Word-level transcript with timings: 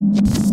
you 0.00 0.46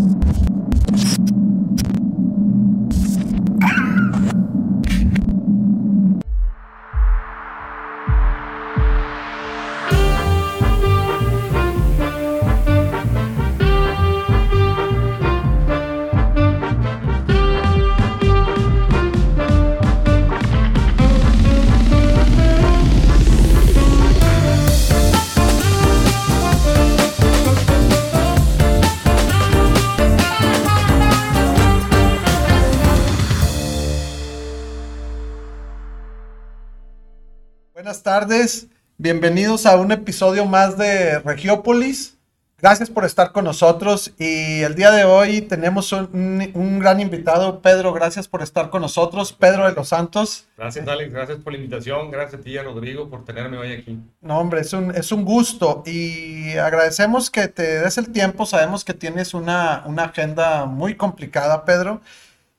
tardes, 38.03 38.67
bienvenidos 38.97 39.65
a 39.65 39.77
un 39.77 39.93
episodio 39.93 40.45
más 40.45 40.77
de 40.77 41.19
Regiópolis. 41.19 42.17
Gracias 42.59 42.89
por 42.89 43.05
estar 43.05 43.31
con 43.31 43.45
nosotros 43.45 44.13
y 44.19 44.61
el 44.61 44.75
día 44.75 44.91
de 44.91 45.05
hoy 45.05 45.41
tenemos 45.41 45.91
un, 45.93 46.51
un 46.53 46.79
gran 46.79 46.99
invitado, 46.99 47.61
Pedro, 47.61 47.93
gracias 47.93 48.27
por 48.27 48.41
estar 48.41 48.69
con 48.69 48.81
nosotros, 48.81 49.31
Pedro 49.31 49.67
de 49.67 49.73
los 49.73 49.89
Santos. 49.89 50.47
Gracias 50.57 50.85
Alex, 50.87 51.13
gracias 51.13 51.39
por 51.39 51.53
la 51.53 51.59
invitación, 51.59 52.11
gracias 52.11 52.41
a 52.41 52.43
ti 52.43 52.51
y 52.51 52.57
a 52.57 52.63
Rodrigo 52.63 53.09
por 53.09 53.23
tenerme 53.23 53.57
hoy 53.57 53.71
aquí. 53.71 53.99
No 54.21 54.37
hombre, 54.37 54.61
es 54.61 54.73
un, 54.73 54.91
es 54.91 55.11
un 55.13 55.23
gusto 55.23 55.83
y 55.85 56.57
agradecemos 56.57 57.29
que 57.29 57.47
te 57.47 57.79
des 57.79 57.97
el 57.97 58.11
tiempo, 58.11 58.45
sabemos 58.45 58.83
que 58.83 58.93
tienes 58.93 59.33
una, 59.33 59.83
una 59.85 60.05
agenda 60.05 60.65
muy 60.65 60.95
complicada, 60.95 61.63
Pedro, 61.63 62.01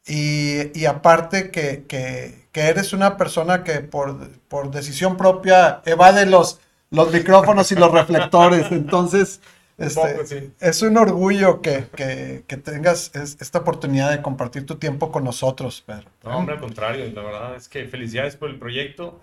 y, 0.07 0.79
y 0.79 0.87
aparte 0.87 1.51
que, 1.51 1.85
que, 1.89 2.47
que, 2.53 2.61
eres 2.61 2.93
una 2.93 3.17
persona 3.17 3.65
que 3.65 3.81
por, 3.81 4.29
por 4.49 4.71
decisión 4.71 5.17
propia 5.17 5.81
evade 5.87 6.27
los, 6.27 6.61
los 6.91 7.13
micrófonos 7.13 7.73
y 7.73 7.75
los 7.75 7.91
reflectores. 7.91 8.71
Entonces, 8.71 9.41
este, 9.79 10.01
poco, 10.01 10.27
sí. 10.27 10.53
es 10.61 10.83
un 10.83 10.99
orgullo 10.99 11.63
que, 11.63 11.87
que, 11.97 12.45
que 12.47 12.57
tengas 12.59 13.15
es, 13.15 13.39
esta 13.41 13.61
oportunidad 13.61 14.11
de 14.11 14.21
compartir 14.21 14.67
tu 14.67 14.77
tiempo 14.77 15.11
con 15.11 15.25
nosotros, 15.25 15.83
Pedro. 15.87 16.11
No, 16.23 16.37
hombre, 16.37 16.57
al 16.57 16.61
contrario, 16.61 17.11
la 17.15 17.23
verdad 17.23 17.57
es 17.57 17.69
que 17.69 17.87
felicidades 17.87 18.37
por 18.37 18.51
el 18.51 18.59
proyecto. 18.59 19.21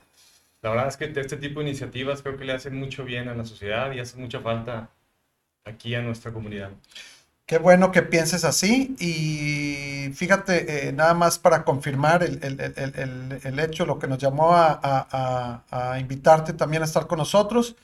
La 0.63 0.71
verdad 0.71 0.87
es 0.87 0.97
que 0.97 1.05
este 1.05 1.37
tipo 1.37 1.59
de 1.59 1.67
iniciativas 1.67 2.21
creo 2.21 2.37
que 2.37 2.45
le 2.45 2.53
hacen 2.53 2.75
mucho 2.75 3.03
bien 3.03 3.29
a 3.29 3.35
la 3.35 3.45
sociedad 3.45 3.91
y 3.91 3.99
hace 3.99 4.17
mucha 4.17 4.39
falta 4.39 4.89
aquí 5.63 5.93
a 5.95 6.01
nuestra 6.01 6.31
comunidad. 6.31 6.71
Qué 7.51 7.57
bueno 7.57 7.91
que 7.91 8.01
pienses 8.01 8.45
así 8.45 8.95
y 8.97 10.13
fíjate, 10.13 10.87
eh, 10.87 10.93
nada 10.93 11.13
más 11.13 11.37
para 11.37 11.65
confirmar 11.65 12.23
el, 12.23 12.39
el, 12.43 12.61
el, 12.61 13.41
el, 13.43 13.59
hecho, 13.59 13.85
lo 13.85 13.99
que 13.99 14.07
nos 14.07 14.19
llamó 14.19 14.53
a, 14.53 14.79
a, 14.81 15.61
a, 15.69 15.91
a, 15.91 15.99
invitarte 15.99 16.53
también 16.53 16.81
a 16.81 16.85
estar 16.85 17.07
con 17.07 17.17
nosotros, 17.17 17.75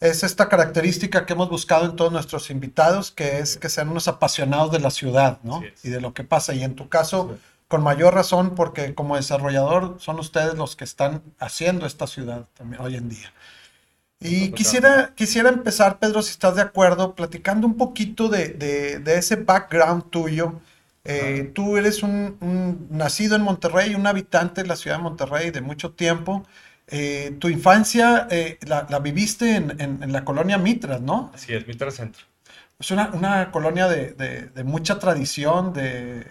es 0.00 0.22
esta 0.22 0.48
característica 0.48 1.26
que 1.26 1.34
hemos 1.34 1.50
buscado 1.50 1.84
en 1.84 1.96
todos 1.96 2.10
nuestros 2.10 2.48
invitados, 2.48 3.10
que 3.10 3.40
es 3.40 3.58
que 3.58 3.68
sean 3.68 3.90
unos 3.90 4.08
apasionados 4.08 4.72
de 4.72 4.80
la 4.80 4.90
ciudad, 4.90 5.38
¿no? 5.42 5.60
Y 5.82 5.90
de 5.90 6.00
lo 6.00 6.14
que 6.14 6.24
pasa. 6.24 6.54
Y 6.54 6.64
en 6.64 6.74
tu 6.74 6.88
caso, 6.88 7.32
sí. 7.34 7.42
con 7.68 7.82
mayor 7.82 8.14
razón, 8.14 8.54
porque 8.54 8.94
como 8.94 9.16
desarrollador 9.16 9.96
son 9.98 10.18
ustedes 10.18 10.54
los 10.54 10.76
que 10.76 10.84
están 10.84 11.22
haciendo 11.38 11.84
esta 11.84 12.06
ciudad 12.06 12.46
también 12.54 12.80
hoy 12.80 12.96
en 12.96 13.10
día. 13.10 13.34
Y 14.20 14.52
quisiera, 14.52 15.14
quisiera 15.14 15.48
empezar, 15.48 15.98
Pedro, 15.98 16.20
si 16.20 16.32
estás 16.32 16.54
de 16.54 16.62
acuerdo, 16.62 17.14
platicando 17.14 17.66
un 17.66 17.78
poquito 17.78 18.28
de, 18.28 18.48
de, 18.48 18.98
de 18.98 19.16
ese 19.16 19.36
background 19.36 20.10
tuyo. 20.10 20.60
Eh, 21.04 21.50
tú 21.54 21.78
eres 21.78 22.02
un, 22.02 22.36
un, 22.40 22.86
nacido 22.90 23.34
en 23.34 23.42
Monterrey, 23.42 23.94
un 23.94 24.06
habitante 24.06 24.62
de 24.62 24.68
la 24.68 24.76
ciudad 24.76 24.98
de 24.98 25.02
Monterrey 25.02 25.50
de 25.50 25.62
mucho 25.62 25.92
tiempo. 25.92 26.46
Eh, 26.86 27.36
tu 27.38 27.48
infancia 27.48 28.28
eh, 28.30 28.58
la, 28.66 28.86
la, 28.90 28.98
viviste 28.98 29.56
en, 29.56 29.80
en, 29.80 30.02
en, 30.02 30.12
la 30.12 30.24
colonia 30.24 30.58
Mitras, 30.58 31.00
¿no? 31.00 31.30
Así 31.34 31.54
es, 31.54 31.66
Mitras 31.66 31.94
Centro. 31.94 32.24
Es 32.78 32.90
una, 32.90 33.10
una 33.14 33.50
colonia 33.50 33.88
de, 33.88 34.12
de, 34.12 34.48
de, 34.48 34.64
mucha 34.64 34.98
tradición, 34.98 35.72
de... 35.72 36.26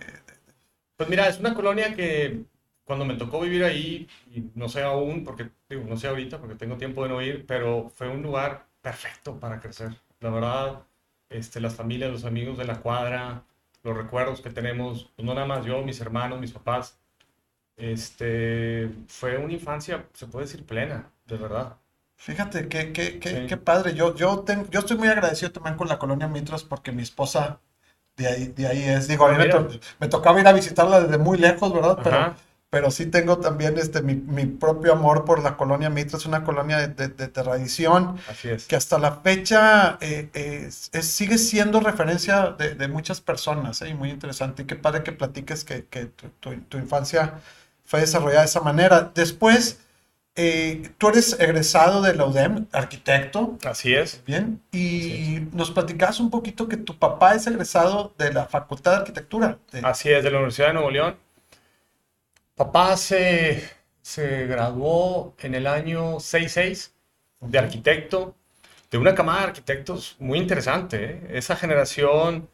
Pues 0.97 1.09
mira, 1.09 1.27
es 1.27 1.39
una 1.39 1.55
colonia 1.55 1.95
que 1.95 2.43
cuando 2.89 3.05
me 3.05 3.13
tocó 3.13 3.39
vivir 3.39 3.63
ahí, 3.63 4.09
y 4.33 4.49
no 4.55 4.67
sé 4.67 4.81
aún, 4.81 5.23
porque 5.23 5.51
digo, 5.69 5.83
no 5.87 5.95
sé 5.95 6.07
ahorita, 6.07 6.39
porque 6.39 6.55
tengo 6.55 6.75
tiempo 6.75 7.03
de 7.03 7.09
no 7.09 7.21
ir, 7.21 7.45
pero 7.45 7.91
fue 7.93 8.09
un 8.09 8.23
lugar 8.23 8.65
perfecto 8.81 9.39
para 9.39 9.59
crecer. 9.59 9.91
La 10.21 10.31
verdad, 10.31 10.81
este, 11.29 11.61
las 11.61 11.75
familias, 11.75 12.09
los 12.11 12.25
amigos 12.25 12.57
de 12.57 12.65
la 12.65 12.79
cuadra, 12.79 13.43
los 13.83 13.95
recuerdos 13.95 14.41
que 14.41 14.49
tenemos, 14.49 15.11
pues 15.15 15.23
no 15.23 15.35
nada 15.35 15.45
más 15.45 15.63
yo, 15.67 15.83
mis 15.83 16.01
hermanos, 16.01 16.39
mis 16.39 16.51
papás, 16.51 16.97
este, 17.77 18.89
fue 19.07 19.37
una 19.37 19.53
infancia, 19.53 20.07
se 20.13 20.25
puede 20.25 20.47
decir, 20.47 20.65
plena, 20.65 21.11
de 21.27 21.37
verdad. 21.37 21.77
Fíjate, 22.15 22.69
qué, 22.69 22.91
qué, 22.91 23.19
qué, 23.19 23.29
sí. 23.29 23.45
qué 23.47 23.57
padre. 23.57 23.93
Yo, 23.93 24.15
yo, 24.15 24.39
tengo, 24.39 24.67
yo 24.71 24.79
estoy 24.79 24.97
muy 24.97 25.09
agradecido 25.09 25.51
también 25.51 25.77
con 25.77 25.87
la 25.87 25.99
colonia 25.99 26.27
Mitras 26.27 26.63
porque 26.63 26.91
mi 26.91 27.03
esposa 27.03 27.59
de 28.17 28.25
ahí, 28.25 28.47
de 28.47 28.65
ahí 28.65 28.81
es. 28.81 29.07
Digo, 29.07 29.27
a 29.27 29.31
mí 29.31 29.37
me, 29.37 29.45
to 29.45 29.69
me, 29.99 30.07
tocaba 30.07 30.41
ir 30.41 30.47
a 30.47 30.53
visitarla 30.53 31.01
desde 31.01 31.19
muy 31.19 31.37
lejos, 31.37 31.71
¿verdad? 31.71 31.99
Pero, 32.03 32.15
Ajá 32.17 32.35
pero 32.69 32.91
sí 32.91 33.07
tengo 33.07 33.39
también 33.39 33.77
este, 33.77 34.01
mi, 34.01 34.15
mi, 34.15 34.45
propio 34.45 34.93
amor 34.93 35.25
por 35.25 35.41
la 35.41 35.57
colonia 35.57 35.89
Mitra, 35.89 36.17
es 36.17 36.25
una 36.25 36.43
colonia 36.43 36.77
de, 36.77 36.87
de, 36.89 37.07
de 37.07 37.27
tradición, 37.27 38.17
es. 38.43 38.67
que 38.67 38.75
hasta 38.75 38.99
la 38.99 39.13
fecha 39.17 39.97
eh, 40.01 40.29
es, 40.33 40.89
es, 40.93 41.05
sigue 41.07 41.39
siendo 41.39 41.79
referencia 41.79 42.51
de, 42.51 42.75
de 42.75 42.87
muchas 42.87 43.21
personas, 43.21 43.81
¿eh? 43.81 43.89
y 43.89 43.93
muy 43.95 44.11
interesante, 44.11 44.63
y 44.63 44.65
qué 44.65 44.75
padre 44.75 45.03
que 45.03 45.11
platiques 45.11 45.63
que, 45.63 45.85
que 45.85 46.05
tu, 46.05 46.29
tu, 46.39 46.55
tu, 46.61 46.77
infancia 46.77 47.39
fue 47.85 48.01
desarrollada 48.01 48.41
de 48.41 48.47
esa 48.47 48.61
manera. 48.61 49.11
Después, 49.15 49.79
eh, 50.35 50.91
tú 50.99 51.09
eres 51.09 51.39
egresado 51.39 52.03
de 52.03 52.13
la 52.13 52.25
UDEM, 52.25 52.67
arquitecto. 52.71 53.57
Así 53.65 53.95
es. 53.95 54.23
Bien, 54.27 54.61
y 54.71 55.37
es. 55.37 55.53
nos 55.53 55.71
platicabas 55.71 56.19
un 56.19 56.29
poquito 56.29 56.67
que 56.67 56.77
tu 56.77 56.95
papá 56.99 57.33
es 57.33 57.47
egresado 57.47 58.13
de 58.19 58.31
la 58.31 58.45
Facultad 58.45 58.91
de 58.91 58.97
Arquitectura. 58.97 59.57
Así 59.81 60.11
es, 60.11 60.23
de 60.23 60.29
la 60.29 60.37
Universidad 60.37 60.67
de 60.67 60.73
Nuevo 60.73 60.91
León 60.91 61.28
Papá 62.59 62.97
se, 62.97 63.63
se 64.01 64.45
graduó 64.45 65.33
en 65.39 65.55
el 65.55 65.65
año 65.65 66.19
66 66.19 66.93
de 67.39 67.57
arquitecto, 67.57 68.35
de 68.91 68.97
una 68.97 69.15
camada 69.15 69.39
de 69.39 69.45
arquitectos 69.45 70.17
muy 70.19 70.39
interesante. 70.39 71.05
¿eh? 71.05 71.27
Esa 71.35 71.55
generación, 71.55 72.49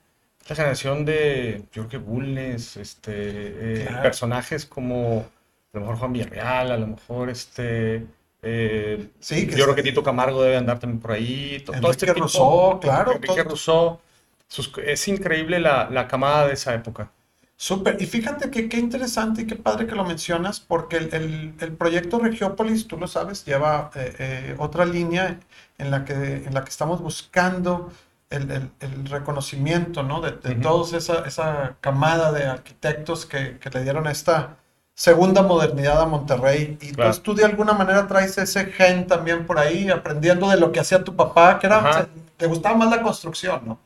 la 0.48 0.56
generación 0.56 1.06
de, 1.06 1.64
yo 1.72 1.88
creo 1.88 1.90
que 1.90 1.98
Bulnes, 1.98 2.78
este, 2.78 3.14
eh, 3.16 3.86
claro. 3.88 4.04
personajes 4.04 4.68
como 4.68 5.26
a 5.74 5.74
lo 5.74 5.80
mejor 5.80 5.96
Juan 5.96 6.14
Villarreal, 6.14 6.72
a 6.72 6.78
lo 6.78 6.86
mejor 6.86 7.32
este... 7.32 8.06
Eh, 8.44 9.08
sí, 9.20 9.48
yo 9.48 9.64
creo 9.64 9.74
que 9.74 9.82
Tito 9.82 10.04
Camargo 10.04 10.44
debe 10.44 10.58
andar 10.58 10.78
también 10.78 11.02
por 11.02 11.14
ahí. 11.14 11.64
Todo, 11.66 11.78
Enrique 11.78 11.92
este 11.94 12.06
tipo, 12.06 12.20
Rousseau, 12.20 12.80
claro. 12.80 13.14
Enrique 13.14 13.42
todo. 13.42 13.50
Rousseau. 13.50 14.00
Sus, 14.48 14.72
es 14.86 15.08
increíble 15.08 15.60
la, 15.60 15.90
la 15.90 16.08
camada 16.08 16.46
de 16.46 16.54
esa 16.54 16.76
época. 16.76 17.10
Súper, 17.58 18.02
y 18.02 18.06
fíjate 18.06 18.52
que 18.52 18.68
qué 18.68 18.78
interesante 18.78 19.44
y 19.44 19.48
qué 19.48 19.56
padre 19.56 19.88
que 19.88 19.96
lo 19.96 20.04
mencionas, 20.04 20.60
porque 20.60 20.98
el, 20.98 21.14
el, 21.14 21.54
el 21.58 21.72
proyecto 21.74 22.20
Regiópolis, 22.20 22.86
tú 22.88 22.98
lo 22.98 23.08
sabes, 23.08 23.46
lleva 23.46 23.92
eh, 23.96 24.16
eh, 24.20 24.56
otra 24.58 24.86
línea 24.86 25.40
en 25.78 25.90
la 25.90 26.04
que, 26.04 26.14
en 26.46 26.54
la 26.54 26.64
que 26.66 26.70
estamos 26.70 27.02
buscando 27.02 27.92
el, 28.30 28.72
el 28.80 29.06
reconocimiento 29.06 30.04
¿no? 30.04 30.20
de, 30.20 30.32
de 30.32 30.52
uh 30.52 30.58
-huh. 30.58 30.62
toda 30.62 30.98
esa, 30.98 31.26
esa 31.26 31.76
camada 31.80 32.32
de 32.34 32.46
arquitectos 32.46 33.26
que, 33.26 33.58
que, 33.60 33.70
le 33.70 33.84
dieron 33.84 34.08
esta 34.08 34.58
segunda 34.94 35.42
modernidad 35.42 36.02
a 36.02 36.06
Monterrey. 36.06 36.78
Y 36.82 36.92
claro. 36.92 37.12
pues 37.12 37.22
tú 37.24 37.34
de 37.36 37.46
alguna 37.46 37.74
manera 37.74 38.08
traes 38.08 38.38
ese 38.38 38.66
gen 38.66 39.08
también 39.08 39.46
por 39.46 39.60
ahí, 39.60 39.90
aprendiendo 39.90 40.50
de 40.50 40.58
lo 40.58 40.72
que 40.72 40.80
hacía 40.82 41.04
tu 41.04 41.16
papá, 41.16 41.60
que 41.60 41.68
era, 41.68 41.80
uh 41.80 41.84
-huh. 41.84 42.08
te 42.38 42.48
gustaba 42.48 42.76
más 42.76 42.90
la 42.90 43.02
construcción, 43.02 43.62
¿no? 43.66 43.80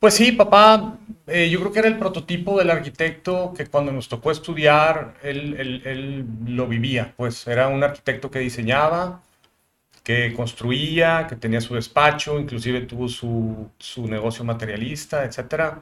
Pues 0.00 0.14
sí, 0.14 0.30
papá, 0.32 0.96
eh, 1.26 1.50
yo 1.50 1.58
creo 1.58 1.72
que 1.72 1.78
era 1.80 1.88
el 1.88 1.98
prototipo 1.98 2.56
del 2.58 2.70
arquitecto 2.70 3.52
que 3.56 3.66
cuando 3.66 3.90
nos 3.90 4.08
tocó 4.08 4.30
estudiar, 4.30 5.14
él, 5.22 6.24
lo 6.46 6.68
vivía. 6.68 7.14
Pues 7.16 7.46
era 7.48 7.66
un 7.68 7.82
arquitecto 7.82 8.30
que 8.30 8.38
diseñaba, 8.38 9.22
que 10.04 10.32
construía, 10.34 11.26
que 11.28 11.36
tenía 11.36 11.60
su 11.60 11.74
despacho, 11.74 12.38
inclusive 12.40 12.82
tuvo 12.82 13.08
su, 13.08 13.70
su 13.78 14.08
negocio 14.08 14.44
materialista, 14.44 15.24
etc. 15.24 15.78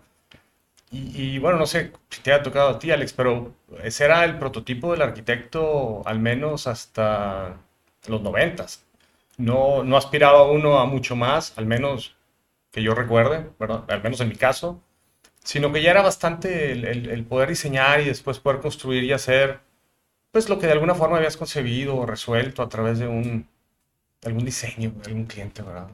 Y, 0.90 1.34
y, 1.36 1.38
bueno, 1.38 1.58
no 1.58 1.66
sé 1.66 1.92
si 2.10 2.22
te 2.22 2.32
ha 2.32 2.42
tocado 2.42 2.70
a 2.70 2.78
ti, 2.78 2.90
Alex, 2.90 3.12
pero 3.12 3.54
ese 3.82 4.04
era 4.04 4.24
el 4.24 4.38
prototipo 4.38 4.92
del 4.92 5.02
arquitecto 5.02 6.02
al 6.06 6.20
menos 6.20 6.66
hasta 6.66 7.56
los 8.08 8.22
noventas. 8.22 8.84
No, 9.38 9.84
no 9.84 9.96
aspiraba 9.96 10.44
uno 10.50 10.78
a 10.78 10.86
mucho 10.86 11.16
más, 11.16 11.52
al 11.58 11.66
menos 11.66 12.15
que 12.76 12.82
yo 12.82 12.94
recuerde, 12.94 13.50
¿verdad? 13.58 13.84
al 13.88 14.02
menos 14.05 14.20
en 14.20 14.28
mi 14.28 14.37
caso, 14.37 14.82
sino 15.44 15.73
que 15.73 15.82
ya 15.82 15.93
era 15.93 16.02
bastante 16.02 16.73
el, 16.73 16.84
el, 16.87 17.11
el, 17.11 17.25
poder 17.25 17.49
diseñar 17.50 18.00
y 18.02 18.06
después 18.06 18.38
poder 18.40 18.61
construir 18.61 19.05
y 19.05 19.12
hacer 19.12 19.61
pues 20.32 20.49
lo 20.49 20.58
que 20.58 20.67
de 20.67 20.73
alguna 20.73 20.94
forma 20.94 21.19
habías 21.19 21.37
concebido 21.38 21.96
o 21.96 22.06
resuelto 22.06 22.62
a 22.62 22.69
través 22.69 22.99
de 22.99 23.08
un 23.08 23.49
algún 24.25 24.44
diseño 24.44 24.93
de 25.02 25.06
algún 25.06 25.26
cliente, 25.26 25.62
¿verdad? 25.62 25.88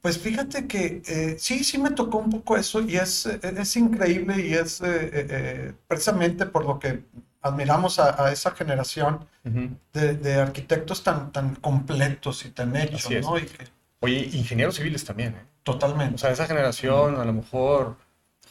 Pues 0.00 0.18
fíjate 0.18 0.66
que 0.66 1.02
eh, 1.06 1.36
sí, 1.38 1.64
sí 1.64 1.78
me 1.78 1.90
tocó 1.90 2.18
un 2.18 2.30
poco 2.30 2.56
eso 2.56 2.80
y 2.82 2.96
es, 2.96 3.26
eh, 3.26 3.40
es 3.42 3.76
increíble 3.76 4.46
y 4.46 4.54
es 4.54 4.80
eh, 4.80 5.10
eh, 5.12 5.72
precisamente 5.88 6.46
por 6.46 6.64
lo 6.66 6.78
que 6.78 7.04
admiramos 7.40 7.98
a, 7.98 8.24
a 8.24 8.32
esa 8.32 8.52
generación 8.52 9.26
Ujú. 9.44 9.70
de, 9.92 10.14
de 10.14 10.34
arquitectos 10.34 11.02
tan, 11.02 11.32
tan 11.32 11.54
completos 11.56 12.44
y 12.44 12.50
tan 12.50 12.74
hechos. 12.76 13.10
¿no? 13.22 13.38
Y 13.38 13.46
que- 13.46 13.64
Oye, 14.00 14.30
ingenieros 14.32 14.76
civiles 14.76 15.04
también, 15.04 15.34
¿eh? 15.34 15.51
O 15.64 15.72
totalmente. 15.72 16.18
sea, 16.18 16.30
esa 16.30 16.46
generación, 16.46 17.16
a 17.16 17.24
lo 17.24 17.32
mejor 17.32 17.96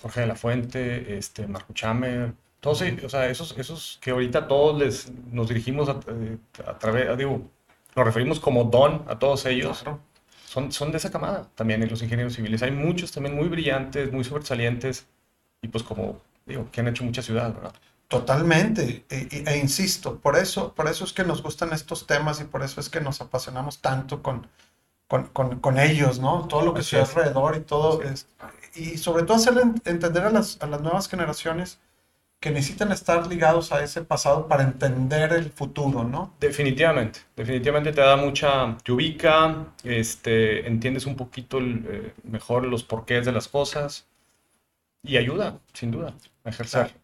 Jorge 0.02 0.22
de 0.22 0.28
la 0.28 0.36
Fuente, 0.36 1.18
este, 1.18 1.48
Marco 1.48 1.74
Chamer, 1.74 2.34
todos, 2.60 2.82
o 3.04 3.10
sea, 3.10 3.28
esos, 3.28 3.58
esos 3.58 3.98
que 4.02 4.12
ahorita 4.12 4.48
todos 4.48 4.80
les, 4.80 5.12
nos 5.32 5.48
dirigimos 5.50 5.90
a, 5.90 6.00
eh, 6.08 6.38
a 6.66 6.78
través, 6.78 7.18
digo, 7.18 7.42
nos 7.96 8.06
referimos 8.06 8.40
como 8.40 8.64
don 8.66 9.04
a 9.08 9.20
todos 9.20 9.46
ellos, 9.46 9.82
Claro. 9.84 10.00
son, 10.46 10.72
son 10.72 10.92
de 10.92 10.98
esa 10.98 11.12
camada 11.12 11.50
también, 11.56 11.88
los 11.90 12.02
ingenieros 12.04 12.34
civiles. 12.36 12.62
Hay 12.64 12.72
muchos 12.72 13.12
también 13.12 13.36
muy 13.36 13.48
brillantes, 13.50 14.12
muy 14.12 14.24
sobresalientes, 14.24 15.08
y 15.62 15.68
pues 15.70 15.84
como, 15.84 16.22
digo, 16.46 16.70
que 16.72 16.82
han 16.82 16.88
hecho 16.88 17.04
mucha 17.04 17.22
ciudad, 17.22 17.54
¿verdad? 17.54 17.74
Totalmente, 18.08 19.06
e, 19.10 19.28
e- 19.32 19.44
e 19.48 19.58
insisto, 19.58 20.20
por 20.20 20.36
eso, 20.38 20.74
por 20.76 20.88
eso 20.90 21.06
es 21.06 21.14
que 21.14 21.24
nos 21.24 21.42
gustan 21.42 21.72
estos 21.74 22.06
temas 22.08 22.42
y 22.42 22.44
por 22.44 22.62
eso 22.64 22.82
es 22.82 22.90
que 22.90 23.00
nos 23.02 23.22
apasionamos 23.22 23.80
tanto 23.80 24.22
con, 24.22 24.48
con, 25.12 25.26
con- 25.28 25.60
con 25.60 25.78
ellos, 25.78 26.20
¿no? 26.20 26.48
Todo 26.48 26.62
lo 26.64 26.74
que 26.74 26.80
Así 26.80 26.96
es. 26.96 27.10
alrededor 27.10 27.58
y 27.58 27.60
todo. 27.62 28.02
Es- 28.02 28.28
y 28.76 28.98
sobre 28.98 29.24
todo 29.24 29.36
hacer 29.38 29.58
en- 29.58 29.82
entender 29.86 30.24
a 30.24 30.30
las, 30.32 30.58
a 30.62 30.68
las 30.68 30.82
nuevas 30.82 31.10
generaciones 31.10 31.80
que 32.40 32.52
necesitan 32.52 32.92
estar 32.92 33.28
ligados 33.28 33.72
a 33.74 33.84
ese 33.84 34.02
pasado 34.04 34.48
para 34.48 34.64
entender 34.64 35.34
el 35.34 35.52
futuro, 35.52 36.04
¿no? 36.06 36.34
Definitivamente, 36.40 37.20
definitivamente 37.36 37.92
te 37.92 38.02
da 38.02 38.16
mucha, 38.16 38.78
te 38.84 38.92
ubica, 38.94 39.68
este, 39.84 40.66
entiendes 40.68 41.06
un 41.06 41.16
poquito 41.16 41.58
el, 41.60 41.86
eh, 41.90 42.14
mejor 42.24 42.66
los 42.66 42.84
porqués 42.84 43.26
de 43.26 43.34
las 43.34 43.48
cosas 43.50 44.08
y 45.04 45.18
ayuda, 45.18 45.60
sin 45.74 45.92
duda, 45.92 46.14
a 46.46 46.50
ejercer. 46.50 46.88
Claro. 46.88 47.00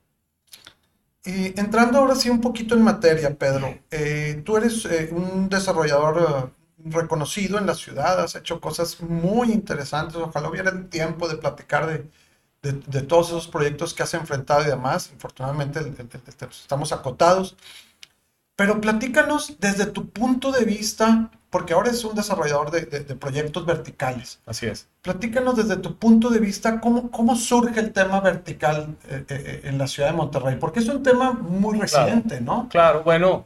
Y 1.25 1.59
entrando 1.59 2.00
ahora 2.00 2.15
sí 2.15 2.30
un 2.30 2.39
poquito 2.42 2.74
en 2.75 2.81
materia, 2.83 3.36
Pedro, 3.38 3.77
eh, 3.92 4.42
tú 4.45 4.57
eres 4.57 4.86
eh, 4.86 5.09
un 5.12 5.50
desarrollador 5.50 6.51
reconocido 6.92 7.57
en 7.57 7.66
la 7.66 7.75
ciudad, 7.75 8.19
has 8.22 8.36
hecho 8.36 8.60
cosas 8.62 9.01
muy 9.01 9.51
interesantes, 9.51 10.18
ojalá 10.18 10.50
hubiera 10.50 10.72
tiempo 10.89 11.28
de 11.28 11.38
platicar 11.38 11.88
de, 11.88 12.10
de- 12.62 12.74
de 12.86 13.01
todos 13.04 13.28
esos 13.30 13.48
proyectos 13.48 13.94
que 13.94 14.04
has 14.04 14.13
enfrentado 14.13 14.63
y 14.63 14.68
demás, 14.68 15.10
infortunadamente 15.13 15.80
el- 15.80 15.88
el- 15.88 16.10
el- 16.12 16.50
estamos 16.50 16.92
acotados, 16.92 17.56
pero 18.56 18.81
platícanos 18.81 19.57
desde 19.60 19.86
tu 19.86 20.10
punto 20.10 20.51
de 20.51 20.66
vista, 20.66 21.30
porque 21.51 21.74
ahora 21.74 21.92
es 21.92 22.04
un 22.04 22.16
desarrollador 22.16 22.72
de, 22.72 22.81
de- 22.81 23.01
de 23.01 23.16
proyectos 23.16 23.66
verticales. 23.66 24.40
Así 24.48 24.66
es. 24.66 24.88
Platícanos 25.04 25.56
desde 25.56 25.78
tu 25.78 25.95
punto 25.98 26.30
de 26.30 26.40
vista 26.40 26.81
cómo, 26.81 27.12
cómo 27.12 27.36
surge 27.36 27.80
el 27.80 27.94
tema 27.94 28.19
vertical 28.19 28.98
eh, 29.10 29.24
eh, 29.30 29.62
en 29.66 29.78
la 29.78 29.88
ciudad 29.88 30.10
de 30.10 30.16
Monterrey, 30.18 30.56
porque 30.60 30.80
es 30.80 30.88
un 30.88 31.04
tema 31.04 31.33
muy 31.33 31.78
reciente, 31.80 32.42
¿no? 32.42 32.68
Claro, 32.69 33.04
bueno, 33.04 33.45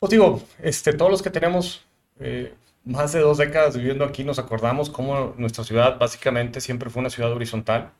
pues 0.00 0.10
digo, 0.10 0.42
este, 0.58 0.92
todos 0.92 1.10
los 1.10 1.22
que 1.22 1.30
tenemos 1.30 1.82
eh, 2.20 2.54
más 2.84 3.12
de 3.12 3.20
dos 3.20 3.38
décadas 3.38 3.76
viviendo 3.76 4.04
aquí 4.04 4.24
nos 4.24 4.38
acordamos 4.38 4.90
cómo 4.90 5.34
nuestra 5.38 5.64
ciudad 5.64 5.98
básicamente 5.98 6.60
siempre 6.60 6.90
fue 6.90 7.00
una 7.00 7.10
ciudad 7.10 7.32
horizontal. 7.32 7.92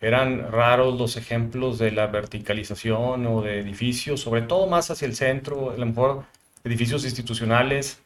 Eran 0.00 0.52
raros 0.52 0.98
los 0.98 1.16
ejemplos 1.16 1.78
de 1.78 1.90
la 1.90 2.06
verticalización 2.06 3.26
o 3.26 3.42
de 3.42 3.60
edificios, 3.60 4.20
sobre 4.20 4.42
todo 4.42 4.66
más 4.68 4.90
hacia 4.90 5.06
el 5.06 5.16
centro, 5.16 5.70
a 5.72 5.76
lo 5.76 5.86
mejor 5.86 6.24
edificios 6.64 7.04
institucionales. 7.04 8.00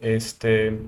Este, 0.00 0.78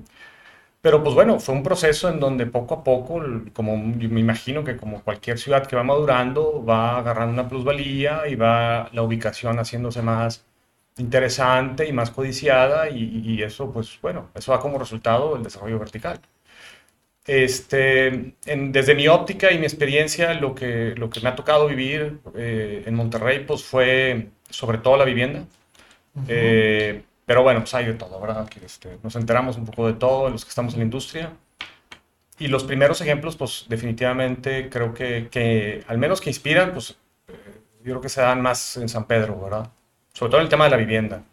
pero 0.81 1.03
pues 1.03 1.15
bueno, 1.15 1.39
fue 1.39 1.55
un 1.55 1.63
proceso 1.63 2.09
en 2.09 2.19
donde 2.19 2.45
poco 2.47 2.75
a 2.75 2.83
poco, 2.83 3.21
como 3.53 3.77
me 3.77 4.19
imagino 4.19 4.63
que 4.63 4.77
como 4.77 5.03
cualquier 5.03 5.37
ciudad 5.39 5.67
que 5.67 5.75
va 5.75 5.83
madurando, 5.83 6.63
va 6.65 6.97
agarrando 6.99 7.33
una 7.33 7.49
plusvalía 7.49 8.27
y 8.27 8.35
va 8.35 8.89
la 8.93 9.03
ubicación 9.03 9.59
haciéndose 9.59 10.01
más 10.01 10.45
interesante 11.01 11.87
y 11.87 11.93
más 11.93 12.11
codiciada 12.11 12.89
y, 12.89 13.21
y 13.25 13.43
eso 13.43 13.71
pues 13.71 13.99
bueno, 14.01 14.29
eso 14.35 14.51
da 14.53 14.59
como 14.59 14.79
resultado 14.79 15.35
el 15.35 15.43
desarrollo 15.43 15.79
vertical. 15.79 16.21
Este, 17.25 18.07
en- 18.47 18.71
desde 18.71 18.95
mi 18.95 19.07
óptica 19.07 19.51
y 19.51 19.59
mi 19.59 19.65
experiencia, 19.65 20.33
lo 20.33 20.55
que, 20.55 20.95
lo 20.97 21.09
que 21.09 21.19
me 21.21 21.29
ha 21.29 21.35
tocado 21.35 21.67
vivir 21.67 22.19
eh, 22.35 22.83
en 22.85 22.95
Monterrey 22.95 23.45
pues 23.45 23.63
fue 23.63 24.29
sobre 24.49 24.79
todo 24.79 24.97
la 24.97 25.05
vivienda. 25.05 25.45
Eh, 26.27 27.03
pero 27.25 27.43
bueno, 27.43 27.61
pues 27.61 27.73
hay 27.75 27.85
de 27.85 27.93
todo, 27.95 28.19
¿verdad? 28.21 28.49
Que 28.49 28.65
este, 28.65 28.97
nos 29.03 29.15
enteramos 29.17 29.57
un 29.57 29.65
poco 29.65 29.87
de 29.87 29.93
todo, 29.93 30.29
los 30.29 30.45
que 30.45 30.49
estamos 30.49 30.73
en 30.75 30.81
la 30.81 30.85
industria. 30.85 31.33
Y 32.39 32.47
los 32.47 32.63
primeros 32.63 32.99
ejemplos, 33.01 33.35
pues 33.37 33.65
definitivamente 33.69 34.69
creo 34.69 34.93
que, 34.93 35.27
que 35.29 35.83
al 35.87 35.97
menos 35.97 36.21
que 36.21 36.29
inspiran, 36.29 36.73
pues 36.73 36.97
eh, 37.27 37.33
yo 37.79 37.83
creo 37.93 38.01
que 38.01 38.09
se 38.09 38.21
dan 38.21 38.41
más 38.41 38.77
en 38.77 38.89
San 38.89 39.05
Pedro, 39.05 39.39
¿verdad? 39.39 39.69
Sobre 40.13 40.29
todo 40.31 40.39
en 40.41 40.45
el 40.45 40.49
tema 40.49 40.65
de 40.65 40.71
la 40.71 40.77
vivienda. 40.77 41.23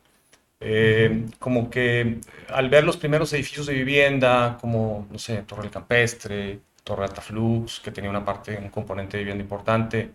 Eh, 0.60 1.26
como 1.38 1.70
que 1.70 2.18
al 2.48 2.68
ver 2.68 2.82
los 2.84 2.96
primeros 2.96 3.32
edificios 3.32 3.66
de 3.66 3.74
vivienda, 3.74 4.58
como, 4.60 5.06
no 5.10 5.18
sé, 5.18 5.42
Torre 5.42 5.62
del 5.62 5.70
Campestre, 5.70 6.58
Torre 6.82 7.04
Altaflux, 7.04 7.80
que 7.80 7.90
tenía 7.92 8.10
una 8.10 8.24
parte, 8.24 8.56
un 8.58 8.68
componente 8.70 9.16
de 9.16 9.22
vivienda 9.24 9.42
importante, 9.44 10.10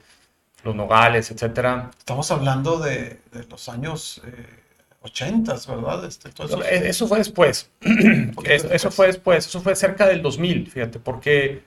Los 0.64 0.76
Nogales, 0.76 1.30
etcétera, 1.32 1.92
Estamos 1.98 2.30
hablando 2.32 2.80
de, 2.80 3.20
de 3.32 3.44
los 3.50 3.70
años 3.70 4.22
eh, 4.26 4.46
80, 5.02 5.54
¿verdad? 5.68 6.06
Este, 6.06 6.30
todo 6.32 6.48
eso- 6.48 6.64
Eso 6.64 7.08
fue 7.08 7.18
después. 7.20 7.70
Eso, 8.46 8.72
eso 8.72 8.92
fue 8.92 9.08
después. 9.08 9.46
Eso 9.48 9.62
fue 9.62 9.76
cerca 9.76 10.08
del 10.08 10.22
2000, 10.22 10.68
fíjate, 10.70 11.00
porque, 11.00 11.62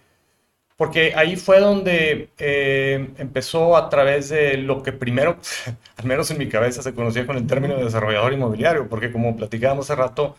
porque 0.77 1.15
ahí 1.17 1.37
fue 1.37 1.61
donde 1.61 2.31
eh, 2.39 3.11
empezó 3.19 3.77
a 3.77 3.89
través 3.89 4.29
de 4.29 4.59
lo 4.59 4.83
que 4.83 4.93
primero, 4.93 5.39
al 5.97 6.05
menos 6.05 6.31
en 6.31 6.39
mi 6.39 6.49
cabeza, 6.49 6.83
se 6.83 6.95
conocía 6.95 7.27
con 7.27 7.37
el 7.37 7.47
término 7.47 7.77
de 7.77 7.85
desarrollador 7.85 8.33
inmobiliario, 8.33 8.89
porque 8.89 9.11
como 9.11 9.37
platicábamos 9.37 9.91
hace 9.91 10.01
rato, 10.01 10.37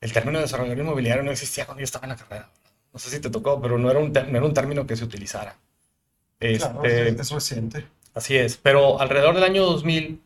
el 0.00 0.12
término 0.12 0.38
de 0.38 0.44
desarrollador 0.44 0.78
inmobiliario 0.78 1.22
no 1.22 1.30
existía 1.30 1.66
cuando 1.66 1.80
yo 1.80 1.84
estaba 1.84 2.06
en 2.06 2.10
la 2.10 2.16
carrera. 2.16 2.48
No 2.92 2.98
sé 2.98 3.10
si 3.10 3.20
te 3.20 3.30
tocó, 3.30 3.60
pero 3.60 3.78
no 3.78 3.90
era 3.90 4.00
un, 4.00 4.12
no 4.12 4.38
era 4.38 4.44
un 4.44 4.54
término 4.54 4.86
que 4.86 4.96
se 4.96 5.04
utilizara. 5.04 5.56
Claro, 6.38 6.84
Este, 6.84 7.08
es, 7.08 7.30
reciente. 7.30 7.84
Así 8.14 8.36
es, 8.36 8.56
pero 8.56 9.00
alrededor 9.00 9.34
del 9.34 9.44
año 9.44 9.64
2000, 9.64 10.20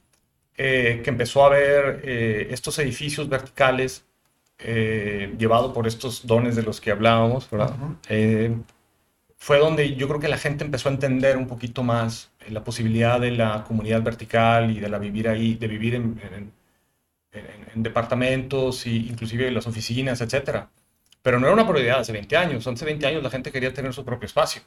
eh, 0.57 1.01
que 1.03 1.11
empezó 1.11 1.43
a 1.43 1.47
haber 1.47 2.03
eh, 2.05 2.49
estos 2.51 2.79
edificios 2.79 3.29
verticales 3.29 4.05
eh, 4.59 5.35
llevado 5.39 5.73
por 5.73 5.87
estos 5.87 6.27
dones 6.27 6.55
de 6.55 6.63
los 6.63 6.81
que 6.81 6.91
hablábamos, 6.91 7.51
¿verdad? 7.51 7.75
Ujú. 7.75 7.97
Eh, 8.09 8.55
fue 9.45 9.59
donde 9.59 9.97
yo 9.97 10.07
creo 10.09 10.21
que 10.21 10.29
la 10.29 10.39
gente 10.39 10.65
empezó 10.65 10.89
a 10.89 10.93
entender 10.93 11.37
un 11.37 11.47
poquito 11.49 11.83
más 11.83 12.31
eh, 12.41 12.51
la 12.53 12.63
posibilidad 12.63 13.19
de 13.21 13.33
la 13.33 13.65
comunidad 13.65 14.03
vertical 14.03 14.71
y 14.71 14.79
de 14.81 14.89
la 14.89 14.99
vivir 14.99 15.29
ahí, 15.29 15.55
de 15.55 15.67
vivir 15.69 15.95
en, 15.97 16.05
en- 16.37 16.53
en- 17.33 17.67
en 17.75 17.83
departamentos 17.83 18.87
e 18.87 18.91
inclusive 18.91 19.49
en 19.49 19.55
las 19.55 19.67
oficinas, 19.67 20.21
etcétera. 20.21 20.71
Pero 21.23 21.39
no 21.41 21.47
era 21.47 21.55
una 21.55 21.67
prioridad 21.69 22.01
hace 22.01 22.13
20 22.13 22.37
años. 22.37 22.67
Hace 22.67 22.85
20 22.85 23.07
años 23.07 23.23
la 23.23 23.31
gente 23.31 23.51
quería 23.53 23.73
tener 23.73 23.93
su 23.95 24.05
propio 24.05 24.27
espacio. 24.27 24.63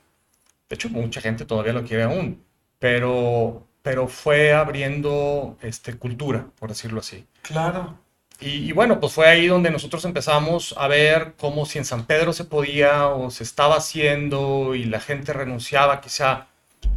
De 0.70 0.76
hecho, 0.76 0.90
mucha 0.90 1.22
gente 1.22 1.46
todavía 1.46 1.74
lo 1.74 1.84
quiere 1.84 2.04
aún, 2.04 2.44
pero, 2.80 3.68
pero 3.82 4.08
fue 4.08 4.52
abriendo 4.54 5.58
este, 5.62 5.94
cultura, 5.98 6.48
por 6.60 6.70
decirlo 6.70 7.00
así. 7.02 7.26
Claro. 7.44 8.00
Y, 8.48 8.72
bueno, 8.74 9.00
pues 9.00 9.14
fue 9.14 9.28
ahí 9.28 9.48
donde 9.48 9.72
nosotros 9.72 10.06
empezamos 10.06 10.76
a 10.78 10.88
ver 10.88 11.34
cómo 11.38 11.66
si 11.66 11.80
en 11.80 11.86
San 11.86 12.06
Pedro 12.06 12.32
se 12.32 12.44
podía 12.44 13.08
o 13.08 13.32
se 13.32 13.44
estaba 13.44 13.78
haciendo 13.78 14.76
y 14.76 14.84
la 14.86 15.00
gente 15.00 15.34
renunciaba 15.34 16.00
quizá 16.00 16.48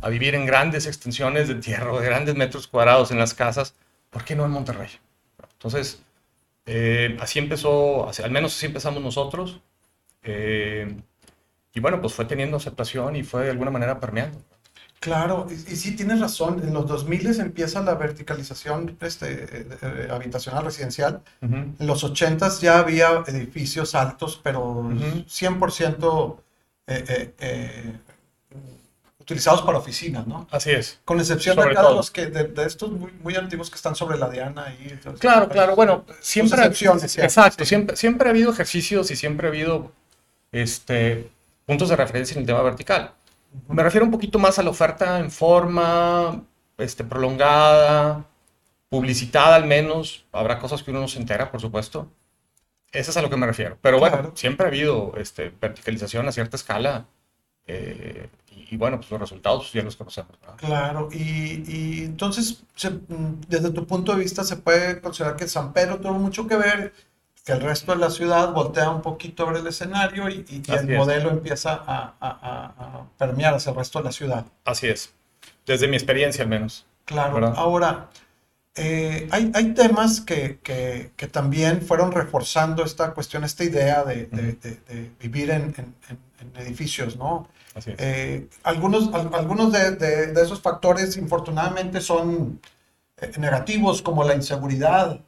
a 0.02 0.08
vivir 0.10 0.34
en 0.34 0.44
grandes 0.44 0.86
extensiones 0.86 1.48
de 1.48 1.54
tierra 1.54 1.90
o 1.92 2.00
de 2.00 2.06
grandes 2.06 2.34
metros 2.34 2.68
cuadrados 2.68 3.10
en 3.12 3.18
las 3.18 3.32
casas, 3.32 3.74
¿por 4.10 4.24
qué 4.24 4.36
no 4.36 4.44
en 4.44 4.50
Monterrey? 4.50 4.90
Entonces, 5.54 6.02
eh, 6.66 7.16
así 7.20 7.38
empezó, 7.40 8.08
así- 8.08 8.22
al 8.22 8.30
menos 8.32 8.56
así 8.56 8.66
empezamos 8.66 9.02
nosotros. 9.02 9.60
eh, 10.24 10.96
y 11.74 11.80
bueno, 11.80 12.00
pues 12.02 12.14
fue 12.14 12.24
teniendo 12.26 12.56
aceptación 12.58 13.16
y 13.16 13.24
fue 13.24 13.44
de 13.44 13.50
alguna 13.52 13.70
manera 13.72 14.00
permeando. 14.00 14.38
Claro, 15.00 15.46
y, 15.48 15.54
y 15.54 15.76
sí 15.76 15.94
tienes 15.94 16.20
razón, 16.20 16.60
en 16.62 16.74
los 16.74 16.86
2000 16.86 17.40
empieza 17.40 17.82
la 17.82 17.94
verticalización 17.94 18.96
este, 19.00 19.44
eh, 19.44 19.66
eh, 19.82 20.08
habitacional 20.10 20.64
residencial. 20.64 21.22
En 21.40 21.76
los 21.78 22.02
80 22.02 22.48
ya 22.60 22.78
había 22.80 23.22
edificios 23.26 23.94
altos, 23.94 24.40
pero. 24.42 24.82
100% 25.28 26.36
eh, 26.90 27.04
eh, 27.08 27.34
eh, 27.38 27.92
utilizados 29.20 29.60
para 29.62 29.76
oficinas, 29.78 30.26
¿no? 30.26 30.48
Así 30.50 30.70
es. 30.70 30.98
Con 31.04 31.20
excepción 31.20 31.54
de 31.54 31.62
Sobre 31.62 31.72
acá 31.74 31.82
de 31.82 31.86
todo. 31.88 31.96
los 31.96 32.10
que, 32.10 32.26
de, 32.26 32.44
de 32.44 32.64
estos 32.64 32.90
muy, 32.90 33.12
muy 33.22 33.36
antiguos 33.36 33.68
que 33.68 33.76
están 33.76 33.94
sobre 33.94 34.16
la 34.18 34.30
Diana. 34.30 34.74
Y, 34.80 34.88
entonces, 34.88 35.20
Claro, 35.20 35.48
claro. 35.50 35.76
Bueno, 35.76 36.04
siempre, 36.20 36.58
excepciones, 36.60 37.12
sí, 37.12 37.20
exacto, 37.20 37.64
sí. 37.64 37.68
siempre, 37.68 37.96
siempre 37.96 38.28
ha 38.28 38.30
habido 38.30 38.50
ejercicios 38.50 39.10
y 39.10 39.16
siempre 39.16 39.48
ha 39.48 39.50
habido 39.50 39.92
este, 40.50 41.28
puntos 41.66 41.90
de 41.90 41.96
referencia 41.96 42.34
en 42.34 42.40
el 42.40 42.46
tema 42.46 42.62
vertical. 42.62 43.12
Me 43.68 43.82
refiero 43.82 44.04
un 44.04 44.12
poquito 44.12 44.38
más 44.38 44.58
a 44.58 44.62
la 44.62 44.70
oferta 44.70 45.18
en 45.18 45.30
forma 45.30 46.44
este, 46.78 47.04
prolongada, 47.04 48.26
publicitada 48.88 49.56
al 49.56 49.66
menos. 49.66 50.24
Habrá 50.32 50.58
cosas 50.58 50.82
que 50.82 50.90
uno 50.90 51.00
no 51.00 51.08
se 51.08 51.18
entera, 51.18 51.50
por 51.50 51.60
supuesto. 51.60 52.10
Eso 52.92 53.10
es 53.10 53.16
a 53.16 53.22
lo 53.22 53.30
que 53.30 53.36
me 53.36 53.46
refiero. 53.46 53.78
Pero 53.82 53.98
bueno, 53.98 54.32
siempre 54.34 54.66
ha 54.66 54.68
habido 54.68 55.12
este, 55.16 55.52
verticalización 55.60 56.26
a 56.26 56.32
cierta 56.32 56.56
escala. 56.56 57.06
Eh, 57.66 58.28
y, 58.70 58.76
bueno, 58.76 58.96
pues 58.96 59.10
los 59.10 59.20
resultados 59.20 59.72
ya 59.72 59.82
los 59.82 59.96
conocemos. 59.96 60.38
Claro, 60.56 61.08
y, 61.12 61.64
y 61.66 62.04
entonces, 62.04 62.64
desde 63.48 63.70
tu 63.70 63.86
punto 63.86 64.12
de 64.12 64.18
vista, 64.18 64.44
se 64.44 64.56
puede 64.56 65.00
considerar 65.00 65.36
que 65.36 65.48
San 65.48 65.72
Pedro 65.72 65.98
tuvo 65.98 66.14
mucho 66.14 66.46
que 66.46 66.56
ver, 66.56 66.92
que 67.48 67.54
el 67.54 67.62
resto 67.62 67.92
de 67.92 67.98
la 67.98 68.10
ciudad 68.10 68.52
voltea 68.52 68.90
un 68.90 69.00
poquito 69.00 69.46
sobre 69.46 69.60
el 69.60 69.66
escenario 69.66 70.28
y, 70.28 70.62
el 70.68 70.98
modelo 70.98 71.30
empieza 71.30 71.72
a, 71.72 72.12
a, 72.20 72.28
a, 72.30 73.04
permear 73.16 73.54
hacia 73.54 73.70
el 73.70 73.76
resto 73.76 74.00
de 74.00 74.04
la 74.04 74.12
ciudad. 74.12 74.44
Así 74.66 74.86
es, 74.86 75.14
desde 75.64 75.88
mi 75.88 75.96
experiencia 75.96 76.44
al 76.44 76.50
menos. 76.50 76.84
Claro, 77.06 77.46
ahora, 77.56 78.10
eh, 78.74 79.28
hay, 79.30 79.50
hay, 79.54 79.72
temas 79.72 80.20
que, 80.20 80.58
que, 80.62 81.12
que, 81.16 81.26
también 81.26 81.80
fueron 81.80 82.12
reforzando 82.12 82.84
esta 82.84 83.14
cuestión, 83.14 83.44
esta 83.44 83.64
idea 83.64 84.04
de, 84.04 84.26
de, 84.26 84.52
de, 84.52 85.10
vivir 85.18 85.48
en, 85.48 85.74
en, 85.78 85.94
en, 86.40 86.66
edificios, 86.66 87.16
¿no? 87.16 87.48
Eh, 87.86 88.46
algunos 88.62 89.08
algunos 89.14 89.72
de, 89.72 90.32
esos 90.34 90.60
factores, 90.60 91.16
infortunadamente, 91.16 92.02
son 92.02 92.60
eh, 93.22 93.32
negativos, 93.38 94.02
como 94.02 94.22
la 94.22 94.34
inseguridad. 94.34 95.18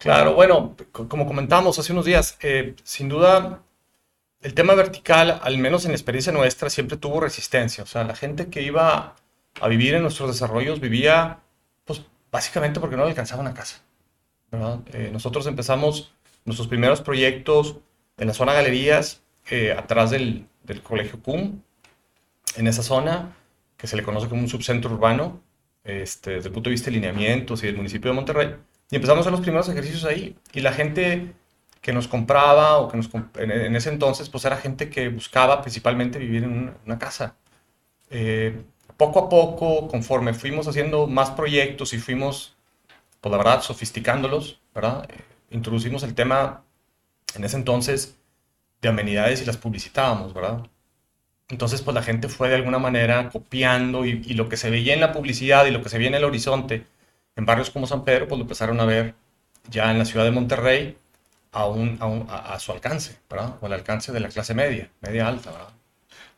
Claro, 0.00 0.32
bueno, 0.32 0.76
como 0.92 1.26
comentamos 1.26 1.78
hace 1.78 1.92
unos 1.92 2.06
días, 2.06 2.38
eh, 2.40 2.74
sin 2.84 3.10
duda 3.10 3.62
el 4.40 4.54
tema 4.54 4.74
vertical, 4.74 5.38
al 5.42 5.58
menos 5.58 5.84
en 5.84 5.90
la 5.90 5.96
experiencia 5.96 6.32
nuestra, 6.32 6.70
siempre 6.70 6.96
tuvo 6.96 7.20
resistencia. 7.20 7.84
O 7.84 7.86
sea, 7.86 8.04
la 8.04 8.16
gente 8.16 8.48
que 8.48 8.62
iba 8.62 9.14
a 9.60 9.68
vivir 9.68 9.92
en 9.94 10.00
nuestros 10.00 10.30
desarrollos 10.30 10.80
vivía, 10.80 11.40
pues, 11.84 12.00
básicamente 12.32 12.80
porque 12.80 12.96
no 12.96 13.04
alcanzaba 13.04 13.42
una 13.42 13.52
casa. 13.52 13.82
nosotros 15.12 15.46
empezamos 15.46 16.14
nuestros 16.46 16.66
primeros 16.66 17.02
proyectos 17.02 17.76
en 18.16 18.28
la 18.28 18.34
zona 18.34 18.54
galerías, 18.54 19.22
atrás 19.76 20.10
del, 20.10 20.46
del 20.64 20.82
colegio 20.82 21.22
CUM, 21.22 21.60
en 22.56 22.66
esa 22.66 22.82
zona, 22.82 23.36
que 23.76 23.86
se 23.86 23.96
le 23.96 24.02
conoce 24.02 24.28
como 24.28 24.40
un 24.40 24.48
subcentro 24.48 24.90
urbano, 24.90 25.42
este, 25.84 26.32
desde 26.32 26.48
el 26.48 26.54
punto 26.54 26.70
de 26.70 26.72
vista 26.72 26.86
de 26.86 26.92
lineamientos 26.92 27.62
y 27.62 27.66
del 27.66 27.76
municipio 27.76 28.10
de 28.10 28.14
Monterrey. 28.14 28.54
Y 28.90 28.96
empezamos 28.96 29.18
a 29.18 29.20
hacer 29.22 29.32
los 29.32 29.40
primeros 29.40 29.68
ejercicios 29.68 30.04
ahí. 30.04 30.36
Y 30.52 30.60
la 30.60 30.72
gente 30.72 31.32
que 31.80 31.92
nos 31.92 32.08
compraba 32.08 32.78
o 32.78 32.88
que 32.88 32.96
nos 32.96 33.08
en, 33.36 33.76
ese 33.76 33.90
entonces, 33.90 34.28
pues 34.28 34.44
era 34.44 34.56
gente 34.56 34.90
que 34.90 35.08
buscaba 35.08 35.62
principalmente 35.62 36.18
vivir 36.18 36.44
en 36.44 36.74
una, 36.84 36.98
casa. 36.98 37.36
Eh, 38.10 38.62
poco 38.96 39.20
a 39.20 39.28
poco, 39.28 39.88
conforme 39.88 40.34
fuimos 40.34 40.68
haciendo 40.68 41.06
más 41.06 41.30
proyectos 41.30 41.94
y 41.94 41.98
fuimos, 41.98 42.54
pues 43.20 43.30
la 43.30 43.38
verdad, 43.38 43.62
sofisticándolos, 43.62 44.60
¿verdad? 44.74 45.08
Eh, 45.10 45.24
introducimos 45.50 46.02
el 46.02 46.14
tema 46.14 46.62
en 47.34 47.44
ese 47.44 47.56
entonces 47.56 48.16
de 48.82 48.88
amenidades 48.88 49.40
y 49.42 49.46
las 49.46 49.56
publicitábamos, 49.56 50.34
¿verdad? 50.34 50.66
Entonces, 51.48 51.82
pues 51.82 51.94
la 51.94 52.02
gente 52.02 52.28
fue 52.28 52.48
de 52.48 52.56
alguna 52.56 52.78
manera 52.78 53.28
copiando 53.30 54.04
y, 54.04 54.34
lo 54.34 54.48
que 54.48 54.56
se 54.56 54.70
veía 54.70 54.94
en 54.94 55.00
la 55.00 55.12
publicidad 55.12 55.66
y 55.66 55.70
lo 55.70 55.82
que 55.82 55.88
se 55.88 55.98
veía 55.98 56.08
en 56.08 56.14
el 56.14 56.24
horizonte 56.24 56.86
en 57.36 57.46
barrios 57.46 57.70
como 57.70 57.86
San 57.86 58.04
Pedro, 58.04 58.28
pues 58.28 58.38
lo 58.38 58.44
empezaron 58.44 58.80
a 58.80 58.84
ver 58.84 59.14
ya 59.70 59.90
en 59.90 59.98
la 59.98 60.04
ciudad 60.04 60.24
de 60.24 60.30
Monterrey 60.30 60.96
a, 61.52 61.66
un, 61.66 61.98
a, 62.30 62.58
su 62.58 62.72
alcance, 62.72 63.18
¿verdad? 63.28 63.56
O 63.60 63.66
al 63.66 63.72
alcance 63.72 64.12
de 64.12 64.20
la 64.20 64.28
clase 64.28 64.54
media, 64.54 64.90
media 65.00 65.28
alta, 65.28 65.50
¿verdad? 65.50 65.68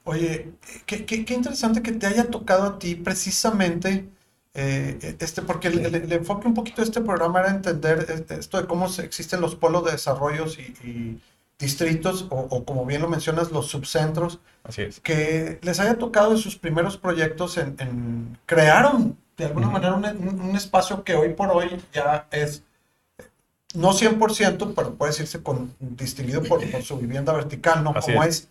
Oye, 0.05 0.53
qué, 0.87 1.05
qué, 1.05 1.25
qué 1.25 1.35
interesante 1.35 1.83
que 1.83 1.93
te 1.93 2.07
haya 2.07 2.29
tocado 2.29 2.65
a 2.65 2.79
ti 2.79 2.97
precisamente, 2.97 4.09
eh, 4.55 5.17
este, 5.21 5.43
porque 5.43 5.69
el, 5.69 6.13
enfoque 6.13 6.49
un 6.49 6.55
poquito 6.55 6.83
de 6.83 6.89
este 6.89 7.01
programa 7.01 7.41
era 7.41 7.51
entender 7.51 8.25
esto 8.31 8.61
de 8.61 8.67
cómo 8.67 8.87
existen 8.87 9.41
los 9.41 9.55
polos 9.55 9.85
de 9.85 9.93
desarrollos 9.93 10.59
y 10.59 11.21
distritos 11.63 12.27
o, 12.29 12.65
como 12.65 12.85
bien 12.85 13.01
lo 13.01 13.09
mencionas, 13.09 13.53
los 13.53 13.69
subcentros, 13.69 14.41
Así 14.65 14.83
es. 14.83 15.01
que 15.01 15.61
les 15.63 15.79
haya 15.79 15.97
tocado 15.97 16.33
en 16.33 16.39
sus 16.39 16.59
primeros 16.59 16.97
proyectos 16.99 17.57
en, 17.57 18.37
crearon 18.47 19.17
de 19.43 19.49
alguna 19.49 19.69
manera 19.69 19.95
un, 19.95 20.55
espacio 20.55 21.03
que 21.03 21.17
hoy 21.17 21.31
por 21.31 21.51
hoy 21.51 21.69
ya 21.93 22.27
es 22.31 22.63
no 23.75 23.93
100%, 23.93 24.75
pero 24.77 24.95
puede 24.95 25.11
decirse 25.11 25.43
con, 25.43 25.75
distinguido 25.81 26.43
por, 26.43 26.63
su 26.83 26.97
vivienda 26.99 27.33
vertical, 27.33 27.83
¿no? 27.83 27.93
como 27.95 28.23
es, 28.23 28.49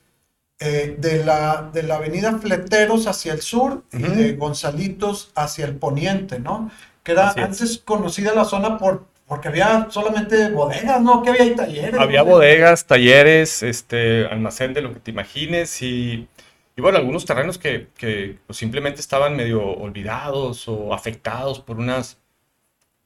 eh, 0.60 0.96
de, 0.98 1.24
la, 1.24 1.70
de 1.72 1.84
la 1.84 1.96
avenida 1.96 2.38
Fleteros 2.40 3.08
hacia 3.08 3.34
el 3.34 3.42
sur 3.42 3.84
y 3.94 4.02
de 4.02 4.34
Gonzalitos 4.34 5.32
hacia 5.36 5.66
el 5.66 5.76
poniente, 5.76 6.40
¿no? 6.40 6.70
Que 7.04 7.14
era 7.14 7.32
antes 7.32 7.82
conocida 7.84 8.34
la 8.36 8.46
zona 8.46 8.78
por 8.78 9.06
porque 9.28 9.48
había 9.48 9.88
solamente 9.90 10.50
bodegas, 10.50 11.02
¿no? 11.02 11.24
¿Qué 11.24 11.30
había 11.30 11.44
ahí? 11.44 11.56
Talleres. 11.56 11.98
Había 11.98 12.22
bodegas, 12.22 12.86
talleres, 12.86 13.64
este, 13.64 14.26
almacén 14.26 14.74
de 14.74 14.82
lo 14.82 14.94
que 14.94 15.00
te 15.00 15.12
imagines 15.12 15.82
y, 15.82 16.28
y 16.76 16.82
bueno, 16.82 16.98
algunos 16.98 17.26
terrenos 17.26 17.58
que, 17.58 17.90
que 17.96 18.40
pues, 18.48 18.58
simplemente 18.58 19.02
estaban 19.02 19.36
medio 19.36 19.64
olvidados 19.64 20.68
o 20.68 20.94
afectados 20.94 21.60
por 21.60 21.78
unas, 21.78 22.18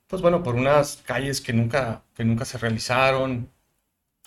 pues 0.07 0.22
bueno, 0.22 0.43
por 0.43 0.55
unas 0.55 0.98
calles 1.05 1.41
que 1.41 1.53
nunca, 1.53 2.03
que 2.15 2.24
nunca 2.24 2.45
se 2.45 2.57
realizaron. 2.57 3.50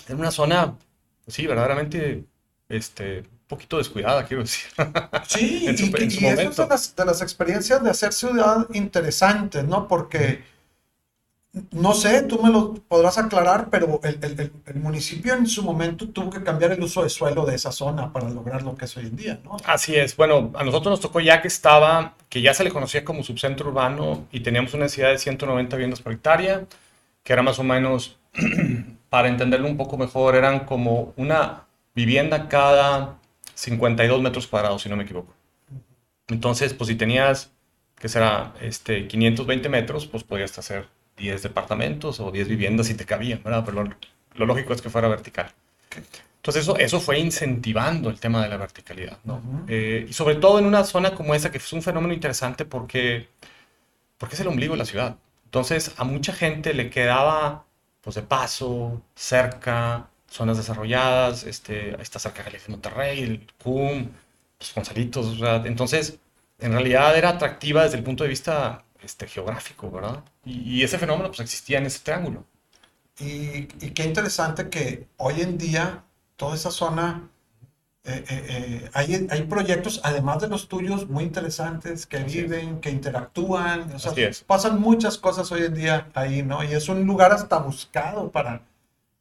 Era 0.07 0.17
una 0.17 0.31
zona, 0.31 0.77
pues, 1.25 1.37
sí, 1.37 1.47
verdaderamente, 1.47 2.25
este, 2.69 3.21
un 3.21 3.29
poquito 3.47 3.79
descuidada, 3.79 4.27
quiero 4.27 4.43
decir. 4.43 4.71
Sí, 5.27 5.67
y, 5.67 5.69
y 5.69 6.27
eso 6.27 6.51
es 6.51 6.57
de 6.57 6.67
las, 6.67 6.97
de 6.97 7.05
las, 7.05 7.23
experiencias 7.23 7.83
de 7.83 7.91
hacer 7.91 8.13
ciudad 8.13 8.67
interesantes, 8.73 9.65
¿no? 9.65 9.87
Porque 9.87 10.43
no 11.71 11.95
sé, 11.95 12.23
tú 12.23 12.43
me 12.43 12.51
lo 12.51 12.75
podrás 12.75 13.19
aclarar, 13.19 13.69
pero 13.71 14.01
el, 14.03 14.81
municipio 14.81 15.35
en 15.35 15.47
su 15.47 15.63
momento 15.63 16.09
tuvo 16.09 16.31
que 16.31 16.43
cambiar 16.43 16.73
el 16.73 16.83
uso 16.83 17.03
de 17.03 17.09
suelo 17.09 17.45
de 17.45 17.55
esa 17.55 17.73
zona 17.73 18.13
para 18.13 18.29
lograr 18.31 18.63
lo 18.63 18.75
que 18.75 18.85
es 18.85 18.97
hoy 18.97 19.07
en 19.07 19.17
día, 19.17 19.41
¿no? 19.45 19.57
Así 19.65 19.97
es. 19.97 20.17
Bueno, 20.17 20.53
a 20.55 20.65
nosotros 20.65 20.93
nos 20.93 21.01
tocó 21.01 21.21
ya 21.21 21.41
que 21.43 21.49
estaba, 21.49 22.15
que 22.29 22.43
ya 22.43 22.55
se 22.55 22.65
le 22.65 22.71
conocía 22.71 23.05
como 23.05 23.23
subcentro 23.23 23.69
urbano 23.69 24.27
y 24.33 24.41
teníamos 24.41 24.75
una 24.75 24.85
densidad 24.85 25.11
de 25.11 25.19
190 25.19 25.77
viviendas 25.77 26.01
por 26.01 26.13
hectárea, 26.13 26.65
que 27.23 27.33
era 27.33 27.43
más 27.43 27.59
o 27.59 27.65
menos, 27.65 28.19
para 29.09 29.29
entenderlo 29.29 29.69
un 29.69 29.77
poco 29.77 29.97
mejor, 29.97 30.37
eran 30.37 30.61
como 30.61 31.13
una 31.17 31.65
vivienda 31.95 32.49
cada 32.49 33.19
52 33.55 34.23
metros 34.23 34.47
cuadrados, 34.47 34.83
si 34.83 34.89
no 34.89 34.97
me 34.97 35.05
equivoco. 35.05 35.35
Entonces, 36.29 36.75
pues 36.75 36.89
si 36.89 36.95
tenías, 36.95 37.51
que 37.97 38.09
será, 38.09 38.55
este, 38.61 39.09
520 39.09 39.69
metros, 39.69 40.07
pues 40.07 40.23
podías 40.23 40.57
hacer 40.59 40.87
10 41.19 41.43
departamentos 41.43 42.21
o 42.21 42.31
10 42.31 42.49
viviendas 42.49 42.87
si 42.87 42.95
te 42.95 43.05
cabían, 43.05 43.43
¿verdad? 43.43 43.65
Pero 43.65 43.85
lo, 44.37 44.47
lógico 44.47 44.73
es 44.73 44.81
que 44.81 44.91
fuera 44.91 45.09
vertical. 45.09 45.53
Entonces 46.37 46.63
eso, 46.63 46.77
eso 46.79 47.01
fue 47.01 47.19
incentivando 47.19 48.09
el 48.09 48.21
tema 48.21 48.43
de 48.43 48.49
la 48.49 48.57
verticalidad, 48.57 49.19
¿no? 49.25 49.43
Eh, 49.69 50.07
y 50.09 50.13
sobre 50.13 50.37
todo 50.37 50.59
en 50.59 50.65
una 50.65 50.85
zona 50.85 51.15
como 51.15 51.35
esa, 51.35 51.51
que 51.51 51.59
es 51.59 51.73
un 51.73 51.83
fenómeno 51.83 52.15
interesante 52.15 52.65
porque, 52.65 53.29
porque 54.17 54.35
es 54.35 54.41
el 54.41 54.47
ombligo 54.47 54.75
de 54.75 54.79
la 54.79 54.85
ciudad. 54.85 55.17
Entonces 55.45 55.95
a 55.97 56.05
mucha 56.05 56.33
gente 56.33 56.73
le 56.75 56.91
quedaba, 56.91 57.65
pues 58.01 58.17
de 58.17 58.23
paso, 58.23 59.03
cerca, 59.15 60.09
zonas 60.31 60.57
desarrolladas, 60.57 61.45
este, 61.45 62.01
está 62.01 62.19
cerca 62.19 62.43
de 62.45 62.61
Monterrey, 62.69 63.23
el 63.23 63.47
CUM, 63.63 64.03
los 64.03 64.09
pues, 64.59 64.75
Gonzalitos, 64.75 65.39
sea, 65.39 65.57
entonces 65.65 66.19
en 66.61 66.73
realidad 66.73 67.17
era 67.17 67.31
atractiva 67.31 67.85
desde 67.85 67.99
el 67.99 68.05
punto 68.05 68.25
de 68.25 68.31
vista 68.31 68.85
este, 69.03 69.27
geográfico, 69.27 69.91
¿verdad? 69.91 70.23
Y, 70.45 70.83
ese 70.83 70.99
fenómeno 70.99 71.29
pues 71.29 71.41
existía 71.41 71.79
en 71.79 71.87
ese 71.87 72.01
triángulo. 72.01 72.45
Y, 73.21 73.67
qué 73.67 74.05
interesante 74.05 74.69
que 74.69 75.09
hoy 75.17 75.41
en 75.41 75.59
día 75.59 76.05
toda 76.37 76.55
esa 76.55 76.71
zona, 76.71 77.29
eh, 78.05 78.25
eh, 78.29 78.47
eh, 78.49 78.91
hay, 78.95 79.27
hay, 79.31 79.43
proyectos, 79.43 80.01
además 80.05 80.41
de 80.41 80.49
los 80.49 80.69
tuyos, 80.69 81.09
muy 81.09 81.25
interesantes, 81.25 82.07
que 82.07 82.19
viven, 82.19 82.81
que 82.81 82.91
interactúan, 82.91 83.93
o 83.93 83.99
sea, 83.99 84.13
pasan 84.47 84.81
muchas 84.81 85.19
cosas 85.19 85.51
hoy 85.51 85.63
en 85.65 85.75
día 85.75 86.09
ahí, 86.15 86.43
¿no? 86.43 86.63
Y 86.63 86.73
es 86.73 86.89
un 86.89 87.05
lugar 87.05 87.33
hasta 87.33 87.59
buscado 87.59 88.31
para, 88.31 88.63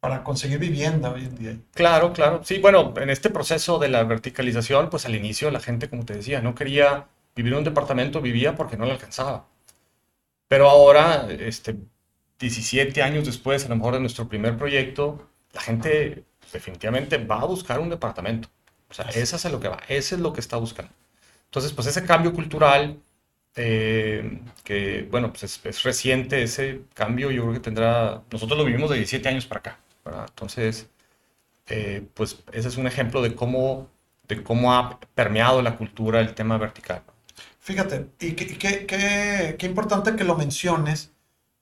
para 0.00 0.22
conseguir 0.22 0.58
vivienda 0.58 1.10
hoy 1.10 1.24
en 1.24 1.36
día. 1.36 1.56
Claro, 1.74 2.12
claro. 2.12 2.40
Sí, 2.44 2.58
bueno, 2.58 2.94
en 2.96 3.10
este 3.10 3.30
proceso 3.30 3.78
de 3.78 3.88
la 3.88 4.04
verticalización, 4.04 4.90
pues 4.90 5.06
al 5.06 5.14
inicio 5.14 5.50
la 5.50 5.60
gente, 5.60 5.90
como 5.90 6.04
te 6.04 6.14
decía, 6.14 6.40
no 6.40 6.54
quería 6.54 7.06
vivir 7.34 7.52
en 7.52 7.58
un 7.58 7.64
departamento, 7.64 8.20
vivía 8.20 8.54
porque 8.54 8.76
no 8.76 8.84
le 8.84 8.92
alcanzaba. 8.92 9.46
Pero 10.48 10.68
ahora, 10.68 11.28
este, 11.30 11.76
17 12.38 13.02
años 13.02 13.26
después, 13.26 13.64
a 13.66 13.68
lo 13.68 13.76
mejor 13.76 13.94
de 13.94 14.00
nuestro 14.00 14.28
primer 14.28 14.56
proyecto, 14.56 15.28
la 15.52 15.60
gente 15.60 16.24
definitivamente 16.52 17.18
va 17.18 17.40
a 17.40 17.44
buscar 17.44 17.80
un 17.80 17.90
departamento. 17.90 18.48
O 18.90 18.94
sea, 18.94 19.06
eso 19.06 19.36
es 19.36 19.44
lo 19.52 19.60
que 19.60 19.68
va, 19.68 19.80
ese 19.88 20.14
es 20.14 20.20
lo 20.20 20.32
que 20.32 20.40
está 20.40 20.56
buscando. 20.56 20.92
Entonces, 21.46 21.72
pues 21.72 21.86
ese 21.86 22.04
cambio 22.04 22.32
cultural, 22.32 22.98
eh, 23.56 24.40
que 24.64 25.06
bueno, 25.10 25.32
pues 25.32 25.60
es, 25.64 25.82
reciente 25.82 26.42
ese 26.42 26.82
cambio, 26.94 27.30
yo 27.30 27.42
creo 27.42 27.54
que 27.54 27.60
tendrá, 27.60 28.22
nosotros 28.30 28.58
lo 28.58 28.64
vivimos 28.64 28.90
de 28.90 28.96
17 28.96 29.28
años 29.28 29.46
para 29.46 29.60
acá, 29.60 29.78
¿verdad? 30.04 30.26
Entonces, 30.28 30.88
eh, 31.68 32.06
pues 32.14 32.38
ese 32.52 32.68
es 32.68 32.76
un 32.76 32.86
ejemplo 32.86 33.22
de 33.22 33.34
cómo, 33.34 33.88
de 34.28 34.42
cómo 34.42 34.74
ha 34.74 34.98
permeado 35.14 35.62
la 35.62 35.76
cultura 35.76 36.20
el 36.20 36.34
tema 36.34 36.58
vertical. 36.58 37.02
Fíjate, 37.68 38.06
y 38.18 38.32
qué, 38.32 39.58
importante 39.60 40.16
que 40.16 40.24
lo 40.24 40.36
menciones, 40.36 41.12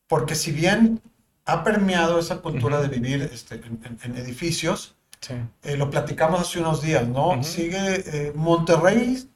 porque 0.07 0.37
si 0.37 0.53
bien 0.53 1.01
ha 1.47 1.65
permeado 1.65 2.21
esa 2.21 2.37
cultura 2.37 2.81
de 2.81 2.87
vivir 2.87 3.29
este, 3.33 3.57
en, 3.57 4.17
edificios. 4.17 4.95
Eh, 5.65 5.77
lo 5.77 5.91
platicamos 5.91 6.41
hace 6.41 6.61
unos 6.61 6.81
días, 6.81 7.09
¿no? 7.09 7.43
Sigue 7.43 8.05
eh, 8.07 8.33
Monterrey 8.37 9.29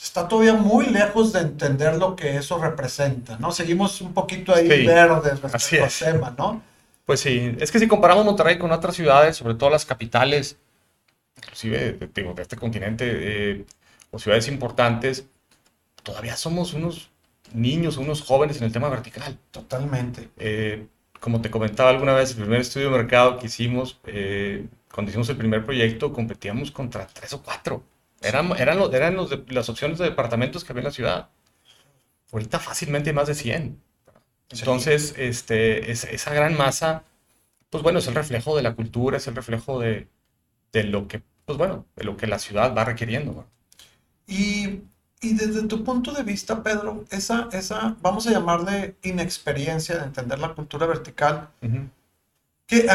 está 0.00 0.26
todavía 0.26 0.54
muy 0.54 0.86
lejos 0.86 1.34
de 1.34 1.40
entender 1.40 1.96
lo 1.96 2.16
que 2.16 2.38
eso 2.38 2.56
representa, 2.56 3.36
¿no? 3.36 3.52
Seguimos 3.52 4.00
un 4.00 4.14
poquito 4.14 4.54
ahí 4.54 4.66
verdes 4.66 5.42
respecto 5.42 5.84
al 5.84 5.90
tema, 5.90 6.34
¿no? 6.38 6.62
Pues 7.04 7.20
sí, 7.20 7.54
es 7.60 7.70
que 7.70 7.78
si 7.78 7.86
comparamos 7.86 8.24
Monterrey 8.24 8.56
con 8.56 8.72
otras 8.72 8.96
ciudades, 8.96 9.36
sobre 9.36 9.56
todo 9.56 9.68
las 9.68 9.84
capitales, 9.84 10.56
inclusive 11.36 11.98
de, 12.14 12.40
este 12.40 12.56
continente, 12.56 13.04
eh, 13.10 13.66
o 14.10 14.18
ciudades 14.18 14.48
importantes, 14.48 15.26
todavía 16.04 16.36
somos 16.36 16.74
unos 16.74 17.10
niños, 17.52 17.96
unos 17.96 18.22
jóvenes 18.22 18.58
en 18.58 18.64
el 18.64 18.72
tema 18.72 18.88
vertical. 18.88 19.36
Totalmente. 19.50 20.30
Eh, 20.36 20.86
como 21.20 21.40
te 21.40 21.50
comentaba 21.50 21.90
alguna 21.90 22.14
vez, 22.14 22.30
el 22.30 22.36
primer 22.36 22.60
estudio 22.60 22.90
de 22.90 22.98
mercado 22.98 23.38
que 23.38 23.46
hicimos, 23.46 23.98
eh, 24.04 24.68
cuando 24.92 25.10
hicimos 25.10 25.28
el 25.30 25.36
primer 25.36 25.64
proyecto, 25.64 26.12
competíamos 26.12 26.70
contra 26.70 27.06
tres 27.06 27.32
o 27.32 27.42
cuatro. 27.42 27.82
Eran, 28.20 28.52
eran, 28.58 28.80
eran 28.94 29.16
los 29.16 29.30
las 29.48 29.68
opciones 29.68 29.98
de 29.98 30.04
departamentos 30.04 30.64
que 30.64 30.72
había 30.72 30.82
en 30.82 30.84
la 30.84 30.90
ciudad. 30.92 31.28
Ahorita 32.32 32.58
fácilmente 32.58 33.10
hay 33.10 33.16
más 33.16 33.28
de 33.28 33.34
100. 33.34 33.80
Entonces, 34.50 35.14
este, 35.18 35.90
esa 35.90 36.34
gran 36.34 36.56
masa, 36.56 37.04
pues 37.70 37.82
bueno, 37.82 37.98
es 37.98 38.06
el 38.06 38.14
reflejo 38.14 38.56
de 38.56 38.62
la 38.62 38.74
cultura, 38.74 39.16
es 39.16 39.26
el 39.26 39.34
reflejo 39.34 39.80
de, 39.80 40.08
de 40.72 40.84
lo 40.84 41.08
que, 41.08 41.22
pues 41.44 41.58
bueno, 41.58 41.86
de 41.96 42.04
lo 42.04 42.16
que 42.16 42.26
la 42.26 42.38
ciudad 42.38 42.74
va 42.76 42.84
requiriendo. 42.84 43.46
Y, 44.26 44.82
y, 45.24 45.34
desde 45.34 45.66
tu 45.66 45.82
punto 45.84 46.12
de 46.12 46.22
vista, 46.22 46.62
Pedro, 46.62 47.04
esa, 47.10 47.48
esa, 47.52 47.96
vamos 48.00 48.26
a 48.26 48.30
llamarle 48.30 48.96
inexperiencia 49.02 49.96
de 49.96 50.04
entender 50.04 50.38
la 50.38 50.54
cultura 50.54 50.86
vertical, 50.86 51.48
¿qué, 52.66 52.88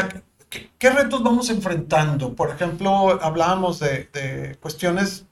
qué, 0.78 0.90
retos 0.90 1.22
vamos 1.22 1.50
enfrentando? 1.50 2.34
Por 2.34 2.50
ejemplo, 2.50 3.18
hablábamos 3.22 3.80
de, 3.80 4.08
de 4.12 4.56
cuestiones 4.60 5.26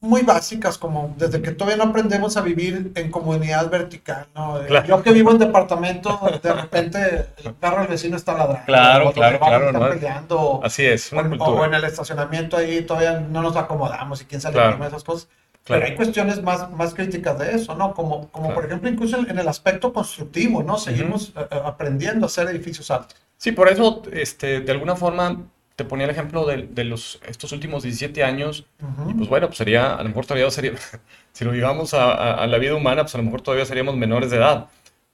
muy 0.00 0.22
básicas, 0.22 0.78
como 0.78 1.14
desde 1.18 1.42
que 1.42 1.50
todavía 1.50 1.76
no 1.76 1.90
aprendemos 1.90 2.36
a 2.38 2.40
vivir 2.40 2.90
en 2.94 3.10
comunidad 3.10 3.68
vertical, 3.68 4.26
¿no? 4.34 4.66
Yo 4.84 5.02
que 5.02 5.12
vivo 5.12 5.30
en 5.30 5.38
departamento, 5.38 6.18
de 6.42 6.52
repente 6.54 7.26
el 7.44 7.54
carro 7.58 7.80
del 7.80 7.88
vecino 7.88 8.16
está 8.16 8.32
ladrando. 8.32 8.64
Claro, 8.64 9.12
claro, 9.12 9.38
claro. 9.38 9.72
¿no? 9.72 9.88
peleando. 9.90 10.60
Así 10.64 10.86
es, 10.86 11.12
o, 11.12 11.64
en 11.64 11.74
el 11.74 11.84
estacionamiento 11.84 12.56
ahí 12.56 12.82
todavía 12.82 13.20
no 13.20 13.42
nos 13.42 13.56
acomodamos 13.56 14.22
y 14.22 14.24
quién 14.24 14.40
sabe 14.40 14.54
claro. 14.54 14.82
esas 14.86 15.04
cosas. 15.04 15.28
Pero 15.66 15.84
hay 15.84 15.94
cuestiones 15.94 16.42
más, 16.42 16.70
más 16.72 16.94
críticas 16.94 17.38
de 17.38 17.54
eso, 17.54 17.74
¿no? 17.74 17.94
Como, 17.94 18.28
como 18.30 18.52
por 18.54 18.64
ejemplo, 18.64 18.88
incluso 18.88 19.18
en 19.18 19.38
el 19.38 19.48
aspecto 19.48 19.92
constructivo, 19.92 20.62
¿no? 20.62 20.78
Seguimos 20.78 21.28
eh, 21.30 21.46
eh, 21.50 21.60
aprendiendo 21.64 22.26
a 22.26 22.28
hacer 22.28 22.48
edificios 22.48 22.90
altos. 22.90 23.16
Sí, 23.36 23.52
por 23.52 23.68
eso, 23.68 24.02
este, 24.12 24.60
de 24.60 24.72
alguna 24.72 24.96
forma, 24.96 25.44
te 25.76 25.84
ponía 25.84 26.04
el 26.04 26.10
ejemplo 26.10 26.44
de, 26.44 26.68
de 26.70 26.84
los, 26.84 27.20
estos 27.26 27.52
últimos 27.52 27.82
17 27.82 28.22
años, 28.24 28.66
y 29.08 29.14
pues 29.14 29.28
bueno, 29.28 29.46
pues 29.46 29.58
sería, 29.58 29.94
a 29.94 30.02
lo 30.02 30.08
mejor 30.08 30.26
todavía 30.26 30.50
sería, 30.50 30.72
si 31.32 31.44
lo 31.44 31.52
llevamos 31.52 31.94
a, 31.94 32.34
a, 32.34 32.46
la 32.46 32.58
vida 32.58 32.74
humana, 32.74 33.02
pues 33.02 33.14
a 33.14 33.18
lo 33.18 33.24
mejor 33.24 33.42
todavía 33.42 33.64
seríamos 33.64 33.96
menores 33.96 34.30
de 34.30 34.38
edad. 34.38 34.66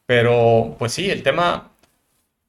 Pero 0.06 0.76
pues 0.78 0.92
sí, 0.92 1.10
el 1.10 1.22
tema, 1.22 1.70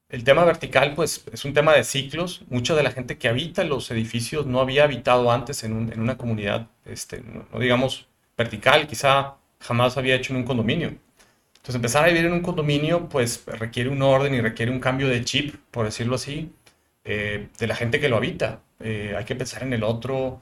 el 0.09 0.23
tema 0.23 0.45
vertical 0.45 0.93
pues 0.95 1.25
es 1.31 1.45
un 1.45 1.53
tema 1.53 1.73
de 1.73 1.83
ciclos. 1.83 2.43
Mucha 2.49 2.75
de 2.75 2.83
la 2.83 2.91
gente 2.91 3.17
que 3.17 3.27
habita 3.27 3.63
los 3.63 3.91
edificios 3.91 4.45
no 4.45 4.59
había 4.61 4.83
habitado 4.85 5.31
antes 5.31 5.63
en, 5.63 5.73
un, 5.73 5.91
en 5.91 5.99
una 5.99 6.17
comunidad, 6.17 6.67
este, 6.85 7.21
no, 7.21 7.59
digamos 7.59 8.07
vertical, 8.37 8.87
quizá 8.87 9.35
jamás 9.59 9.97
había 9.97 10.15
hecho 10.15 10.33
en 10.33 10.37
un 10.39 10.45
condominio. 10.45 10.89
Entonces 11.57 11.75
empezar 11.75 12.05
a 12.05 12.07
vivir 12.07 12.25
en 12.25 12.33
un 12.33 12.41
condominio 12.41 13.09
pues 13.09 13.43
requiere 13.45 13.89
un 13.89 14.01
orden 14.01 14.33
y 14.33 14.41
requiere 14.41 14.71
un 14.71 14.79
cambio 14.79 15.07
de 15.09 15.23
chip, 15.25 15.55
por 15.71 15.85
decirlo 15.85 16.15
así. 16.15 16.51
Eh, 17.09 17.47
de 17.57 17.67
la 17.67 17.75
gente 17.75 17.99
que 18.01 18.09
lo 18.09 18.17
habita. 18.17 18.61
Eh, 18.81 19.15
hay 19.17 19.23
que 19.23 19.35
pensar 19.35 19.63
en 19.63 19.71
el 19.73 19.83
otro, 19.83 20.41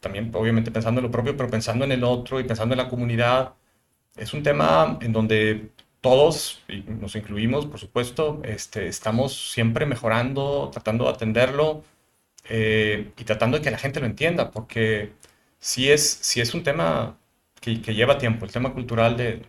también 0.00 0.30
obviamente 0.34 0.70
pensando 0.70 1.00
en 1.00 1.04
lo 1.06 1.10
propio, 1.10 1.36
pero 1.36 1.50
pensando 1.50 1.84
en 1.84 1.92
el 1.92 2.04
otro 2.04 2.40
y 2.40 2.44
pensando 2.44 2.74
en 2.74 2.78
la 2.78 2.88
comunidad. 2.88 3.54
Es 4.16 4.32
un 4.34 4.42
tema 4.42 4.98
en 5.02 5.12
donde 5.12 5.70
todos, 6.02 6.62
y 6.68 6.82
nos 6.82 7.16
incluimos, 7.16 7.64
por 7.64 7.80
supuesto, 7.80 8.42
este, 8.44 8.88
estamos 8.88 9.52
siempre 9.52 9.86
mejorando, 9.86 10.68
tratando 10.70 11.04
de 11.04 11.10
atenderlo 11.10 11.82
eh, 12.50 13.10
y 13.16 13.24
tratando 13.24 13.56
de 13.56 13.64
que 13.64 13.70
la 13.70 13.78
gente 13.78 14.00
lo 14.00 14.06
entienda, 14.06 14.50
porque 14.50 15.12
si 15.58 15.90
es, 15.90 16.02
si 16.02 16.42
es 16.42 16.52
un 16.52 16.62
tema 16.62 17.16
que, 17.60 17.76
lleva 17.76 18.18
tiempo, 18.18 18.44
el 18.44 18.52
tema 18.52 18.74
cultural 18.74 19.16
de, 19.16 19.46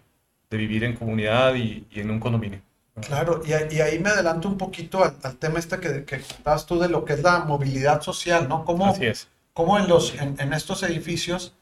vivir 0.49 0.83
en 0.83 0.95
comunidad 0.95 1.55
y 1.55 1.83
en 1.95 2.11
un 2.11 2.19
condominio. 2.19 2.61
Claro, 3.01 3.41
y, 3.43 3.53
ahí 3.53 3.97
me 3.97 4.09
adelanto 4.09 4.47
un 4.47 4.57
poquito 4.57 5.03
al, 5.03 5.37
tema 5.37 5.57
este 5.57 5.79
que, 5.79 6.05
que 6.05 6.21
contabas 6.21 6.65
tú 6.67 6.79
de 6.79 6.89
lo 6.89 7.03
que 7.03 7.13
es 7.13 7.23
la 7.23 7.39
movilidad 7.39 8.01
social, 8.01 8.47
¿no? 8.47 8.63
¿Cómo, 8.65 8.85
Así 8.91 9.05
es. 9.05 9.27
Cómo 9.53 9.79
en, 9.79 9.87
los, 9.87 10.13
en, 10.15 10.53
estos 10.53 10.83
edificios 10.83 11.55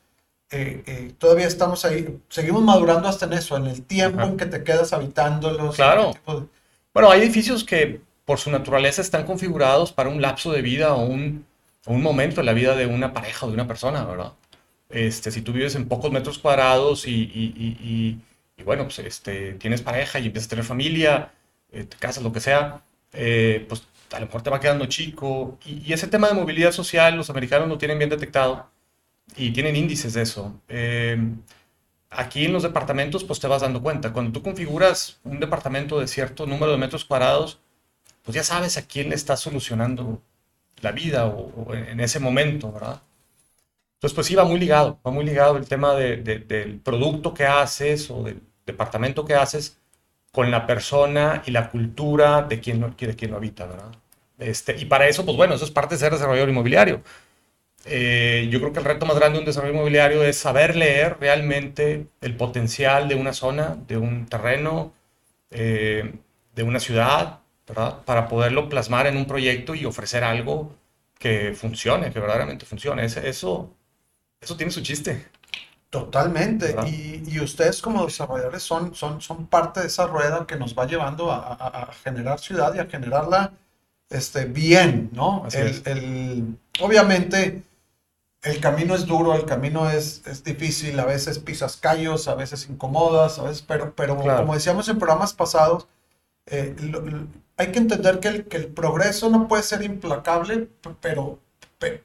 eh, 0.52 0.84
eh, 0.86 1.14
todavía 1.18 1.48
estamos 1.48 1.86
ahí, 1.86 2.20
seguimos 2.30 2.62
madurando 2.64 3.08
hasta 3.08 3.26
en 3.26 3.34
eso, 3.34 3.58
en 3.58 3.68
el 3.68 3.84
tiempo 3.84 4.22
en 4.22 4.38
que 4.38 4.46
te 4.46 4.64
quedas 4.64 4.94
habitándolos. 4.94 5.76
Claro. 5.76 6.14
Bueno, 6.94 7.10
hay 7.10 7.22
edificios 7.22 7.64
que 7.64 8.02
por 8.26 8.38
su 8.38 8.52
naturaleza 8.52 9.02
están 9.02 9.26
configurados 9.26 9.92
para 9.92 10.10
un 10.10 10.22
lapso 10.22 10.52
de 10.52 10.62
vida 10.62 10.94
o 10.94 11.04
un, 11.06 11.46
un 11.86 12.02
momento 12.02 12.42
en 12.42 12.46
la 12.46 12.54
vida 12.54 12.76
de 12.76 12.86
una 12.86 13.14
pareja 13.14 13.46
o 13.46 13.50
de 13.50 13.56
una 13.56 13.68
persona, 13.68 14.04
¿verdad? 14.06 14.34
Este, 14.90 15.32
si 15.32 15.42
tú 15.42 15.54
vives 15.54 15.76
en 15.76 15.88
pocos 15.88 16.12
metros 16.12 16.38
cuadrados 16.38 17.08
y, 17.08 17.14
y 17.14 18.20
y 18.62 18.64
bueno, 18.64 18.84
pues 18.84 19.00
este, 19.00 19.54
tienes 19.54 19.82
pareja 19.82 20.20
y 20.20 20.28
empiezas 20.28 20.48
a 20.48 20.52
tener 20.52 20.66
familia, 20.66 21.32
eh, 21.72 21.84
te 21.84 21.98
casas, 21.98 22.24
lo 22.24 22.32
que 22.32 22.40
sea, 22.40 22.84
pues 23.12 23.84
a 24.12 24.20
lo 24.20 24.26
mejor 24.28 24.44
te 24.44 24.50
va 24.52 24.60
quedando 24.60 24.86
chico. 24.86 25.58
Y, 25.66 25.92
ese 25.92 26.08
tema 26.08 26.28
de 26.28 26.36
movilidad 26.36 26.72
social 26.72 27.16
los 27.16 27.30
americanos 27.32 27.68
lo 27.68 27.80
tienen 27.80 27.98
bien 27.98 28.10
detectado 28.10 28.70
y 29.36 29.52
tienen 29.52 29.76
índices 29.76 30.14
de 30.14 30.22
eso. 30.24 30.60
Eh, 30.70 31.18
aquí 32.10 32.46
en 32.46 32.54
los 32.54 32.64
departamentos, 32.64 33.24
pues 33.24 33.40
te 33.40 33.48
vas 33.48 33.62
dando 33.62 33.82
cuenta. 33.82 34.14
Cuando 34.14 34.32
tú 34.32 34.44
configuras 34.44 35.20
un 35.24 35.40
departamento 35.40 36.00
de 36.00 36.08
cierto 36.08 36.46
número 36.46 36.72
de 36.72 36.78
metros 36.78 37.06
cuadrados, 37.06 37.60
pues 38.24 38.36
ya 38.36 38.44
sabes 38.44 38.78
a 38.78 38.88
quién 38.88 39.10
le 39.10 39.16
estás 39.16 39.40
solucionando 39.40 40.22
la 40.82 40.92
vida 40.92 41.28
o, 41.28 41.74
en 41.74 42.00
ese 42.00 42.20
momento, 42.20 42.72
¿verdad? 42.72 43.02
Entonces, 43.96 44.16
pues 44.16 44.28
sí, 44.28 44.36
va 44.36 44.46
muy 44.46 44.60
ligado, 44.60 45.00
va 45.06 45.12
muy 45.12 45.26
ligado 45.26 45.58
el 45.58 45.68
tema 45.68 45.94
del 45.96 46.82
producto 46.84 47.34
que 47.34 47.46
haces 47.46 48.10
o 48.10 48.24
del 48.24 48.42
departamento 48.66 49.26
que 49.26 49.36
haces 49.36 49.78
con 50.32 50.50
la 50.50 50.66
persona 50.66 51.44
y 51.46 51.52
la 51.52 51.70
cultura 51.70 52.42
de 52.42 52.60
quien, 52.60 52.82
de 52.98 53.16
quien 53.16 53.32
lo 53.32 53.38
habita, 53.38 53.66
¿verdad? 53.66 53.92
Este, 54.40 54.76
y 54.78 54.86
para 54.86 55.08
eso, 55.08 55.24
pues 55.24 55.38
bueno, 55.38 55.54
eso 55.54 55.66
es 55.66 55.72
parte 55.72 55.96
de 55.96 56.00
ser 56.00 56.14
desarrollador 56.14 56.50
inmobiliario. 56.50 57.02
Eh, 57.86 58.48
yo 58.52 58.60
creo 58.60 58.74
que 58.74 58.80
el 58.80 58.86
reto 58.86 59.06
más 59.06 59.16
grande 59.16 59.38
de 59.38 59.40
un 59.40 59.46
desarrollo 59.46 59.74
inmobiliario 59.74 60.24
es 60.24 60.38
saber 60.38 60.76
leer 60.76 61.18
realmente 61.20 62.08
el 62.22 62.36
potencial 62.36 63.08
de 63.08 63.16
una 63.16 63.34
zona, 63.34 63.76
de 63.88 63.98
un 63.98 64.28
terreno, 64.28 64.94
eh, 65.50 66.14
de 66.54 66.64
una 66.64 66.80
ciudad, 66.80 67.40
¿verdad? 67.68 67.98
Para 68.06 68.28
poderlo 68.28 68.70
plasmar 68.70 69.08
en 69.08 69.18
un 69.18 69.26
proyecto 69.26 69.74
y 69.76 69.86
ofrecer 69.86 70.24
algo 70.24 70.76
que 71.18 71.54
funcione, 71.56 72.12
que 72.12 72.20
verdaderamente 72.20 72.66
funcione. 72.66 73.06
Eso, 73.06 73.74
eso 74.40 74.58
tiene 74.58 74.72
su 74.72 74.82
chiste. 74.82 75.26
Totalmente. 75.90 76.74
Y, 76.88 77.40
ustedes 77.42 77.82
como 77.82 78.06
desarrolladores 78.06 78.64
son, 78.64 78.96
son, 78.96 79.22
son 79.22 79.48
parte 79.48 79.82
de 79.82 79.88
esa 79.88 80.08
rueda 80.08 80.48
que 80.48 80.56
nos 80.56 80.78
va 80.78 80.86
llevando 80.88 81.32
a, 81.32 81.90
generar 82.04 82.40
ciudad 82.40 82.74
y 82.74 82.80
a 82.80 82.86
generarla 82.86 83.52
este, 84.10 84.46
bien, 84.46 85.10
¿no? 85.12 85.46
El, 85.54 86.58
obviamente 86.80 87.64
el 88.44 88.60
camino 88.60 88.96
es 88.96 89.06
duro, 89.06 89.36
el 89.36 89.46
camino 89.46 89.90
es, 89.90 90.24
es, 90.26 90.44
difícil, 90.44 91.00
a 91.00 91.06
veces 91.06 91.40
pisas 91.40 91.78
callos, 91.78 92.28
a 92.28 92.36
veces 92.36 92.68
incomodas, 92.70 93.38
a 93.38 93.44
veces, 93.44 93.62
pero, 93.62 93.94
pero 93.96 94.16
como 94.16 94.54
decíamos 94.54 94.90
en 94.90 94.98
programas 94.98 95.34
pasados, 95.34 95.88
eh, 96.48 96.76
hay 97.58 97.72
que 97.72 97.80
entender 97.80 98.20
que 98.20 98.28
el, 98.28 98.46
que 98.46 98.58
el 98.58 98.68
progreso 98.68 99.30
no 99.30 99.48
puede 99.48 99.62
ser 99.62 99.84
implacable, 99.84 100.70
pero, 101.00 101.40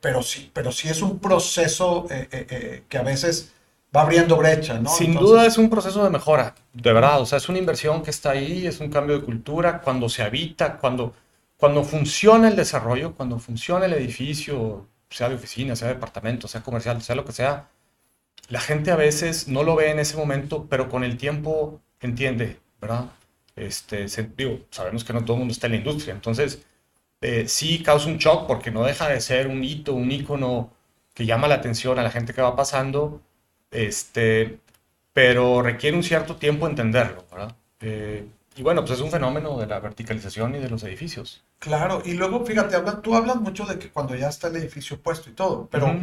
pero, 0.00 0.22
sí, 0.22 0.50
pero 0.52 0.72
sí 0.72 0.88
es 0.88 1.00
un 1.00 1.18
proceso 1.18 2.06
eh, 2.10 2.28
eh, 2.30 2.82
que 2.88 2.98
a 2.98 3.02
veces 3.02 3.52
va 3.96 4.02
abriendo 4.02 4.36
brecha, 4.36 4.78
¿no? 4.78 4.90
Sin 4.90 5.14
duda 5.14 5.46
es 5.46 5.56
un 5.56 5.70
proceso 5.70 6.04
de 6.04 6.10
mejora, 6.10 6.54
de 6.74 6.92
verdad. 6.92 7.20
O 7.20 7.26
sea, 7.26 7.38
es 7.38 7.48
una 7.48 7.58
inversión 7.58 8.02
que 8.02 8.10
está 8.10 8.30
ahí, 8.30 8.66
es 8.66 8.80
un 8.80 8.90
cambio 8.90 9.18
de 9.18 9.24
cultura. 9.24 9.80
Cuando 9.80 10.08
se 10.10 10.22
habita, 10.22 10.76
cuando, 10.76 11.14
cuando 11.56 11.82
funciona 11.82 12.48
el 12.48 12.56
desarrollo, 12.56 13.14
cuando 13.14 13.38
funciona 13.38 13.86
el 13.86 13.94
edificio, 13.94 14.86
sea 15.10 15.28
de 15.28 15.36
oficina, 15.36 15.76
sea 15.76 15.88
de 15.88 15.94
departamento, 15.94 16.48
sea 16.48 16.62
comercial, 16.62 17.02
sea 17.02 17.16
lo 17.16 17.24
que 17.24 17.32
sea, 17.32 17.68
la 18.48 18.60
gente 18.60 18.90
a 18.90 18.96
veces 18.96 19.48
no 19.48 19.62
lo 19.62 19.76
ve 19.76 19.90
en 19.90 19.98
ese 19.98 20.16
momento, 20.16 20.66
pero 20.68 20.88
con 20.88 21.04
el 21.04 21.16
tiempo 21.16 21.80
entiende, 22.00 22.58
¿verdad? 22.80 23.06
Este, 23.56 24.06
digo, 24.36 24.60
sabemos 24.70 25.04
que 25.04 25.12
no 25.12 25.24
todo 25.24 25.34
el 25.34 25.40
mundo 25.40 25.52
está 25.52 25.66
en 25.66 25.72
la 25.72 25.78
industria, 25.78 26.14
entonces 26.14 26.62
eh, 27.20 27.48
sí 27.48 27.82
causa 27.82 28.08
un 28.08 28.18
shock 28.18 28.46
porque 28.46 28.70
no 28.70 28.84
deja 28.84 29.08
de 29.08 29.20
ser 29.20 29.48
un 29.48 29.64
hito, 29.64 29.94
un 29.94 30.10
icono 30.12 30.72
que 31.14 31.26
llama 31.26 31.48
la 31.48 31.56
atención 31.56 31.98
a 31.98 32.02
la 32.02 32.10
gente 32.10 32.34
que 32.34 32.42
va 32.42 32.56
pasando 32.56 33.22
este, 33.70 34.60
pero 35.12 35.62
requiere 35.62 35.96
un 35.96 36.02
cierto 36.02 36.36
tiempo 36.36 36.66
entenderlo, 36.66 37.24
¿verdad? 37.30 37.56
Eh, 37.80 38.26
y 38.56 38.62
bueno, 38.62 38.82
pues 38.84 38.98
es 38.98 39.00
un 39.00 39.10
fenómeno 39.10 39.58
de 39.58 39.66
la 39.66 39.78
verticalización 39.80 40.54
y 40.54 40.58
de 40.58 40.70
los 40.70 40.82
edificios. 40.82 41.44
Claro, 41.58 42.02
y 42.04 42.14
luego 42.14 42.44
fíjate, 42.44 42.74
habla, 42.74 43.02
tú 43.02 43.14
hablas 43.14 43.36
mucho 43.36 43.66
de 43.66 43.78
que 43.78 43.90
cuando 43.90 44.14
ya 44.14 44.28
está 44.28 44.48
el 44.48 44.56
edificio 44.56 44.98
puesto 45.00 45.28
y 45.28 45.34
todo, 45.34 45.68
pero 45.70 45.94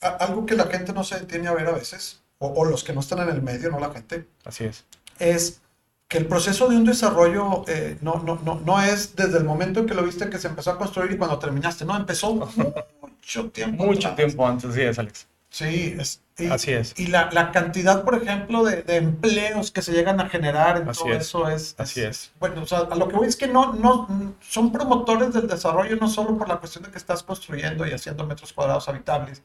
algo 0.00 0.46
que 0.46 0.54
la 0.54 0.66
gente 0.66 0.92
no 0.92 1.02
se 1.02 1.18
detiene 1.18 1.48
a 1.48 1.54
ver 1.54 1.66
a 1.66 1.72
veces, 1.72 2.22
o, 2.38 2.64
los 2.64 2.84
que 2.84 2.92
no 2.92 3.00
están 3.00 3.20
en 3.20 3.34
el 3.34 3.42
medio, 3.42 3.70
no 3.70 3.80
la 3.80 3.90
gente. 3.90 4.26
Así 4.44 4.64
es. 4.64 4.84
Es 5.18 5.60
que 6.06 6.18
el 6.18 6.26
proceso 6.26 6.68
de 6.68 6.76
un 6.76 6.84
desarrollo 6.84 7.64
eh, 7.66 7.96
no, 8.00 8.22
no, 8.22 8.38
no, 8.44 8.60
no 8.64 8.82
es 8.82 9.16
desde 9.16 9.38
el 9.38 9.44
momento 9.44 9.80
en 9.80 9.86
que 9.86 9.94
lo 9.94 10.02
viste 10.02 10.28
que 10.28 10.38
se 10.38 10.48
empezó 10.48 10.70
a 10.70 10.78
construir 10.78 11.10
y 11.12 11.16
cuando 11.16 11.38
terminaste, 11.38 11.84
no, 11.84 11.96
empezó 11.96 12.34
mucho 13.00 13.50
tiempo. 13.50 13.84
Mucho 13.84 14.14
tiempo 14.14 14.46
antes, 14.46 14.74
sí 14.74 14.82
es, 14.82 14.98
Alex. 14.98 15.26
Sí, 15.52 15.94
es, 16.00 16.22
y, 16.38 16.46
Así 16.46 16.72
es. 16.72 16.98
Y 16.98 17.08
la, 17.08 17.28
la 17.30 17.52
cantidad, 17.52 18.04
por 18.04 18.14
ejemplo, 18.14 18.64
de, 18.64 18.82
de, 18.82 18.96
empleos 18.96 19.70
que 19.70 19.82
se 19.82 19.92
llegan 19.92 20.18
a 20.18 20.30
generar 20.30 20.78
en 20.78 20.90
todo 20.90 21.12
eso 21.12 21.46
es, 21.46 21.74
Así 21.76 22.00
es. 22.00 22.32
Bueno, 22.40 22.62
o 22.62 22.66
sea, 22.66 22.78
a 22.90 22.96
lo 22.96 23.06
que 23.06 23.16
voy 23.16 23.28
es 23.28 23.36
que 23.36 23.48
no, 23.48 23.74
no 23.74 24.34
son 24.40 24.72
promotores 24.72 25.34
del 25.34 25.46
desarrollo 25.46 25.96
no 25.96 26.08
solo 26.08 26.38
por 26.38 26.48
la 26.48 26.56
cuestión 26.56 26.84
de 26.84 26.90
que 26.90 26.96
estás 26.96 27.22
construyendo 27.22 27.86
y 27.86 27.90
haciendo 27.90 28.26
metros 28.26 28.54
cuadrados 28.54 28.88
habitables, 28.88 29.42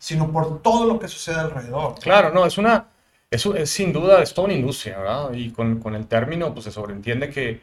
sino 0.00 0.32
por 0.32 0.62
todo 0.62 0.84
lo 0.84 0.98
que 0.98 1.06
sucede 1.06 1.36
alrededor. 1.36 1.94
Claro, 2.00 2.32
no, 2.32 2.44
es 2.44 2.58
una, 2.58 2.88
es, 3.30 3.46
es 3.46 3.70
sin 3.70 3.92
duda, 3.92 4.24
es 4.24 4.34
toda 4.34 4.46
una 4.46 4.54
industria, 4.54 4.98
¿verdad? 4.98 5.32
Y 5.32 5.52
con, 5.52 5.78
con 5.78 5.94
el 5.94 6.08
término, 6.08 6.52
pues 6.52 6.64
se 6.64 6.72
sobreentiende 6.72 7.30
que, 7.30 7.62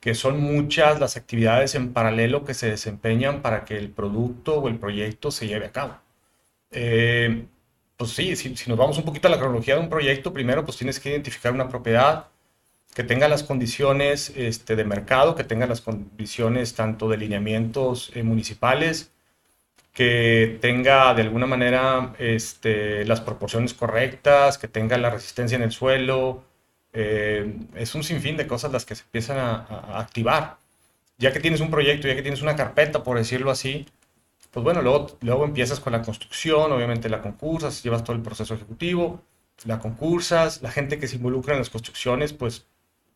que 0.00 0.16
son 0.16 0.40
muchas 0.40 0.98
las 0.98 1.16
actividades 1.16 1.76
en 1.76 1.92
paralelo 1.92 2.44
que 2.44 2.54
se 2.54 2.68
desempeñan 2.68 3.42
para 3.42 3.64
que 3.64 3.78
el 3.78 3.90
producto 3.90 4.56
o 4.58 4.66
el 4.66 4.80
proyecto 4.80 5.30
se 5.30 5.46
lleve 5.46 5.66
a 5.66 5.70
cabo. 5.70 5.94
Eh, 6.72 7.46
pues 7.96 8.10
sí, 8.12 8.34
si, 8.36 8.50
nos 8.68 8.78
vamos 8.78 8.98
un 8.98 9.04
poquito 9.04 9.28
a 9.28 9.30
la 9.30 9.38
cronología 9.38 9.74
de 9.76 9.80
un 9.80 9.88
proyecto, 9.88 10.32
primero 10.32 10.64
pues 10.64 10.76
tienes 10.76 10.98
que 10.98 11.10
identificar 11.10 11.52
una 11.52 11.68
propiedad 11.68 12.28
que 12.94 13.04
tenga 13.04 13.28
las 13.28 13.42
condiciones 13.42 14.32
este, 14.36 14.76
de 14.76 14.84
mercado, 14.84 15.34
que 15.34 15.44
tenga 15.44 15.66
las 15.66 15.80
condiciones 15.80 16.74
tanto 16.74 17.08
de 17.08 17.16
lineamientos 17.18 18.10
eh, 18.14 18.22
municipales, 18.22 19.12
que 19.92 20.58
tenga 20.60 21.14
de 21.14 21.22
alguna 21.22 21.46
manera 21.46 22.14
este, 22.18 23.04
las 23.04 23.20
proporciones 23.20 23.74
correctas, 23.74 24.58
que 24.58 24.68
tenga 24.68 24.98
la 24.98 25.10
resistencia 25.10 25.56
en 25.56 25.62
el 25.62 25.72
suelo. 25.72 26.44
Eh, 26.92 27.54
es 27.76 27.94
un 27.94 28.02
sinfín 28.02 28.36
de 28.36 28.46
cosas 28.46 28.72
las 28.72 28.84
que 28.84 28.94
se 28.94 29.04
empiezan 29.04 29.38
a 29.38 29.98
activar. 29.98 30.58
Ya 31.18 31.32
que 31.32 31.40
tienes 31.40 31.60
un 31.60 31.70
proyecto, 31.70 32.08
ya 32.08 32.16
que 32.16 32.22
tienes 32.22 32.42
una 32.42 32.56
carpeta, 32.56 33.02
por 33.02 33.16
decirlo 33.18 33.50
así, 33.50 33.86
pues 34.52 34.62
bueno, 34.62 34.82
luego, 34.82 35.18
luego 35.22 35.44
empiezas 35.44 35.80
con 35.80 35.92
la 35.92 36.02
construcción, 36.02 36.70
obviamente 36.72 37.08
la 37.08 37.22
concursas, 37.22 37.82
llevas 37.82 38.04
todo 38.04 38.14
el 38.14 38.22
proceso 38.22 38.54
ejecutivo, 38.54 39.22
la 39.64 39.78
concursas, 39.78 40.62
la 40.62 40.70
gente 40.70 40.98
que 40.98 41.08
se 41.08 41.16
involucra 41.16 41.54
en 41.54 41.60
las 41.60 41.70
construcciones, 41.70 42.34
pues 42.34 42.66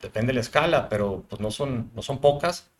depende 0.01 0.29
de 0.29 0.35
la 0.35 0.41
escala, 0.41 0.89
pero 0.89 1.25
pues 1.29 1.41
no 1.41 1.51
son, 1.51 1.91
no 1.95 2.03
son 2.03 2.21
pocas. 2.21 2.71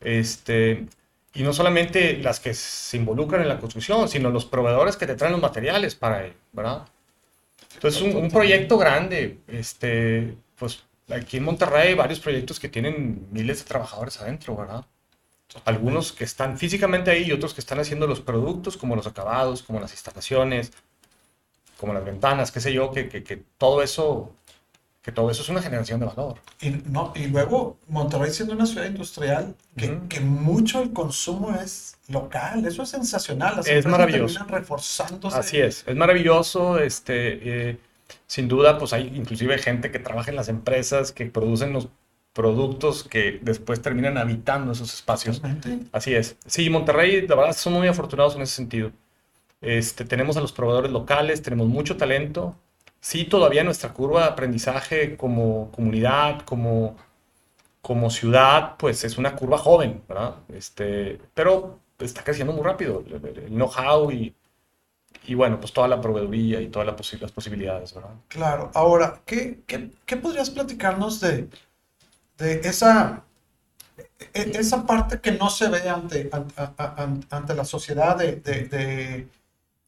Este, 0.00 0.86
y 1.34 1.42
no 1.42 1.52
solamente 1.52 2.18
las 2.18 2.40
que 2.40 2.54
se 2.54 2.96
involucran 2.96 3.42
en 3.42 3.48
la 3.48 3.58
construcción, 3.58 4.08
sino 4.08 4.30
los 4.30 4.44
proveedores 4.46 4.96
que 4.96 5.06
te 5.06 5.16
traen 5.16 5.32
los 5.32 5.42
materiales 5.42 5.94
para 5.96 6.24
ello, 6.24 6.34
¿verdad? 6.52 6.86
Entonces, 7.74 8.02
un, 8.02 8.16
un 8.16 8.30
proyecto 8.30 8.78
grande, 8.78 9.40
este, 9.48 10.36
pues 10.56 10.84
aquí 11.08 11.38
en 11.38 11.44
Monterrey 11.44 11.88
hay 11.88 11.94
varios 11.94 12.20
proyectos 12.20 12.60
que 12.60 12.68
tienen 12.68 13.28
miles 13.32 13.58
de 13.60 13.64
trabajadores 13.64 14.20
adentro, 14.20 14.56
¿verdad? 14.56 14.84
Algunos 15.64 16.12
que 16.12 16.24
están 16.24 16.58
físicamente 16.58 17.10
ahí 17.10 17.24
y 17.24 17.32
otros 17.32 17.54
que 17.54 17.60
están 17.60 17.80
haciendo 17.80 18.06
los 18.06 18.20
productos, 18.20 18.76
como 18.76 18.96
los 18.96 19.06
acabados, 19.06 19.62
como 19.62 19.80
las 19.80 19.92
instalaciones, 19.92 20.72
como 21.78 21.94
las 21.94 22.04
ventanas, 22.04 22.52
qué 22.52 22.60
sé 22.60 22.72
yo, 22.72 22.90
que, 22.90 23.08
que, 23.08 23.42
todo 23.58 23.82
eso 23.82 24.34
que 25.02 25.12
todo 25.12 25.30
eso 25.30 25.40
es 25.40 25.48
una 25.48 25.62
generación 25.62 25.98
de 25.98 26.06
valor. 26.06 26.40
Y, 26.60 26.70
no, 26.70 27.14
y 27.16 27.26
luego 27.26 27.78
Monterrey 27.88 28.30
siendo 28.30 28.52
una 28.52 28.66
ciudad 28.66 28.84
industrial, 28.84 29.54
que, 29.74 29.98
que 30.10 30.20
mucho 30.20 30.82
el 30.82 30.92
consumo 30.92 31.54
es 31.54 31.96
local, 32.08 32.66
eso 32.66 32.82
es 32.82 32.90
sensacional. 32.90 33.56
Las 33.56 33.66
es 33.66 33.86
maravilloso. 33.86 34.44
reforzándose. 34.44 35.38
Así 35.38 35.58
es, 35.58 35.84
es 35.86 35.96
maravilloso. 35.96 36.78
Este, 36.78 37.70
eh, 37.70 37.78
sin 38.26 38.46
duda, 38.46 38.78
pues 38.78 38.92
hay 38.92 39.10
inclusive 39.14 39.56
gente 39.56 39.90
que 39.90 40.00
trabaja 40.00 40.30
en 40.30 40.36
las 40.36 40.48
empresas 40.48 41.12
que 41.12 41.24
producen 41.26 41.72
los 41.72 41.88
productos 42.32 43.04
que 43.04 43.38
después 43.42 43.82
terminan 43.82 44.18
habitando 44.18 44.72
esos 44.72 44.94
espacios. 44.94 45.42
Así 45.92 46.14
es. 46.14 46.36
Sí, 46.46 46.70
Monterrey, 46.70 47.26
la 47.26 47.34
verdad, 47.34 47.52
son 47.52 47.72
muy 47.74 47.88
afortunados 47.88 48.36
en 48.36 48.42
ese 48.42 48.54
sentido. 48.54 48.92
Este, 49.60 50.04
tenemos 50.04 50.36
a 50.36 50.40
los 50.40 50.52
proveedores 50.52 50.90
locales, 50.90 51.42
tenemos 51.42 51.68
mucho 51.68 51.96
talento. 51.96 52.56
Sí, 53.00 53.24
todavía 53.24 53.64
nuestra 53.64 53.92
curva 53.92 54.22
de 54.22 54.28
aprendizaje 54.28 55.16
como 55.16 55.70
comunidad, 55.72 56.42
como, 56.42 56.96
como 57.82 58.10
ciudad, 58.10 58.76
pues 58.78 59.04
es 59.04 59.18
una 59.18 59.34
curva 59.34 59.58
joven, 59.58 60.02
¿verdad? 60.08 60.36
Este, 60.54 61.18
pero 61.34 61.78
está 61.98 62.22
creciendo 62.22 62.52
muy 62.52 62.62
rápido 62.62 63.04
el 63.06 63.48
know-how 63.50 64.10
y, 64.10 64.34
y 65.26 65.34
bueno, 65.34 65.58
pues 65.60 65.72
toda 65.72 65.88
la 65.88 66.00
proveeduría 66.00 66.60
y 66.60 66.68
todas 66.68 66.86
las 67.20 67.32
posibilidades, 67.32 67.94
¿verdad? 67.94 68.10
Claro. 68.28 68.70
Ahora, 68.74 69.20
¿qué, 69.26 69.60
qué, 69.66 69.90
qué 70.06 70.16
podrías 70.16 70.50
platicarnos 70.50 71.20
de, 71.20 71.48
de 72.40 72.60
esa, 72.64 73.22
e, 74.32 74.52
esa 74.54 74.86
parte 74.86 75.20
que 75.20 75.32
no 75.32 75.50
se 75.50 75.68
ve 75.68 75.88
ante, 75.88 76.30
ante, 77.30 77.54
la 77.54 77.64
sociedad 77.64 78.16
de, 78.16 78.36
de, 78.36 79.28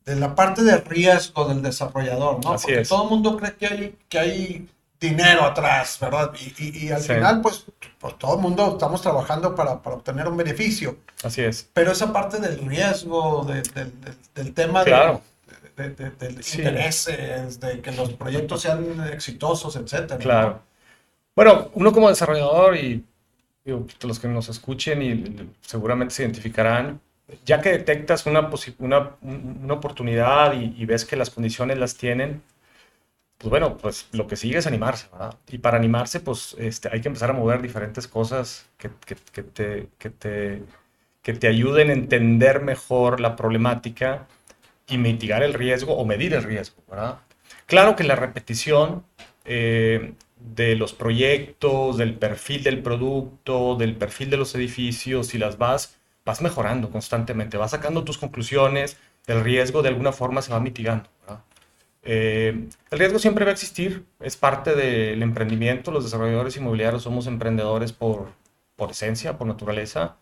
de, 0.05 0.17
la 0.17 0.35
parte 0.35 0.63
de 0.63 0.77
riesgo 0.77 1.49
del 1.49 1.63
desarrollador, 1.63 2.45
¿no? 2.45 2.57
Porque 2.57 2.85
todo 2.85 3.05
el 3.05 3.11
mundo 3.11 3.37
cree 3.37 3.55
que 3.57 3.67
hay, 3.67 3.99
que 4.09 4.19
hay 4.19 4.69
dinero 5.01 5.45
atrás, 5.45 5.99
¿verdad? 6.01 6.33
Y, 6.59 6.87
y, 6.87 6.91
al 6.93 7.01
final, 7.01 7.41
pues, 7.41 7.65
pues, 7.99 8.19
todo 8.19 8.37
el 8.37 8.41
mundo 8.41 8.73
estamos 8.73 9.01
trabajando 9.01 9.55
para, 9.55 9.83
para, 9.83 9.97
obtener 9.97 10.29
un 10.29 10.37
beneficio. 10.37 10.99
Así 11.25 11.43
es. 11.43 11.69
Pero 11.73 11.93
esa 11.93 12.13
parte 12.13 12.39
del 12.39 12.59
riesgo, 12.59 13.45
del 13.45 14.55
tema 14.55 14.85
de, 14.85 15.21
de, 15.77 16.43
intereses, 16.55 17.59
de 17.59 17.81
que 17.81 17.93
los 17.93 18.13
proyectos 18.13 18.61
sean 18.63 19.09
exitosos, 19.13 19.75
etcétera. 19.75 20.19
Claro. 20.19 20.72
Bueno, 21.35 21.71
uno 21.75 21.93
como 21.93 22.09
desarrollador 22.09 22.77
y 22.77 23.05
los 23.65 24.19
que 24.19 24.29
nos 24.29 24.49
escuchen 24.49 25.03
y 25.03 25.51
seguramente 25.63 26.15
se 26.15 26.23
identificarán, 26.25 27.01
ya 27.47 27.61
que 27.61 27.71
detectas 27.71 28.27
una, 28.27 28.51
una, 28.79 29.17
una 29.23 29.75
oportunidad 29.75 30.55
y, 30.55 30.85
ves 30.85 31.05
que 31.05 31.17
las 31.17 31.31
condiciones 31.31 31.79
las 31.79 31.97
tienen, 31.97 32.43
pues 33.39 33.51
bueno, 33.51 33.77
pues 33.77 34.09
lo 34.13 34.27
que 34.27 34.37
sigue 34.37 34.59
es 34.59 34.67
animarse, 34.67 35.09
¿verdad? 35.13 35.35
Y 35.49 35.59
para 35.59 35.79
animarse, 35.79 36.21
pues 36.21 36.55
este, 36.59 36.89
hay 36.93 37.01
que 37.01 37.09
empezar 37.09 37.31
a 37.31 37.33
mover 37.33 37.63
diferentes 37.63 38.07
cosas 38.07 38.67
que, 38.79 38.91
que, 39.07 39.17
que, 39.33 39.43
te, 39.43 39.89
que, 39.99 40.11
te, 40.11 40.63
que 41.23 41.33
te 41.35 41.49
ayuden 41.49 41.91
a 41.91 41.93
entender 41.95 42.63
mejor 42.63 43.21
la 43.21 43.37
problemática 43.37 44.27
y 44.87 44.99
mitigar 44.99 45.43
el 45.43 45.55
riesgo 45.55 45.95
o 45.97 46.05
medir 46.05 46.35
el 46.35 46.43
riesgo, 46.45 46.83
¿verdad? 46.89 47.19
Claro 47.67 47.97
que 47.97 48.05
la 48.05 48.17
repetición 48.17 49.05
eh, 49.45 50.15
de 50.55 50.77
los 50.77 50.93
proyectos, 50.93 51.97
del 51.99 52.15
perfil 52.15 52.63
del 52.63 52.83
producto, 52.83 53.77
del 53.77 53.97
perfil 53.97 54.31
de 54.31 54.37
los 54.37 54.55
edificios 54.55 55.35
y 55.35 55.39
las 55.39 55.59
vas, 55.59 55.99
vas 56.25 56.43
mejorando 56.43 56.91
constantemente, 56.91 57.57
vas 57.57 57.73
sacando 57.73 58.05
tus 58.05 58.19
conclusiones, 58.19 58.97
el 59.27 59.43
riesgo 59.43 59.83
de 59.83 59.89
alguna 59.89 60.13
forma 60.13 60.43
se 60.43 60.53
va 60.53 60.61
mitigando. 60.61 61.09
Eh, 62.05 62.69
el 62.91 62.99
riesgo 62.99 63.19
siempre 63.19 63.45
va 63.45 63.51
a 63.51 63.55
existir, 63.55 64.05
es 64.21 64.37
parte 64.37 64.75
del 64.75 65.23
emprendimiento, 65.23 65.93
los 65.93 66.05
desarrolladores 66.05 66.57
inmobiliarios 66.57 67.03
somos 67.05 67.27
emprendedores 67.29 67.93
por, 67.93 68.33
por 68.77 68.91
esencia, 68.91 69.39
por 69.39 69.47
naturaleza. 69.47 70.17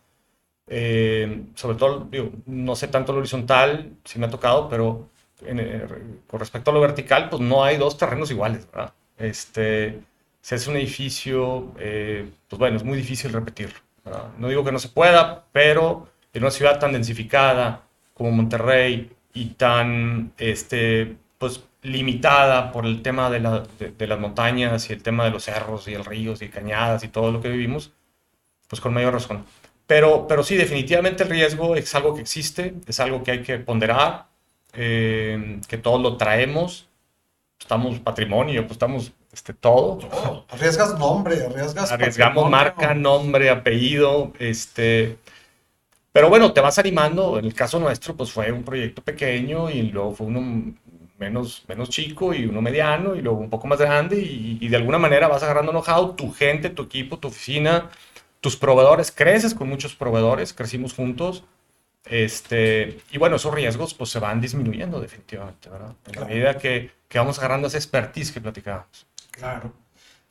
Eh, 0.67 1.45
sobre 1.55 1.77
todo, 1.77 2.07
no 2.45 2.75
sé 2.75 2.87
tanto 2.87 3.13
lo 3.13 3.19
horizontal, 3.19 3.97
si 4.05 4.19
me 4.19 4.27
ha 4.27 4.29
tocado, 4.29 4.69
pero 4.69 5.09
eh, 5.45 5.87
con 6.27 6.39
respecto 6.39 6.71
a 6.71 6.73
lo 6.73 6.81
vertical, 6.81 7.29
pues 7.29 7.41
no 7.41 7.63
hay 7.63 7.77
dos 7.77 7.97
terrenos 7.97 8.29
iguales, 8.31 8.67
¿verdad? 8.71 8.93
Este, 9.17 9.99
si 10.41 10.55
es 10.55 10.67
un 10.67 10.75
edificio, 10.75 11.71
eh, 11.79 12.29
pues 12.49 12.59
bueno, 12.59 12.77
es 12.77 12.83
muy 12.83 12.97
difícil 12.97 13.31
repetirlo. 13.31 13.79
No 14.37 14.47
digo 14.47 14.63
que 14.63 14.71
no 14.71 14.79
se 14.79 14.89
pueda, 14.89 15.45
pero 15.51 16.09
en 16.33 16.43
una 16.43 16.51
ciudad 16.51 16.79
tan 16.79 16.93
densificada 16.93 17.83
como 18.13 18.31
Monterrey 18.31 19.11
y 19.33 19.45
tan 19.49 20.33
este, 20.37 21.15
pues, 21.37 21.63
limitada 21.83 22.71
por 22.71 22.85
el 22.85 23.01
tema 23.01 23.29
de, 23.29 23.39
la, 23.39 23.63
de, 23.79 24.07
las 24.07 24.19
montañas 24.19 24.89
y 24.89 24.93
el 24.93 25.03
tema 25.03 25.25
de 25.25 25.31
los 25.31 25.43
cerros 25.43 25.87
y 25.87 25.93
el 25.93 26.05
ríos 26.05 26.41
y 26.41 26.49
cañadas 26.49 27.03
y 27.03 27.07
todo 27.07 27.31
lo 27.31 27.41
que 27.41 27.49
vivimos, 27.49 27.91
pues 28.67 28.81
con 28.81 28.93
mayor 28.93 29.13
razón. 29.13 29.45
Pero, 29.87 30.27
pero 30.27 30.43
sí, 30.43 30.55
definitivamente 30.55 31.23
el 31.23 31.29
riesgo 31.29 31.75
es 31.75 31.93
algo 31.95 32.15
que 32.15 32.21
existe, 32.21 32.75
es 32.87 32.99
algo 32.99 33.23
que 33.23 33.31
hay 33.31 33.41
que 33.43 33.59
ponderar, 33.59 34.27
eh, 34.73 35.59
que 35.67 35.77
todos 35.77 36.01
lo 36.01 36.17
traemos, 36.17 36.87
estamos 37.59 37.99
patrimonio, 37.99 38.61
pues 38.61 38.73
estamos 38.73 39.11
este, 39.33 39.53
todo. 39.53 39.99
Arriesgas 40.49 40.97
nombre, 40.97 41.45
arriesgas. 41.45 41.91
Arriesgamos 41.91 42.49
marca, 42.49 42.93
nombre, 42.93 43.49
apellido, 43.49 44.33
este. 44.39 45.17
Pero 46.11 46.29
bueno, 46.29 46.51
te 46.51 46.61
vas 46.61 46.77
animando. 46.77 47.39
En 47.39 47.45
el 47.45 47.53
caso 47.53 47.79
nuestro, 47.79 48.15
pues 48.15 48.31
fue 48.31 48.51
un 48.51 48.63
proyecto 48.63 49.01
pequeño 49.01 49.69
y 49.69 49.83
luego 49.83 50.13
fue 50.13 50.27
uno 50.27 50.73
menos, 51.17 51.63
menos 51.67 51.89
chico 51.89 52.33
y 52.33 52.45
uno 52.45 52.61
mediano 52.61 53.15
y 53.15 53.21
luego 53.21 53.39
un 53.39 53.49
poco 53.49 53.67
más 53.67 53.79
grande 53.79 54.17
y, 54.19 54.57
y 54.59 54.67
de 54.67 54.75
alguna 54.75 54.97
manera 54.97 55.27
vas 55.27 55.43
agarrando 55.43 55.71
know-how, 55.71 56.15
tu 56.15 56.33
gente, 56.33 56.69
tu 56.69 56.83
equipo, 56.83 57.17
tu 57.19 57.29
oficina, 57.29 57.89
tus 58.41 58.57
proveedores, 58.57 59.11
creces 59.11 59.53
con 59.53 59.69
muchos 59.69 59.95
proveedores, 59.95 60.53
crecimos 60.53 60.93
juntos. 60.93 61.43
Este, 62.05 62.99
y 63.11 63.17
bueno, 63.19 63.35
esos 63.35 63.53
riesgos 63.53 63.93
pues 63.93 64.09
se 64.09 64.19
van 64.19 64.41
disminuyendo 64.41 64.99
definitivamente, 64.99 65.69
¿verdad? 65.69 65.93
En 66.07 66.19
la 66.19 66.25
medida 66.25 66.57
que, 66.57 66.91
que 67.07 67.19
vamos 67.19 67.37
agarrando 67.37 67.67
esa 67.67 67.77
expertise 67.77 68.31
que 68.31 68.41
platicábamos. 68.41 69.05
Claro. 69.41 69.73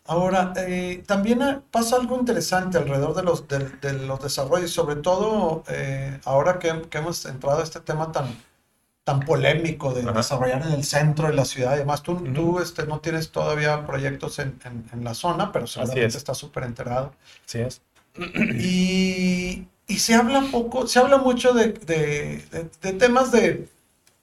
Ahora, 0.07 0.53
eh, 0.57 1.05
también 1.07 1.63
pasa 1.71 1.97
algo 1.97 2.19
interesante 2.19 2.79
alrededor 2.79 3.15
de 3.15 3.23
los, 3.23 3.47
de, 3.47 3.59
de 3.81 3.93
los 3.93 4.21
desarrollos, 4.21 4.71
sobre 4.71 4.97
todo 4.97 5.63
eh, 5.69 6.19
ahora 6.25 6.59
que, 6.59 6.83
que, 6.91 6.99
hemos 6.99 7.25
entrado 7.27 7.61
a 7.61 7.63
este 7.63 7.81
tema 7.81 8.11
tan, 8.11 8.27
tan 9.05 9.21
polémico 9.21 9.93
de 9.93 10.03
Ajá. 10.03 10.13
desarrollar 10.13 10.63
en 10.63 10.73
el 10.73 10.85
centro 10.85 11.29
de 11.29 11.35
la 11.35 11.45
ciudad. 11.45 11.75
Además, 11.75 12.03
tú, 12.03 12.13
uh 12.13 12.21
-huh. 12.21 12.35
tú 12.35 12.59
este, 12.61 12.87
no 12.87 12.99
tienes 13.01 13.31
todavía 13.31 13.87
proyectos 13.87 14.39
en, 14.39 14.59
en, 14.65 14.85
en 14.93 15.05
la 15.05 15.15
zona, 15.15 15.53
pero 15.53 15.67
seguramente 15.67 16.17
estás 16.17 16.39
súper 16.39 16.65
enterado. 16.65 17.13
Así 17.47 17.61
es. 17.61 17.83
Y, 18.59 19.67
y, 19.87 19.99
se 19.99 20.15
habla 20.15 20.43
poco, 20.51 20.87
se 20.89 20.99
habla 20.99 21.19
mucho 21.19 21.53
de, 21.53 21.73
de, 21.73 22.45
de, 22.83 22.93
temas 22.95 23.31
de, 23.31 23.69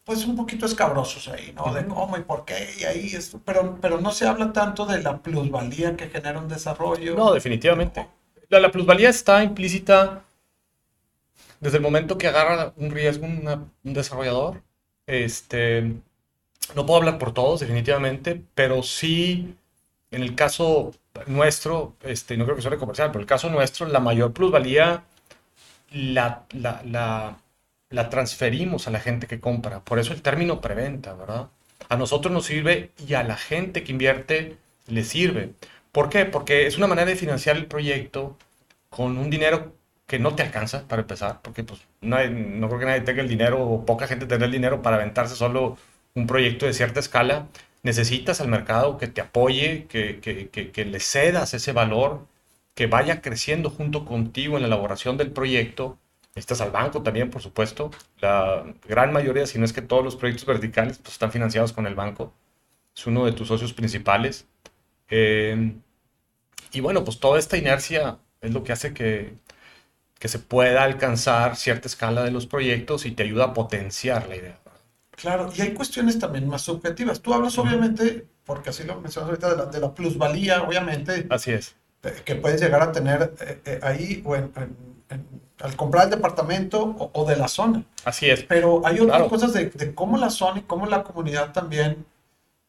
pues 0.08 0.26
un 0.26 0.38
poquito 0.38 0.66
escabrosos 0.66 1.28
ahí, 1.28 1.54
¿no? 1.54 1.74
De 1.74 1.86
cómo 1.86 2.18
y 2.18 2.22
por 2.22 2.46
qué 2.46 2.70
y 2.80 2.86
ahí, 2.86 3.14
esto, 3.14 3.42
pero, 3.44 3.78
pero 3.82 4.00
no 4.00 4.12
se 4.12 4.26
habla 4.26 4.54
tanto 4.54 4.86
de 4.86 5.04
la 5.04 5.22
plusvalía 5.22 5.98
que 5.98 6.08
genera 6.08 6.40
un 6.40 6.48
desarrollo. 6.48 7.14
No, 7.14 7.34
definitivamente. 7.34 8.08
La, 8.48 8.62
la 8.62 8.72
plusvalía 8.72 9.10
está 9.10 9.44
implícita 9.44 10.24
desde 11.60 11.78
el 11.78 11.84
momento 11.84 12.18
que 12.18 12.28
agarra 12.28 12.74
un 12.78 12.90
riesgo 12.90 13.26
una, 13.26 13.66
un 13.84 13.94
desarrollador. 13.94 14.64
Este, 15.06 15.82
no 16.74 16.86
puedo 16.86 17.00
hablar 17.00 17.18
por 17.18 17.34
todos, 17.34 17.60
definitivamente, 17.60 18.42
pero 18.56 18.84
sí, 18.84 19.58
en 20.12 20.22
el 20.24 20.36
caso 20.36 20.94
nuestro, 21.26 21.96
este, 22.02 22.38
no 22.38 22.46
creo 22.46 22.56
que 22.56 22.62
sea 22.62 22.78
comercial, 22.78 23.10
pero 23.12 23.20
el 23.20 23.28
caso 23.28 23.50
nuestro, 23.50 23.88
la 23.88 24.00
mayor 24.00 24.32
plusvalía 24.32 25.04
la, 25.92 26.46
la, 26.52 26.82
la, 26.86 27.38
la, 27.90 28.10
transferimos 28.10 28.88
a 28.88 28.92
la 28.92 29.00
gente 29.00 29.28
que 29.28 29.40
compra. 29.40 29.82
Por 29.82 30.00
eso 30.00 30.14
el 30.14 30.22
término 30.22 30.62
preventa, 30.62 31.14
¿verdad? 31.14 31.50
A 31.90 31.98
nosotros 31.98 32.34
nos 32.34 32.46
sirve 32.46 32.92
y 33.08 33.14
a 33.14 33.24
la 33.24 33.38
gente 33.38 33.84
que 33.84 33.92
invierte 33.92 34.58
le 34.88 35.04
sirve. 35.04 35.54
¿Por 35.92 36.10
qué? 36.10 36.26
Porque 36.26 36.68
es 36.68 36.78
una 36.78 36.88
manera 36.88 37.10
de 37.10 37.16
financiar 37.16 37.58
el 37.58 37.68
proyecto 37.68 38.38
con 38.90 39.18
un 39.18 39.30
dinero 39.30 39.74
que 40.06 40.20
no 40.20 40.36
te 40.36 40.44
alcanza 40.44 40.88
para 40.88 41.02
empezar, 41.02 41.42
porque 41.42 41.64
pues 41.64 41.82
no, 42.02 42.18
creo 42.18 42.80
que 42.80 42.86
nadie 42.86 43.02
tenga 43.02 43.22
el 43.22 43.28
dinero 43.28 43.62
o 43.62 43.86
poca 43.86 44.08
gente 44.08 44.26
tenga 44.26 44.46
el 44.46 44.52
dinero 44.52 44.82
para 44.82 44.96
aventarse 44.96 45.36
solo 45.36 45.78
un 46.16 46.28
proyecto 46.28 46.66
de 46.66 46.74
cierta 46.74 47.00
escala 47.00 47.48
necesitas 47.84 48.42
al 48.42 48.50
mercado 48.50 48.98
que 48.98 49.08
te 49.08 49.22
apoye, 49.22 49.88
que, 49.88 50.20
que, 50.20 50.50
que, 50.50 50.72
que, 50.72 50.86
le 50.86 51.00
cedas 51.00 51.54
ese 51.54 51.72
valor, 51.72 52.28
que 52.76 52.88
vaya 52.88 53.22
creciendo 53.22 53.70
junto 53.70 54.06
contigo 54.06 54.58
en 54.58 54.64
la 54.64 54.68
elaboración 54.68 55.18
del 55.18 55.32
proyecto. 55.32 55.98
Estás 56.38 56.62
al 56.62 56.72
banco 56.72 57.02
también, 57.02 57.30
por 57.30 57.42
supuesto. 57.42 57.90
La 58.22 58.64
gran 58.88 59.12
mayoría, 59.12 59.48
si 59.48 59.58
no 59.58 59.66
es 59.66 59.74
que 59.74 59.82
todos 59.82 60.04
los 60.04 60.16
proyectos 60.16 60.46
verticales, 60.46 61.00
pues 61.00 61.14
están 61.14 61.32
financiados 61.32 61.74
con 61.74 61.88
el 61.88 61.96
banco. 61.96 62.34
Es 62.96 63.08
uno 63.08 63.26
de 63.26 63.32
tus 63.32 63.48
socios 63.48 63.74
principales. 63.74 64.46
Eh, 65.10 65.74
y 66.72 66.80
bueno, 66.80 67.04
pues 67.04 67.20
toda 67.20 67.40
esta 67.40 67.58
inercia 67.58 68.20
es 68.42 68.54
lo 68.54 68.64
que 68.64 68.72
hace 68.72 68.94
que, 68.94 69.34
que 70.20 70.28
se 70.28 70.40
pueda 70.40 70.84
alcanzar 70.84 71.56
cierta 71.56 71.88
escala 71.88 72.24
de 72.24 72.32
los 72.32 72.46
proyectos 72.46 73.06
y 73.06 73.12
te 73.12 73.24
ayuda 73.24 73.46
a 73.46 73.54
potenciar 73.54 74.28
la 74.28 74.36
idea. 74.36 74.60
Claro, 75.12 75.52
y 75.56 75.62
hay 75.62 75.74
cuestiones 75.74 76.20
también 76.20 76.48
más 76.48 76.62
subjetivas. 76.62 77.22
Tú 77.22 77.34
hablas 77.34 77.58
obviamente, 77.58 78.28
porque 78.46 78.70
así 78.70 78.84
lo 78.84 79.02
mencionas 79.02 79.30
ahorita, 79.30 79.50
de 79.50 79.58
la, 79.58 79.66
de 79.66 79.80
la 79.80 79.94
plusvalía, 79.96 80.62
obviamente. 80.62 81.26
Así 81.32 81.52
es. 81.52 81.76
Que 82.24 82.36
puedes 82.36 82.62
llegar 82.62 82.84
a 82.84 82.92
tener 82.92 83.34
eh, 83.42 83.60
eh, 83.66 83.80
ahí 83.82 84.22
o 84.24 84.36
en, 84.36 84.52
en, 84.56 84.78
en, 85.10 85.47
al 85.60 85.76
comprar 85.76 86.06
el 86.06 86.12
departamento 86.12 86.82
o, 86.84 87.12
o, 87.14 87.26
de 87.26 87.36
la 87.36 87.48
zona. 87.48 87.84
Así 88.04 88.30
es. 88.30 88.44
Pero 88.44 88.82
hay 88.86 88.96
otras 88.96 89.18
claro. 89.18 89.30
cosas 89.30 89.54
de, 89.54 89.66
de, 89.66 89.94
cómo 89.94 90.18
la 90.18 90.30
zona 90.30 90.60
y 90.60 90.64
cómo 90.64 90.86
la 90.86 91.04
comunidad 91.04 91.52
también. 91.52 92.06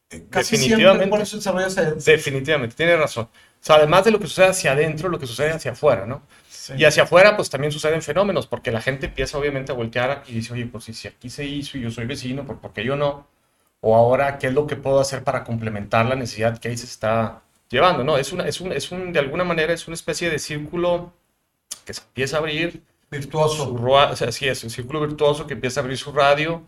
Eh, 0.09 0.25
casi 0.29 0.57
siempre 0.57 1.25
se... 1.25 1.91
Definitivamente, 2.11 2.75
tiene 2.75 2.97
razón. 2.97 3.25
O 3.25 3.29
sea, 3.61 3.75
además 3.75 4.05
de 4.05 4.11
lo 4.11 4.19
que 4.19 4.27
sucede 4.27 4.47
hacia 4.47 4.71
adentro, 4.71 5.09
lo 5.09 5.19
que 5.19 5.27
sucede 5.27 5.51
hacia 5.51 5.71
afuera, 5.71 6.05
¿no? 6.05 6.23
Sí. 6.49 6.73
Y 6.77 6.85
hacia 6.85 7.03
afuera, 7.03 7.35
pues 7.35 7.49
también 7.49 7.71
suceden 7.71 8.01
fenómenos, 8.01 8.47
porque 8.47 8.71
la 8.71 8.81
gente 8.81 9.07
empieza 9.07 9.37
obviamente 9.37 9.71
a 9.71 9.75
voltear 9.75 10.23
y 10.27 10.33
dice, 10.33 10.53
oye, 10.53 10.65
pues 10.65 10.85
si 10.85 11.07
aquí 11.07 11.29
se 11.29 11.45
hizo 11.45 11.77
y 11.77 11.81
yo 11.81 11.91
soy 11.91 12.05
vecino, 12.05 12.45
¿por 12.45 12.73
qué 12.73 12.83
yo 12.83 12.95
no? 12.95 13.27
O 13.81 13.95
ahora, 13.95 14.37
¿qué 14.37 14.47
es 14.47 14.53
lo 14.53 14.67
que 14.67 14.75
puedo 14.75 14.99
hacer 14.99 15.23
para 15.23 15.43
complementar 15.43 16.05
la 16.05 16.15
necesidad 16.15 16.57
que 16.57 16.69
ahí 16.69 16.77
se 16.77 16.85
está 16.85 17.43
llevando? 17.69 18.03
No, 18.03 18.17
es, 18.17 18.33
una, 18.33 18.45
es, 18.47 18.59
un, 18.61 18.71
es 18.73 18.91
un, 18.91 19.13
de 19.13 19.19
alguna 19.19 19.43
manera, 19.43 19.73
es 19.73 19.87
una 19.87 19.95
especie 19.95 20.29
de 20.29 20.39
círculo 20.39 21.13
que 21.89 21.95
se 21.95 22.01
empieza 22.01 22.37
a 22.37 22.39
abrir. 22.39 22.83
Virtuoso. 23.09 23.65
Su, 23.65 23.83
o 23.83 24.15
sea, 24.15 24.31
sí, 24.31 24.47
es 24.47 24.63
un 24.63 24.69
círculo 24.69 25.01
virtuoso 25.01 25.47
que 25.47 25.55
empieza 25.55 25.79
a 25.79 25.81
abrir 25.81 25.97
su 25.97 26.11
radio 26.11 26.61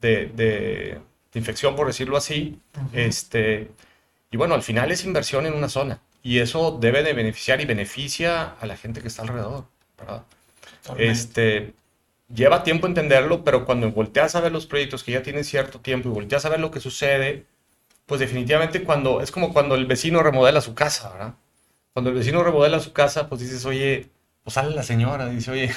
de, 0.00 0.26
de, 0.26 0.98
de 1.32 1.38
infección, 1.38 1.76
por 1.76 1.86
decirlo 1.86 2.16
así. 2.16 2.58
Uh 2.74 2.80
-huh. 2.80 2.98
este, 3.08 3.70
y 4.32 4.36
bueno, 4.36 4.54
al 4.56 4.64
final 4.64 4.90
es 4.90 5.04
inversión 5.04 5.46
en 5.46 5.54
una 5.54 5.68
zona. 5.68 6.00
Y 6.24 6.40
eso 6.40 6.76
debe 6.80 7.04
de 7.04 7.12
beneficiar 7.12 7.60
y 7.60 7.66
beneficia 7.66 8.56
a 8.60 8.66
la 8.66 8.76
gente 8.76 9.00
que 9.00 9.06
está 9.06 9.22
alrededor, 9.22 9.66
¿verdad? 9.96 10.24
Este, 10.98 11.72
lleva 12.34 12.64
tiempo 12.64 12.88
entenderlo, 12.88 13.44
pero 13.44 13.64
cuando 13.64 13.88
volteas 13.92 14.34
a 14.34 14.40
ver 14.40 14.50
los 14.50 14.66
proyectos 14.66 15.04
que 15.04 15.12
ya 15.12 15.22
tienen 15.22 15.44
cierto 15.44 15.78
tiempo 15.78 16.08
y 16.08 16.12
volteas 16.12 16.44
a 16.44 16.48
ver 16.48 16.58
lo 16.58 16.72
que 16.72 16.80
sucede, 16.80 17.46
pues 18.06 18.18
definitivamente 18.18 18.82
cuando, 18.82 19.20
es 19.20 19.30
como 19.30 19.52
cuando 19.52 19.76
el 19.76 19.86
vecino 19.86 20.20
remodela 20.24 20.60
su 20.60 20.74
casa, 20.74 21.12
¿verdad? 21.12 21.34
Cuando 21.92 22.10
el 22.10 22.16
vecino 22.16 22.42
remodela 22.42 22.80
su 22.80 22.92
casa, 22.92 23.28
pues 23.28 23.40
dices, 23.40 23.64
oye, 23.64 24.10
pues 24.46 24.54
sale 24.54 24.76
la 24.76 24.84
señora, 24.84 25.26
dice, 25.28 25.50
oye. 25.50 25.72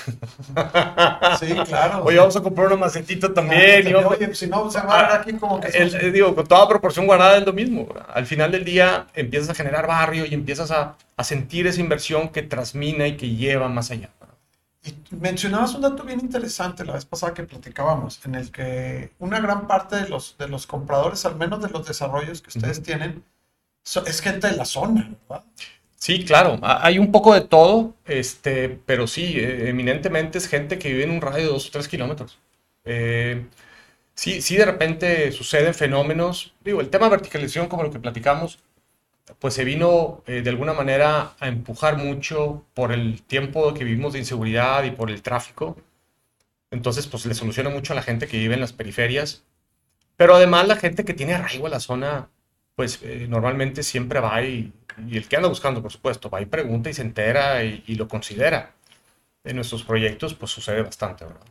Sí, 1.40 1.56
claro. 1.66 2.04
Oye, 2.06 2.20
vamos 2.20 2.36
a 2.36 2.42
comprar 2.42 2.68
una 2.68 2.76
macetita 2.76 3.34
también. 3.34 3.88
Y 3.88 3.94
vamos... 3.94 4.14
Oye, 4.16 4.36
si 4.36 4.46
no, 4.46 4.70
se 4.70 4.80
va 4.80 5.00
a 5.00 5.02
ver 5.08 5.22
aquí 5.22 5.34
como 5.40 5.60
que. 5.60 5.70
El, 5.70 5.96
el, 5.96 6.14
digo, 6.14 6.36
con 6.36 6.46
toda 6.46 6.70
proporción 6.70 7.08
guardada 7.08 7.38
es 7.38 7.46
lo 7.48 7.52
mismo. 7.52 7.88
¿verdad? 7.88 8.06
Al 8.14 8.28
final 8.28 8.52
del 8.52 8.64
día 8.64 9.08
empiezas 9.16 9.50
a 9.50 9.56
generar 9.56 9.88
barrio 9.88 10.24
y 10.24 10.36
empiezas 10.36 10.70
a, 10.70 10.96
a 11.18 11.24
sentir 11.24 11.66
esa 11.66 11.82
inversión 11.82 12.30
que 12.30 12.44
transmina 12.44 13.08
y 13.08 13.18
que 13.18 13.36
lleva 13.36 13.70
más 13.70 13.90
allá. 13.90 14.12
¿verdad? 14.20 14.36
Y 14.84 15.16
mencionabas 15.16 15.74
un 15.74 15.82
dato 15.82 16.04
bien 16.04 16.20
interesante 16.20 16.86
la 16.86 16.94
vez 16.94 17.06
pasada 17.06 17.34
que 17.34 17.42
platicábamos, 17.42 18.24
en 18.24 18.36
el 18.36 18.52
que 18.52 19.14
una 19.18 19.40
gran 19.40 19.66
parte 19.66 19.96
de 19.96 20.10
los, 20.10 20.38
de 20.38 20.48
los 20.48 20.68
compradores, 20.68 21.26
al 21.26 21.38
menos 21.38 21.60
de 21.64 21.70
los 21.70 21.88
desarrollos 21.88 22.44
que 22.44 22.50
ustedes 22.50 22.78
uh 22.78 22.82
-huh. 22.82 22.86
tienen, 22.86 23.24
so, 23.82 24.06
es 24.06 24.22
gente 24.22 24.46
de 24.46 24.58
la 24.58 24.66
zona, 24.66 25.10
¿verdad? 25.28 25.44
Sí, 26.00 26.24
claro, 26.26 26.60
hay 26.62 26.98
un 26.98 27.12
poco 27.12 27.34
de 27.34 27.42
todo, 27.42 27.94
este, 28.06 28.70
pero 28.86 29.06
sí, 29.06 29.34
eh, 29.38 29.70
eminentemente 29.70 30.38
es 30.38 30.48
gente 30.48 30.80
que 30.80 30.90
vive 30.90 31.04
en 31.04 31.12
un 31.12 31.22
radio 31.22 31.46
de 31.48 31.52
dos 31.52 31.68
o 31.68 31.72
tres 31.72 31.88
kilómetros. 31.90 32.40
Eh, 32.86 33.46
sí, 34.16 34.42
sí, 34.42 34.58
de 34.58 34.66
repente 34.66 35.32
suceden 35.34 35.74
fenómenos. 35.74 36.54
Digo, 36.64 36.82
el 36.82 36.90
tema 36.90 37.08
de 37.08 37.12
verticalización, 37.12 37.68
como 37.68 37.84
lo 37.84 37.92
que 37.92 38.00
platicamos, 38.00 38.60
pues 39.40 39.56
se 39.56 39.66
vino 39.66 40.24
eh, 40.28 40.42
de 40.44 40.50
alguna 40.52 40.74
manera 40.74 41.34
a 41.40 41.48
empujar 41.50 41.98
mucho 41.98 42.66
por 42.76 42.92
el 42.94 43.24
tiempo 43.24 43.74
que 43.74 43.86
vivimos 43.86 44.14
de 44.14 44.20
inseguridad 44.20 44.84
y 44.86 44.92
por 44.92 45.12
el 45.12 45.22
tráfico. 45.24 45.78
Entonces, 46.72 47.08
pues 47.08 47.26
le 47.26 47.36
soluciona 47.36 47.70
mucho 47.70 47.94
a 47.94 47.96
la 47.96 48.02
gente 48.04 48.28
que 48.28 48.38
vive 48.38 48.56
en 48.56 48.62
las 48.62 48.74
periferias. 48.74 49.44
Pero 50.18 50.36
además 50.36 50.68
la 50.68 50.78
gente 50.78 51.06
que 51.06 51.14
tiene 51.16 51.34
arraigo 51.36 51.68
a 51.68 51.70
la 51.72 51.80
zona, 51.80 52.30
pues 52.80 53.00
eh, 53.04 53.28
normalmente 53.28 53.84
siempre 53.84 54.22
va 54.22 54.42
y 54.42 54.72
y 55.06 55.18
el 55.18 55.28
que 55.28 55.36
anda 55.36 55.50
buscando, 55.50 55.82
por 55.82 55.92
supuesto, 55.92 56.30
va 56.30 56.40
y 56.40 56.46
pregunta 56.46 56.90
y 56.90 56.94
se 56.94 57.02
entera 57.02 57.62
y, 57.62 57.84
y 57.88 57.96
lo 57.96 58.08
considera. 58.08 58.72
En 59.44 59.58
nuestros 59.58 59.84
proyectos, 59.84 60.34
pues 60.34 60.50
sucede 60.50 60.82
bastante, 60.82 61.26
¿verdad? 61.26 61.42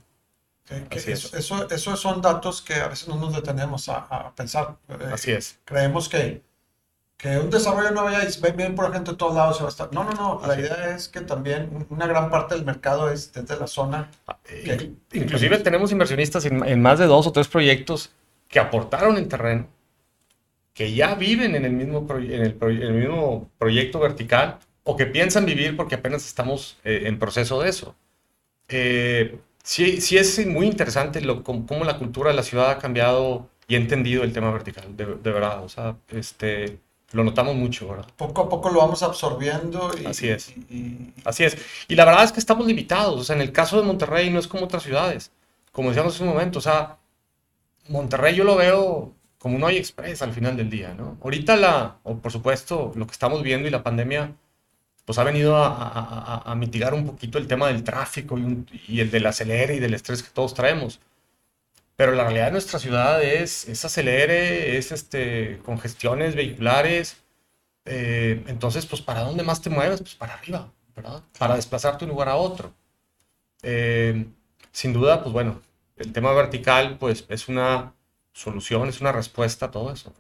Que, 0.65 0.85
que 0.85 1.13
eso, 1.13 1.37
eso, 1.37 1.69
eso, 1.69 1.97
son 1.97 2.23
datos 2.23 2.63
que 2.63 2.77
a 2.77 2.89
veces 2.89 3.09
no 3.09 3.17
nos 3.17 3.35
detenemos 3.35 3.91
a, 3.91 3.99
a 3.99 4.35
pensar. 4.35 4.77
Eh, 4.89 5.11
Así 5.13 5.33
es. 5.33 5.59
Creemos 5.67 6.09
que, 6.09 6.43
que 7.19 7.39
un 7.39 7.51
desarrollo 7.51 7.91
no 7.91 8.05
vaya 8.05 8.21
bien 8.57 8.75
por 8.75 8.89
la 8.89 8.95
gente 8.95 9.11
de 9.11 9.19
todos 9.19 9.35
lados 9.35 9.59
se 9.59 9.65
va 9.65 9.69
a 9.69 9.73
estar. 9.73 9.93
No, 9.93 10.05
no, 10.05 10.13
no. 10.13 10.41
La 10.47 10.55
Así 10.55 10.63
idea 10.63 10.95
es. 10.95 11.03
es 11.03 11.09
que 11.09 11.21
también 11.21 11.87
una 11.91 12.07
gran 12.07 12.31
parte 12.31 12.55
del 12.55 12.65
mercado 12.65 13.11
es 13.11 13.35
desde 13.35 13.59
la 13.59 13.67
zona. 13.67 14.11
Que, 14.45 14.93
Inclusive 15.13 15.59
que... 15.59 15.63
tenemos 15.63 15.93
inversionistas 15.93 16.47
en, 16.47 16.65
en 16.67 16.81
más 16.81 16.99
de 16.99 17.05
dos 17.05 17.27
o 17.27 17.33
tres 17.33 17.49
proyectos 17.49 18.13
que 18.49 18.59
aportaron 18.59 19.19
en 19.19 19.29
terreno 19.29 19.69
que 20.79 20.95
ya 20.95 21.17
viven 21.17 21.57
en 21.57 21.65
el 21.65 21.73
mismo, 21.73 22.07
en 22.09 22.41
el, 22.41 22.57
en 22.61 22.83
el 22.83 22.93
mismo 22.93 23.51
proyecto 23.59 23.99
vertical 23.99 24.61
o 24.85 24.97
que 24.97 25.07
piensan 25.07 25.45
vivir 25.45 25.77
porque 25.77 25.97
apenas 25.97 26.25
estamos 26.25 26.79
eh, 26.85 27.03
en 27.07 27.19
proceso 27.19 27.61
de 27.61 27.69
eso. 27.69 27.97
Eh, 28.69 29.41
sí, 29.65 30.01
sí 30.01 30.17
es 30.17 30.47
muy 30.47 30.69
interesante 30.69 31.21
lo, 31.21 31.43
cómo, 31.43 31.85
la 31.85 31.99
cultura 31.99 32.31
de 32.31 32.37
la 32.37 32.45
ciudad 32.45 32.71
ha 32.71 32.79
cambiado 32.79 33.51
y 33.67 33.75
ha 33.75 33.79
entendido 33.79 34.23
el 34.23 34.33
tema 34.33 34.53
vertical, 34.53 34.97
de, 34.97 35.17
de, 35.17 35.33
verdad. 35.33 35.65
O 35.65 35.69
sea, 35.69 35.97
este, 36.11 36.79
lo 37.11 37.25
notamos 37.25 37.57
mucho, 37.57 37.89
¿verdad? 37.89 38.07
Poco 38.17 38.43
a 38.43 38.49
poco 38.49 38.71
lo 38.71 38.79
vamos 38.79 39.03
absorbiendo. 39.03 39.91
Y, 40.01 40.07
Así 40.07 40.29
es. 40.29 40.51
Y, 40.51 40.77
y... 40.77 41.15
Así 41.25 41.43
es. 41.43 41.59
Y 41.89 41.97
la 41.97 42.05
verdad 42.05 42.23
es 42.23 42.31
que 42.31 42.39
estamos 42.39 42.69
limitados. 42.69 43.21
O 43.21 43.25
sea, 43.25 43.35
en 43.35 43.43
el 43.43 43.51
caso 43.51 43.81
de 43.81 43.83
Monterrey 43.85 44.31
no 44.31 44.39
es 44.39 44.47
como 44.47 44.67
otras 44.67 44.85
ciudades. 44.85 45.33
Como 45.73 45.89
decíamos 45.89 46.15
hace 46.15 46.23
un 46.23 46.29
momento, 46.29 46.61
o 46.61 46.63
sea, 46.63 46.99
Monterrey 47.89 48.37
yo 48.37 48.45
lo 48.45 48.55
veo 48.55 49.18
como 49.39 49.57
un 49.57 49.63
hoy 49.63 49.77
express 49.77 50.23
al 50.23 50.33
final 50.33 50.57
del 50.57 50.69
día, 50.69 50.95
¿no? 50.95 51.19
Ahorita 51.23 51.57
la, 51.57 51.99
o 52.03 52.19
por 52.19 52.33
supuesto, 52.33 52.93
lo 52.97 53.07
que 53.07 53.13
estamos 53.13 53.43
viendo 53.43 53.69
y 53.69 53.71
la 53.71 53.83
pandemia, 53.83 54.35
pues 55.05 55.19
ha 55.19 55.25
venido 55.25 55.57
a, 55.57 56.55
mitigar 56.57 56.93
un 56.93 57.07
poquito 57.07 57.39
el 57.39 57.47
tema 57.47 57.69
del 57.69 57.83
tráfico 57.83 58.37
y, 58.39 58.67
y, 58.89 59.01
el 59.01 59.11
del 59.11 59.27
acelere 59.27 59.77
y 59.77 59.79
del 59.81 59.95
estrés 59.95 60.23
que 60.23 60.31
todos 60.31 60.55
traemos. 60.55 61.01
Pero 61.97 62.13
la 62.13 62.25
realidad 62.25 62.47
de 62.47 62.53
nuestra 62.53 62.79
ciudad 62.79 63.23
es, 63.23 63.69
es 63.69 63.85
acelere, 63.85 64.77
es 64.77 64.93
este, 64.93 65.59
congestiones 65.65 66.35
vehiculares. 66.37 67.17
Eh, 67.87 68.45
entonces, 68.47 68.87
pues, 68.87 69.03
¿para 69.03 69.23
dónde 69.23 69.43
más 69.43 69.63
te 69.63 69.71
mueves? 69.71 70.01
Pues 70.01 70.15
para 70.15 70.35
arriba, 70.35 70.71
¿verdad? 70.95 71.23
Para 71.39 71.57
desplazarte 71.57 72.05
de 72.05 72.11
un 72.11 72.15
lugar 72.15 72.29
a 72.29 72.37
otro. 72.37 72.73
Eh, 73.63 74.27
sin 74.73 74.93
duda, 74.93 75.23
pues 75.23 75.33
bueno, 75.33 75.61
el 75.97 76.13
tema 76.13 76.33
vertical, 76.33 76.99
pues 76.99 77.25
es 77.29 77.49
una 77.49 77.95
solución, 78.39 78.89
es 78.89 79.01
una 79.01 79.13
respuesta 79.13 79.67
a 79.67 79.71
todo 79.71 79.93
eso. 79.93 80.13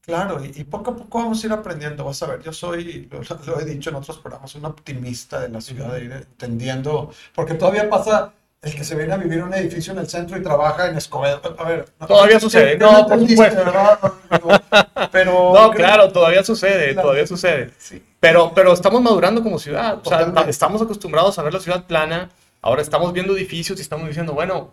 Claro, 0.00 0.40
y, 0.44 0.62
poco 0.64 0.92
a 0.92 0.96
poco 0.96 1.18
vamos 1.18 1.42
a 1.42 1.46
ir 1.46 1.52
aprendiendo. 1.52 2.04
Vas 2.04 2.22
a 2.22 2.26
ver, 2.26 2.42
yo 2.42 2.52
soy, 2.52 3.08
lo, 3.10 3.60
he 3.60 3.64
dicho 3.64 3.90
en 3.90 3.96
otros 3.96 4.18
programas, 4.18 4.54
un 4.54 4.64
optimista 4.64 5.40
de 5.40 5.48
la 5.48 5.60
ciudad, 5.60 5.92
de 5.92 6.04
ir 6.04 6.12
entendiendo, 6.12 7.10
porque 7.34 7.54
todavía 7.54 7.90
pasa 7.90 8.32
el 8.62 8.74
que 8.74 8.84
se 8.84 8.94
viene 8.94 9.12
a 9.12 9.16
vivir 9.16 9.38
en 9.38 9.44
un 9.44 9.54
edificio 9.54 9.92
en 9.92 9.98
el 9.98 10.08
centro 10.08 10.38
y 10.38 10.42
trabaja 10.42 10.88
en 10.88 10.96
Escobedo. 10.96 11.40
A 11.58 11.64
ver, 11.64 11.86
todavía 12.06 12.38
sucede, 12.38 12.78
no, 12.78 13.06
por 13.06 13.28
supuesto. 13.28 13.64
Pero, 15.12 15.52
no, 15.52 15.70
claro, 15.72 16.12
todavía 16.12 16.44
sucede, 16.44 16.94
todavía 16.94 17.26
sucede. 17.26 17.72
Pero, 18.20 18.52
pero 18.54 18.72
estamos 18.72 19.02
madurando 19.02 19.42
como 19.42 19.58
ciudad. 19.58 20.00
O 20.04 20.08
sea, 20.08 20.32
estamos 20.48 20.80
acostumbrados 20.82 21.38
a 21.38 21.42
ver 21.42 21.52
la 21.52 21.60
ciudad 21.60 21.84
plana. 21.84 22.30
Ahora 22.62 22.82
estamos 22.82 23.12
viendo 23.12 23.36
edificios 23.36 23.78
y 23.78 23.82
estamos 23.82 24.06
diciendo, 24.08 24.32
bueno, 24.32 24.72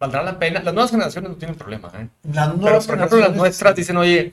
¿valdrá 0.00 0.22
la 0.22 0.38
pena? 0.38 0.62
Las 0.62 0.74
nuevas 0.74 0.90
generaciones 0.90 1.30
no 1.30 1.36
tienen 1.36 1.56
problema. 1.56 1.92
¿eh? 1.94 2.08
Las 2.32 2.48
Pero, 2.48 2.80
por 2.80 2.96
ejemplo, 2.96 3.18
las 3.18 3.36
nuestras 3.36 3.76
dicen, 3.76 3.98
oye, 3.98 4.32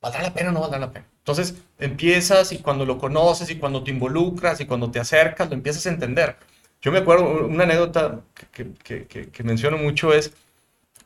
¿valdrá 0.00 0.22
la 0.22 0.32
pena 0.32 0.50
o 0.50 0.52
no 0.52 0.60
valdrá 0.60 0.78
la 0.78 0.92
pena? 0.92 1.04
Entonces 1.18 1.56
empiezas 1.78 2.52
y 2.52 2.58
cuando 2.58 2.86
lo 2.86 2.96
conoces 2.96 3.50
y 3.50 3.56
cuando 3.56 3.82
te 3.82 3.90
involucras 3.90 4.60
y 4.60 4.66
cuando 4.66 4.90
te 4.90 5.00
acercas, 5.00 5.48
lo 5.48 5.54
empiezas 5.54 5.84
a 5.86 5.90
entender. 5.90 6.36
Yo 6.80 6.92
me 6.92 6.98
acuerdo, 6.98 7.46
una 7.46 7.64
anécdota 7.64 8.20
que, 8.52 8.72
que, 8.82 9.06
que, 9.06 9.42
menciono 9.42 9.76
mucho 9.76 10.14
es, 10.14 10.32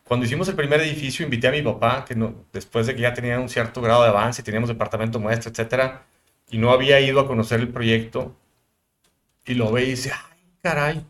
cuando 0.04 0.24
hicimos 0.24 0.46
el 0.48 0.54
primer 0.54 0.80
edificio, 0.80 1.24
invité 1.24 1.48
a 1.48 1.50
mi 1.50 1.62
papá, 1.62 2.04
que 2.04 2.14
no, 2.14 2.44
después 2.52 2.86
de 2.86 2.94
que 2.94 3.00
ya 3.00 3.12
tenía 3.12 3.40
un 3.40 3.48
cierto 3.48 3.80
grado 3.80 4.04
de 4.04 4.10
avance, 4.10 4.44
teníamos 4.44 4.68
departamento 4.68 5.18
muestra, 5.18 5.50
etcétera, 5.50 6.04
y 6.48 6.58
no 6.58 6.70
había 6.70 7.00
ido 7.00 7.18
a 7.18 7.26
conocer 7.26 7.58
el 7.58 7.70
proyecto, 7.70 8.36
y 9.44 9.54
lo 9.54 9.72
ve 9.72 9.82
y 9.82 9.90
dice, 9.90 10.12
ay, 10.12 10.40
caray, 10.62 11.04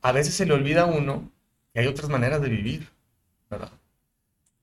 a 0.00 0.12
veces 0.12 0.34
se 0.34 0.46
le 0.46 0.54
olvida 0.54 0.82
a 0.82 0.86
uno 0.86 1.31
que 1.72 1.80
hay 1.80 1.86
otras 1.86 2.08
maneras 2.08 2.40
de 2.42 2.48
vivir, 2.48 2.88
¿verdad? 3.50 3.70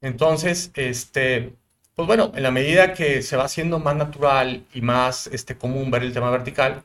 Entonces, 0.01 0.71
este, 0.75 1.53
pues 1.95 2.07
bueno, 2.07 2.31
en 2.35 2.43
la 2.43 2.51
medida 2.51 2.93
que 2.93 3.21
se 3.21 3.35
va 3.35 3.45
haciendo 3.45 3.79
más 3.79 3.95
natural 3.95 4.65
y 4.73 4.81
más 4.81 5.27
este, 5.27 5.57
común 5.57 5.91
ver 5.91 6.03
el 6.03 6.13
tema 6.13 6.29
vertical, 6.31 6.83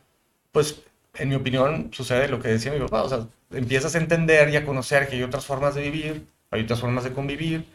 pues 0.52 0.82
en 1.14 1.28
mi 1.28 1.34
opinión, 1.36 1.90
sucede 1.92 2.28
lo 2.28 2.40
que 2.40 2.48
decía 2.48 2.72
mi 2.72 2.80
papá, 2.80 3.02
o 3.04 3.08
sea, 3.08 3.26
empiezas 3.50 3.94
a 3.94 3.98
entender 3.98 4.48
y 4.50 4.56
a 4.56 4.66
conocer 4.66 5.08
que 5.08 5.16
hay 5.16 5.22
otras 5.22 5.46
formas 5.46 5.74
de 5.74 5.82
vivir, 5.82 6.26
hay 6.50 6.62
otras 6.62 6.80
formas 6.80 7.04
de 7.04 7.12
convivir, 7.12 7.66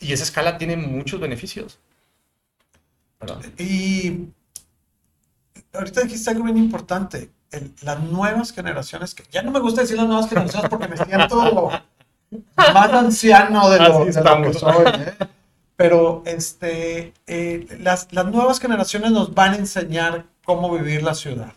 y 0.00 0.12
esa 0.12 0.24
escala 0.24 0.58
tiene 0.58 0.76
muchos 0.76 1.20
beneficios. 1.20 1.78
Y 3.58 4.28
ahorita 5.72 6.02
dijiste 6.02 6.30
algo 6.30 6.44
bien 6.44 6.56
importante, 6.56 7.30
las 7.82 8.00
nuevas 8.00 8.52
generaciones, 8.52 9.14
que 9.14 9.24
ya 9.30 9.42
no 9.42 9.50
me 9.50 9.60
gusta 9.60 9.82
decir 9.82 9.96
las 9.96 10.06
nuevas 10.06 10.28
generaciones 10.28 10.68
porque 10.68 10.88
me 10.88 10.96
siento 10.96 11.70
más 12.56 12.92
anciano 12.92 13.70
de 13.70 13.78
lo, 13.78 14.04
que 14.04 14.54
soy, 14.54 14.86
¿eh? 14.86 15.14
pero 15.76 16.22
este, 16.26 17.14
eh, 17.26 17.66
las, 17.80 18.12
las 18.12 18.26
nuevas 18.26 18.60
generaciones 18.60 19.12
nos 19.12 19.34
van 19.34 19.54
a 19.54 19.56
enseñar 19.56 20.26
cómo 20.44 20.70
vivir 20.72 21.02
la 21.02 21.14
ciudad. 21.14 21.52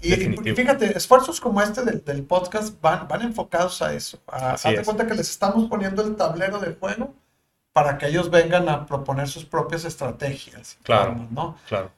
Y, 0.00 0.14
fíjate, 0.54 0.96
esfuerzos 0.96 1.40
como 1.40 1.62
este 1.62 1.84
del, 1.84 2.04
del, 2.04 2.24
podcast 2.24 2.80
van, 2.80 3.06
van 3.06 3.22
enfocados 3.22 3.80
a 3.82 3.94
eso. 3.94 4.18
A, 4.26 4.56
darte 4.56 4.84
cuenta 4.84 5.06
que 5.06 5.14
les 5.14 5.30
estamos 5.30 5.68
poniendo 5.68 6.02
el 6.02 6.16
tablero 6.16 6.58
de 6.58 6.74
juego 6.74 7.14
para 7.72 7.98
que 7.98 8.08
ellos 8.08 8.28
vengan 8.28 8.68
a 8.68 8.84
proponer 8.84 9.28
sus 9.28 9.44
propias 9.44 9.84
estrategias. 9.84 10.76
Claro, 10.82 11.28
¿no? 11.30 11.56
Claro. 11.68 11.92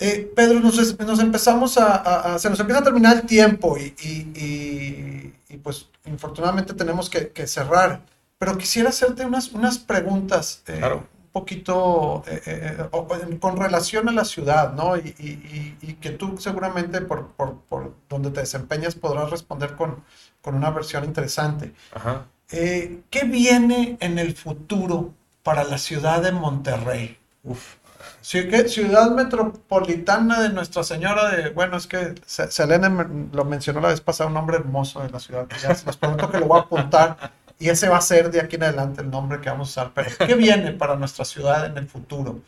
Eh, 0.00 0.32
Pedro, 0.34 0.60
nos, 0.60 0.98
nos 0.98 1.20
empezamos 1.20 1.78
a, 1.78 2.38
Se 2.38 2.50
nos 2.50 2.58
empieza 2.58 2.80
a 2.80 2.84
terminar 2.84 3.16
el 3.16 3.22
tiempo 3.22 3.76
y, 3.76 3.94
y, 4.02 5.34
y, 5.48 5.56
pues 5.58 5.86
infortunadamente 6.06 6.74
tenemos 6.74 7.08
que, 7.08 7.28
que, 7.28 7.46
cerrar. 7.46 8.00
Pero 8.38 8.56
quisiera 8.58 8.88
hacerte 8.88 9.24
unas, 9.24 9.52
unas 9.52 9.78
preguntas. 9.78 10.62
Eh, 10.66 10.78
claro 10.78 11.06
poquito 11.32 12.24
eh, 12.26 12.42
eh, 12.46 12.88
eh, 12.92 13.38
con 13.38 13.56
relación 13.56 14.08
a 14.08 14.12
la 14.12 14.24
ciudad, 14.24 14.72
¿no? 14.72 14.96
Y, 14.96 15.96
que 16.00 16.10
tú 16.10 16.38
seguramente 16.38 17.00
por, 17.02 17.28
por, 17.32 17.94
donde 18.08 18.30
te 18.30 18.40
desempeñas 18.40 18.94
podrás 18.94 19.30
responder 19.30 19.76
con, 19.76 20.02
con 20.40 20.54
una 20.54 20.70
versión 20.70 21.04
interesante. 21.04 21.74
Ajá. 21.92 22.26
¿Qué 22.48 23.24
viene 23.26 23.96
en 24.00 24.18
el 24.18 24.34
futuro 24.34 25.12
para 25.42 25.62
la 25.64 25.78
ciudad 25.78 26.22
de 26.22 26.32
Monterrey? 26.32 27.18
Uf. 27.44 27.76
Ciudad 28.22 29.10
metropolitana 29.12 30.40
de 30.42 30.50
Nuestra 30.50 30.84
Señora 30.84 31.30
de, 31.30 31.50
bueno, 31.50 31.76
es 31.76 31.86
que 31.86 32.14
Selene 32.26 32.88
lo 33.32 33.44
mencionó 33.44 33.80
la 33.80 33.88
vez 33.88 34.00
pasada, 34.00 34.28
un 34.28 34.34
nombre 34.34 34.56
hermoso 34.56 35.02
de 35.02 35.10
la 35.10 35.18
ciudad. 35.18 35.46
Ya 35.62 35.74
se 35.74 35.86
los 35.86 35.96
pregunto 35.96 36.30
que 36.30 36.38
lo 36.38 36.46
voy 36.46 36.58
a 36.58 36.62
apuntar 36.62 37.32
y 37.58 37.68
ese 37.68 37.88
va 37.88 37.98
a 37.98 38.02
ser 38.02 38.30
de 38.30 38.40
aquí 38.40 38.56
en 38.56 38.64
adelante 38.64 39.02
el 39.02 39.10
nombre 39.10 39.40
que 39.40 39.50
vamos 39.50 39.76
a 39.76 39.82
usar. 39.82 39.92
Pero, 39.94 40.10
¿qué 40.26 40.34
viene 40.34 40.72
para 40.72 40.96
nuestra 40.96 41.24
ciudad 41.24 41.66
en 41.66 41.78
el 41.78 41.88
futuro? 41.88 42.40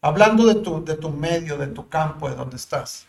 Hablando 0.00 0.46
de 0.46 0.56
tu, 0.56 0.84
de 0.84 0.96
tu 0.96 1.10
medio, 1.10 1.58
de 1.58 1.68
tu 1.68 1.88
campo, 1.88 2.28
de 2.28 2.36
donde 2.36 2.56
estás. 2.56 3.06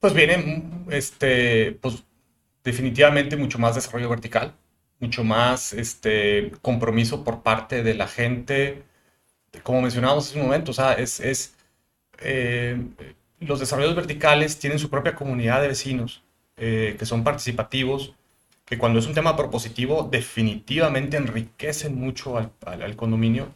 Pues 0.00 0.12
viene, 0.12 0.62
este, 0.90 1.78
pues 1.80 2.04
definitivamente 2.62 3.36
mucho 3.36 3.58
más 3.58 3.74
desarrollo 3.74 4.08
vertical, 4.08 4.54
mucho 5.00 5.24
más 5.24 5.72
este, 5.72 6.52
compromiso 6.62 7.24
por 7.24 7.42
parte 7.42 7.82
de 7.82 7.94
la 7.94 8.06
gente. 8.06 8.84
Como 9.62 9.82
mencionábamos 9.82 10.28
hace 10.28 10.38
un 10.38 10.46
momento, 10.46 10.70
o 10.72 10.74
sea, 10.74 10.94
es, 10.94 11.20
es 11.20 11.54
eh, 12.18 12.80
los 13.40 13.60
desarrollos 13.60 13.94
verticales 13.94 14.58
tienen 14.58 14.78
su 14.78 14.90
propia 14.90 15.14
comunidad 15.14 15.60
de 15.60 15.68
vecinos 15.68 16.22
eh, 16.56 16.96
que 16.98 17.06
son 17.06 17.24
participativos, 17.24 18.14
que 18.64 18.78
cuando 18.78 19.00
es 19.00 19.06
un 19.06 19.14
tema 19.14 19.36
propositivo 19.36 20.08
definitivamente 20.10 21.16
enriquecen 21.16 21.96
mucho 21.96 22.38
al, 22.38 22.52
al, 22.64 22.96
condominio. 22.96 23.48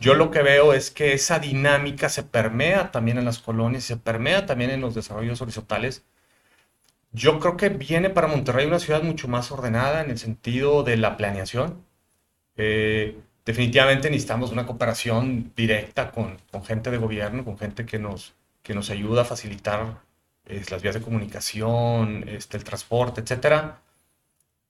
Yo 0.00 0.14
lo 0.14 0.30
que 0.30 0.42
veo 0.42 0.72
es 0.72 0.90
que 0.90 1.12
esa 1.14 1.38
dinámica 1.38 2.08
se 2.08 2.22
permea 2.22 2.90
también 2.92 3.18
en 3.18 3.24
las 3.24 3.38
colonias, 3.38 3.84
se 3.84 3.96
permea 3.96 4.46
también 4.46 4.70
en 4.70 4.80
los 4.80 4.94
desarrollos 4.94 5.40
horizontales. 5.40 6.04
Yo 7.12 7.40
creo 7.40 7.56
que 7.56 7.70
viene 7.70 8.10
para 8.10 8.26
Monterrey 8.26 8.66
una 8.66 8.78
ciudad 8.78 9.02
mucho 9.02 9.28
más 9.28 9.50
ordenada 9.50 10.02
en 10.02 10.10
el 10.10 10.18
sentido 10.18 10.82
de 10.82 10.96
la 10.98 11.16
planeación. 11.16 11.82
Eh, 12.56 13.18
definitivamente 13.46 14.10
necesitamos 14.10 14.52
una 14.52 14.66
cooperación 14.66 15.52
directa 15.56 16.10
con, 16.10 16.36
con, 16.50 16.62
gente 16.64 16.90
de 16.90 16.98
gobierno, 16.98 17.44
con 17.44 17.56
gente 17.56 17.86
que 17.86 17.98
nos, 17.98 18.34
que 18.62 18.74
nos 18.74 18.90
ayuda 18.90 19.22
a 19.22 19.24
facilitar 19.24 20.00
eh, 20.44 20.62
las 20.70 20.82
vías 20.82 20.94
de 20.94 21.00
comunicación, 21.00 22.28
este, 22.28 22.58
el 22.58 22.64
transporte, 22.64 23.22
etcétera 23.22 23.80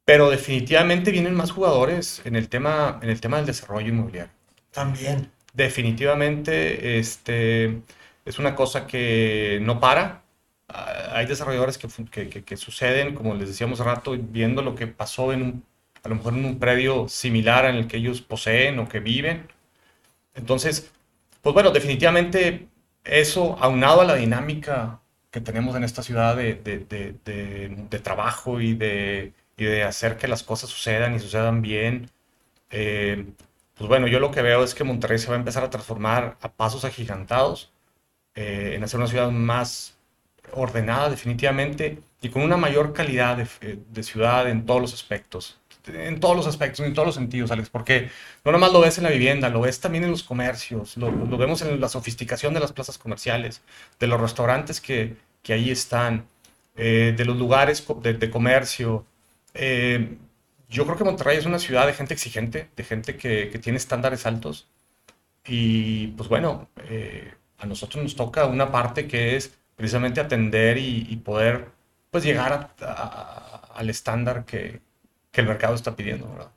pero 0.06 0.30
definitivamente 0.30 1.10
vienen 1.10 1.34
más 1.34 1.50
jugadores 1.50 2.22
en 2.24 2.36
el 2.36 2.48
tema, 2.48 3.00
en 3.02 3.10
el 3.10 3.20
tema 3.20 3.38
del 3.38 3.46
desarrollo 3.46 3.88
inmobiliario. 3.88 4.32
También. 4.70 5.32
Definitivamente 5.52 6.98
este, 6.98 7.82
es 8.24 8.38
una 8.38 8.54
cosa 8.54 8.86
que 8.86 9.58
no 9.62 9.80
para. 9.80 10.22
Ah, 10.68 11.10
hay 11.14 11.26
desarrolladores 11.26 11.76
que, 11.76 11.88
que, 12.28 12.44
que, 12.44 12.56
suceden, 12.56 13.16
como 13.16 13.34
les 13.34 13.48
decíamos 13.48 13.80
hace 13.80 13.90
rato, 13.90 14.16
viendo 14.16 14.62
lo 14.62 14.76
que 14.76 14.86
pasó 14.86 15.32
en 15.32 15.42
un, 15.42 15.64
a 16.06 16.08
lo 16.08 16.16
mejor 16.16 16.34
en 16.34 16.44
un 16.44 16.58
predio 16.60 17.08
similar 17.08 17.64
en 17.66 17.76
el 17.76 17.88
que 17.88 17.96
ellos 17.98 18.22
poseen 18.22 18.78
o 18.78 18.88
que 18.88 19.00
viven. 19.00 19.48
Entonces, 20.34 20.92
pues 21.42 21.54
bueno, 21.54 21.70
definitivamente 21.72 22.68
eso, 23.04 23.56
aunado 23.60 24.02
a 24.02 24.04
la 24.04 24.14
dinámica 24.14 25.00
que 25.30 25.40
tenemos 25.40 25.74
en 25.76 25.84
esta 25.84 26.02
ciudad 26.02 26.36
de, 26.36 26.54
trabajo 28.02 28.60
y 28.60 28.74
de 28.74 29.32
hacer 29.84 30.16
que 30.16 30.28
las 30.28 30.42
cosas 30.44 30.70
sucedan 30.70 31.14
y 31.14 31.20
sucedan 31.20 31.62
bien. 31.62 32.10
Eh, 32.70 33.26
pues 33.76 33.88
bueno, 33.88 34.06
yo 34.08 34.20
lo 34.20 34.30
que 34.30 34.42
veo 34.42 34.64
es 34.64 34.74
que 34.74 34.84
Monterrey 34.84 35.18
se 35.18 35.28
va 35.28 35.34
a 35.34 35.38
empezar 35.38 35.64
a 35.64 35.70
transformar 35.70 36.36
a 36.40 36.52
pasos 36.52 36.84
agigantados 36.84 37.72
eh, 38.34 38.74
en 38.76 38.84
hacer 38.84 38.98
una 38.98 39.08
ciudad 39.08 39.30
más 39.30 39.96
ordenada 40.52 41.10
definitivamente 41.10 42.00
y 42.22 42.30
con 42.30 42.42
una 42.42 42.56
mayor 42.56 42.92
calidad 42.92 43.36
de, 43.36 43.48
eh, 43.62 43.78
de, 43.90 44.02
ciudad 44.02 44.48
en 44.48 44.66
todos 44.66 44.80
los 44.80 44.94
aspectos. 44.94 45.58
En 45.88 46.20
todos 46.20 46.36
los 46.36 46.46
aspectos, 46.46 46.84
en 46.84 46.94
todos 46.94 47.06
los 47.06 47.14
sentidos, 47.14 47.50
Alex, 47.50 47.70
porque 47.70 48.10
no 48.44 48.52
nomás 48.52 48.72
lo 48.72 48.80
ves 48.80 48.98
en 48.98 49.04
la 49.04 49.10
vivienda, 49.10 49.48
lo 49.48 49.60
ves 49.60 49.80
también 49.80 50.04
en 50.04 50.10
los 50.10 50.22
comercios, 50.22 50.96
lo, 50.96 51.10
lo 51.10 51.36
vemos 51.36 51.62
en 51.62 51.80
la 51.80 51.88
sofisticación 51.88 52.54
de 52.54 52.60
las 52.60 52.72
plazas 52.72 52.98
comerciales, 52.98 53.62
de 53.98 54.06
los 54.06 54.20
restaurantes 54.20 54.80
que, 54.80 55.16
que 55.42 55.52
ahí 55.52 55.70
están, 55.70 56.26
de 56.76 57.24
los 57.24 57.36
lugares 57.36 57.86
de, 58.02 58.30
comercio, 58.30 59.06
eh, 59.54 60.18
yo 60.68 60.84
creo 60.84 60.96
que 60.96 61.04
Monterrey 61.04 61.38
es 61.38 61.46
una 61.46 61.58
ciudad 61.58 61.86
de 61.86 61.94
gente 61.94 62.14
exigente, 62.14 62.68
de 62.76 62.84
gente 62.84 63.16
que, 63.16 63.48
que 63.50 63.58
tiene 63.58 63.78
estándares 63.78 64.26
altos. 64.26 64.68
Y 65.46 66.08
pues 66.08 66.28
bueno, 66.28 66.68
eh, 66.88 67.32
a 67.58 67.66
nosotros 67.66 68.02
nos 68.02 68.16
toca 68.16 68.46
una 68.46 68.70
parte 68.72 69.06
que 69.06 69.36
es 69.36 69.56
precisamente 69.76 70.20
atender 70.20 70.78
y, 70.78 71.16
poder 71.24 71.68
pues 72.10 72.24
llegar 72.24 72.74
al 73.74 73.90
estándar 73.90 74.44
que, 74.44 74.80
que, 75.36 75.40
el 75.42 75.46
mercado 75.46 75.74
está 75.74 75.94
pidiendo, 75.94 76.28
¿verdad? 76.28 76.50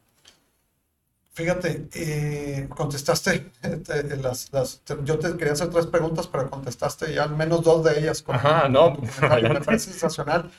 Fíjate, 1.34 1.88
eh, 1.94 2.68
contestaste 2.70 3.52
eh, 3.64 4.18
las, 4.22 4.52
las, 4.52 4.82
yo 5.04 5.20
te 5.20 5.38
quería 5.38 5.54
hacer 5.54 5.70
tres 5.70 5.86
preguntas, 5.86 6.28
pero 6.28 6.50
contestaste 6.50 7.14
ya 7.14 7.24
al 7.24 7.36
menos 7.36 7.64
dos 7.64 7.84
de 7.84 8.00
ellas. 8.00 8.22
Con, 8.22 8.36
Ajá, 8.36 8.68
no, 8.68 8.92
me 9.22 9.62
parece 9.62 9.92
sensacional. 9.92 10.52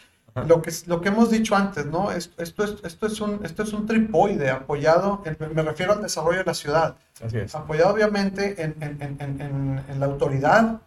Lo 0.47 0.63
que, 0.63 0.73
lo 0.87 1.01
que 1.01 1.09
hemos 1.09 1.31
dicho 1.31 1.57
antes, 1.57 1.87
¿no? 1.87 2.13
Esto, 2.13 2.41
esto, 2.43 2.65
es, 2.65 2.77
esto, 2.85 3.07
es, 3.09 3.21
un, 3.21 3.45
esto 3.45 3.65
es 3.65 3.73
un 3.73 3.85
tripoide 3.85 4.49
apoyado, 4.49 5.23
en, 5.25 5.37
me 5.55 5.63
refiero 5.63 5.93
al 5.93 6.03
desarrollo 6.03 6.39
de 6.39 6.45
la 6.45 6.55
ciudad. 6.55 6.97
Así 7.23 7.39
es. 7.39 7.55
Apoyado 7.55 7.93
obviamente 7.93 8.63
en, 8.63 8.77
en, 8.81 9.17
en, 9.21 9.85
en 9.89 10.01
la 10.01 10.07
autoridad, 10.07 10.81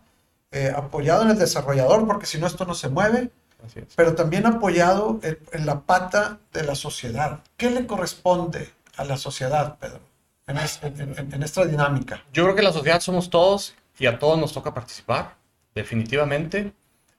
eh, 0.56 0.72
apoyado 0.74 1.24
en 1.24 1.32
el 1.32 1.40
desarrollador, 1.40 2.06
porque 2.06 2.28
si 2.28 2.38
no 2.38 2.46
esto 2.46 2.64
no 2.66 2.76
se 2.76 2.88
mueve, 2.88 3.32
Así 3.66 3.80
es. 3.80 3.88
pero 3.96 4.14
también 4.14 4.46
apoyado 4.46 5.20
en, 5.24 5.66
la 5.66 5.82
pata 5.82 6.40
de 6.52 6.64
la 6.64 6.76
sociedad. 6.76 7.40
¿Qué 7.58 7.70
le 7.70 7.88
corresponde 7.88 8.70
a 8.98 9.06
la 9.06 9.18
sociedad, 9.18 9.78
Pedro, 9.80 10.02
en, 10.48 10.58
es, 10.58 10.80
en 10.84 11.44
esta 11.44 11.66
dinámica? 11.66 12.24
Yo 12.34 12.44
creo 12.44 12.56
que 12.56 12.62
la 12.62 12.74
sociedad 12.74 13.00
somos 13.00 13.30
todos 13.30 13.74
y 13.98 14.06
a 14.06 14.20
todos 14.20 14.38
nos 14.38 14.54
toca 14.54 14.74
participar, 14.74 15.36
definitivamente. 15.74 16.74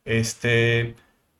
Este, 0.05 0.95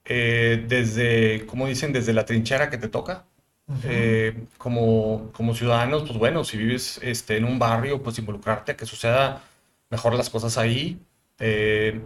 eh, 0.05 0.65
desde, 0.69 1.47
como 1.47 1.67
dicen, 1.67 1.93
desde 1.93 2.13
la 2.13 2.25
trinchera 2.25 2.71
que 2.71 2.79
te 2.79 2.89
toca. 2.89 3.25
Uh 3.67 3.73
-huh. 3.73 3.81
eh, 3.85 4.47
como, 4.59 5.31
como 5.33 5.55
ciudadanos, 5.55 6.03
pues 6.03 6.19
bueno, 6.19 6.45
si 6.45 6.59
vives 6.59 7.01
este, 7.03 7.39
en 7.39 7.45
un 7.45 7.59
barrio, 7.59 8.03
pues 8.03 8.19
involucrarte 8.19 8.73
a 8.73 8.77
que 8.77 8.85
suceda 8.85 9.43
mejor 9.89 10.15
las 10.15 10.29
cosas 10.29 10.59
ahí. 10.59 11.01
Eh, 11.39 12.01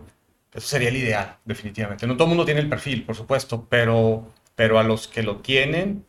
eso 0.53 0.67
sería 0.67 0.89
el 0.89 0.97
ideal, 0.97 1.37
definitivamente. 1.45 2.07
No 2.07 2.15
todo 2.15 2.25
el 2.25 2.31
mundo 2.31 2.45
tiene 2.45 2.61
el 2.61 2.69
perfil, 2.69 3.05
por 3.05 3.15
supuesto, 3.15 3.67
pero, 3.69 4.33
pero 4.55 4.79
a 4.79 4.83
los 4.83 5.07
que 5.09 5.23
lo 5.23 5.37
tienen, 5.37 6.05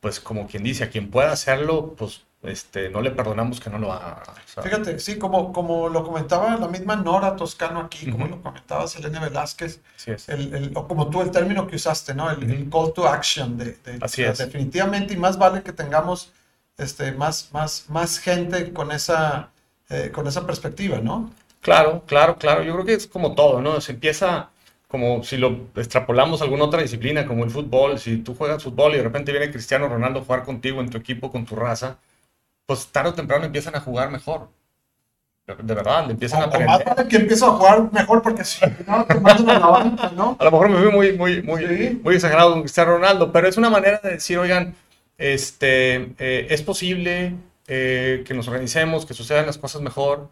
pues 0.00 0.20
como 0.20 0.46
quien 0.46 0.62
dice, 0.62 0.84
a 0.84 0.90
quien 0.90 1.10
pueda 1.10 1.32
hacerlo, 1.32 1.94
pues 1.96 2.22
este, 2.42 2.90
no 2.90 3.00
le 3.00 3.10
perdonamos 3.10 3.58
que 3.58 3.70
no 3.70 3.78
lo 3.78 3.90
haga. 3.90 4.22
¿sabes? 4.46 4.70
Fíjate, 4.70 4.98
sí, 4.98 5.18
como, 5.18 5.50
como 5.52 5.88
lo 5.88 6.04
comentaba 6.04 6.56
la 6.56 6.68
misma 6.68 6.94
Nora 6.96 7.36
Toscano 7.36 7.80
aquí, 7.80 8.04
uh 8.04 8.08
-huh. 8.08 8.12
como 8.12 8.26
lo 8.26 8.42
comentaba 8.42 8.86
Selene 8.86 9.18
Velázquez, 9.18 9.80
es. 10.06 10.28
el, 10.28 10.54
el, 10.54 10.72
o 10.74 10.86
como 10.86 11.08
tú 11.08 11.22
el 11.22 11.30
término 11.30 11.66
que 11.66 11.76
usaste, 11.76 12.14
¿no? 12.14 12.30
El, 12.30 12.38
uh 12.38 12.42
-huh. 12.42 12.50
el 12.52 12.70
call 12.70 12.92
to 12.92 13.08
action. 13.08 13.56
De, 13.56 13.78
de 13.84 13.98
Así 14.02 14.22
de, 14.22 14.28
es. 14.28 14.38
Definitivamente, 14.38 15.14
y 15.14 15.16
más 15.16 15.38
vale 15.38 15.62
que 15.62 15.72
tengamos 15.72 16.32
este, 16.76 17.12
más, 17.12 17.48
más, 17.52 17.86
más 17.88 18.18
gente 18.18 18.72
con 18.74 18.92
esa, 18.92 19.50
eh, 19.88 20.10
con 20.12 20.26
esa 20.26 20.46
perspectiva, 20.46 20.98
¿no? 20.98 21.30
Claro, 21.64 22.02
claro, 22.06 22.36
claro. 22.36 22.62
Yo 22.62 22.74
creo 22.74 22.84
que 22.84 22.92
es 22.92 23.06
como 23.06 23.34
todo, 23.34 23.62
¿no? 23.62 23.80
Se 23.80 23.92
empieza 23.92 24.50
como 24.86 25.24
si 25.24 25.38
lo 25.38 25.70
extrapolamos 25.76 26.42
a 26.42 26.44
alguna 26.44 26.64
otra 26.64 26.82
disciplina, 26.82 27.26
como 27.26 27.42
el 27.42 27.50
fútbol. 27.50 27.98
Si 27.98 28.18
tú 28.18 28.34
juegas 28.34 28.62
fútbol 28.62 28.92
y 28.92 28.98
de 28.98 29.02
repente 29.02 29.32
viene 29.32 29.50
Cristiano 29.50 29.88
Ronaldo 29.88 30.20
a 30.20 30.24
jugar 30.24 30.44
contigo 30.44 30.82
en 30.82 30.90
tu 30.90 30.98
equipo, 30.98 31.32
con 31.32 31.46
tu 31.46 31.56
raza, 31.56 31.96
pues 32.66 32.88
tarde 32.88 33.10
o 33.10 33.14
temprano 33.14 33.46
empiezan 33.46 33.74
a 33.76 33.80
jugar 33.80 34.10
mejor. 34.10 34.50
De, 35.46 35.74
verdad, 35.74 36.04
le 36.06 36.12
empiezan 36.12 36.40
o, 36.40 36.42
a 36.42 36.46
aprender. 36.48 36.68
O 36.68 36.72
más 36.72 36.84
vale 36.84 37.08
que 37.08 37.16
empiece 37.16 37.44
a 37.46 37.48
jugar 37.48 37.90
mejor 37.92 38.20
porque 38.20 38.44
si 38.44 38.60
no, 38.86 39.06
te 39.06 39.14
mandan 39.14 39.56
a 39.56 39.58
la 39.58 39.66
banca, 39.66 40.12
¿no? 40.14 40.36
A 40.38 40.44
lo 40.44 40.50
mejor 40.50 40.68
me 40.68 40.76
fui 40.76 40.92
muy, 40.92 41.12
muy, 41.16 41.42
muy, 41.42 41.66
sí. 41.66 42.00
muy 42.04 42.14
exagerado 42.16 42.52
con 42.52 42.60
Cristiano 42.60 42.92
Ronaldo, 42.92 43.32
pero 43.32 43.48
es 43.48 43.56
una 43.56 43.70
manera 43.70 44.00
de 44.02 44.10
decir, 44.10 44.36
oigan, 44.36 44.74
este, 45.16 46.12
eh, 46.18 46.46
es 46.50 46.60
posible 46.60 47.34
eh, 47.68 48.22
que 48.26 48.34
nos 48.34 48.48
organicemos, 48.48 49.06
que 49.06 49.14
sucedan 49.14 49.46
las 49.46 49.56
cosas 49.56 49.80
mejor. 49.80 50.28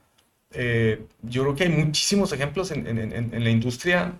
Eh, 0.54 1.06
yo 1.22 1.42
creo 1.42 1.54
que 1.54 1.64
hay 1.64 1.70
muchísimos 1.70 2.32
ejemplos 2.32 2.70
en, 2.70 2.86
en, 2.86 2.98
en, 2.98 3.34
en 3.34 3.44
la 3.44 3.50
industria, 3.50 4.14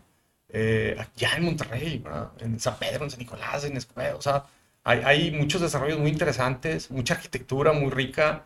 allá 0.53 1.37
en 1.37 1.45
Monterrey, 1.45 1.99
¿verdad? 1.99 2.31
en 2.41 2.61
San 2.61 2.79
Pedro, 2.79 3.05
en 3.05 3.11
San 3.11 3.21
Nicolás, 3.21 3.65
en 3.65 3.77
Escobedo, 3.77 4.19
o 4.19 4.23
sea, 4.23 4.45
hay, 4.85 5.01
hay, 5.05 5.31
muchos 5.31 5.61
desarrollos 5.61 5.99
muy 5.99 6.11
interesantes, 6.11 6.91
mucha 6.91 7.15
arquitectura 7.15 7.73
muy 7.73 7.91
rica 7.91 8.45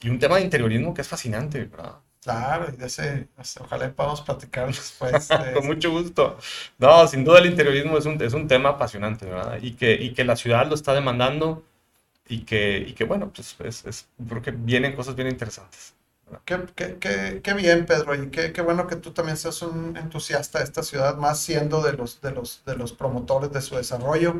y 0.00 0.08
un 0.10 0.18
tema 0.18 0.36
de 0.36 0.42
interiorismo 0.42 0.92
que 0.94 1.02
es 1.02 1.08
fascinante, 1.08 1.64
¿verdad? 1.64 1.96
Claro, 2.24 2.72
y 2.72 2.76
de 2.76 2.86
ese, 2.86 3.28
ojalá 3.60 3.92
podamos 3.92 4.22
platicar 4.22 4.66
después. 4.68 5.28
De 5.28 5.52
Con 5.52 5.66
mucho 5.66 5.90
gusto. 5.90 6.38
No, 6.78 7.06
sin 7.06 7.22
duda 7.24 7.38
el 7.38 7.46
interiorismo 7.46 7.98
es 7.98 8.06
un, 8.06 8.20
es 8.22 8.32
un 8.32 8.48
tema 8.48 8.70
apasionante, 8.70 9.26
¿verdad? 9.26 9.58
Y 9.60 9.74
que, 9.74 9.92
y 9.94 10.14
que 10.14 10.24
la 10.24 10.36
ciudad 10.36 10.66
lo 10.66 10.74
está 10.74 10.94
demandando 10.94 11.62
y 12.28 12.40
que, 12.40 12.78
y 12.78 12.94
que 12.94 13.04
bueno, 13.04 13.30
pues 13.34 13.56
es, 13.60 13.84
es, 13.84 14.08
creo 14.28 14.42
que 14.42 14.52
vienen 14.52 14.94
cosas 14.96 15.14
bien 15.16 15.28
interesantes. 15.28 15.94
Qué, 16.44 16.58
qué, 16.74 16.96
qué, 16.98 17.40
qué, 17.42 17.54
bien, 17.54 17.86
Pedro, 17.86 18.14
y 18.14 18.28
qué, 18.30 18.52
qué, 18.52 18.62
bueno 18.62 18.86
que 18.86 18.96
tú 18.96 19.12
también 19.12 19.36
seas 19.36 19.62
un 19.62 19.96
entusiasta 19.96 20.58
de 20.58 20.64
esta 20.64 20.82
ciudad, 20.82 21.16
más 21.16 21.40
siendo 21.40 21.82
de 21.82 21.92
los, 21.92 22.20
de 22.20 22.32
los, 22.32 22.62
de 22.64 22.76
los 22.76 22.92
promotores 22.92 23.52
de 23.52 23.60
su 23.60 23.76
desarrollo. 23.76 24.36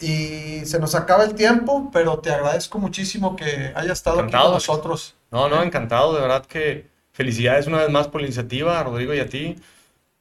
Y 0.00 0.64
se 0.64 0.78
nos 0.78 0.94
acaba 0.94 1.24
el 1.24 1.34
tiempo, 1.34 1.90
pero 1.92 2.18
te 2.18 2.30
agradezco 2.30 2.78
muchísimo 2.78 3.36
que 3.36 3.72
hayas 3.74 3.98
estado 3.98 4.16
encantado, 4.18 4.56
aquí 4.56 4.66
con 4.66 4.74
nosotros. 4.76 5.14
No, 5.30 5.48
no, 5.48 5.62
encantado, 5.62 6.14
de 6.14 6.20
verdad 6.22 6.46
que 6.46 6.88
felicidades 7.12 7.66
una 7.66 7.78
vez 7.78 7.90
más 7.90 8.08
por 8.08 8.20
la 8.20 8.26
iniciativa, 8.26 8.80
a 8.80 8.84
Rodrigo 8.84 9.14
y 9.14 9.20
a 9.20 9.28
ti. 9.28 9.56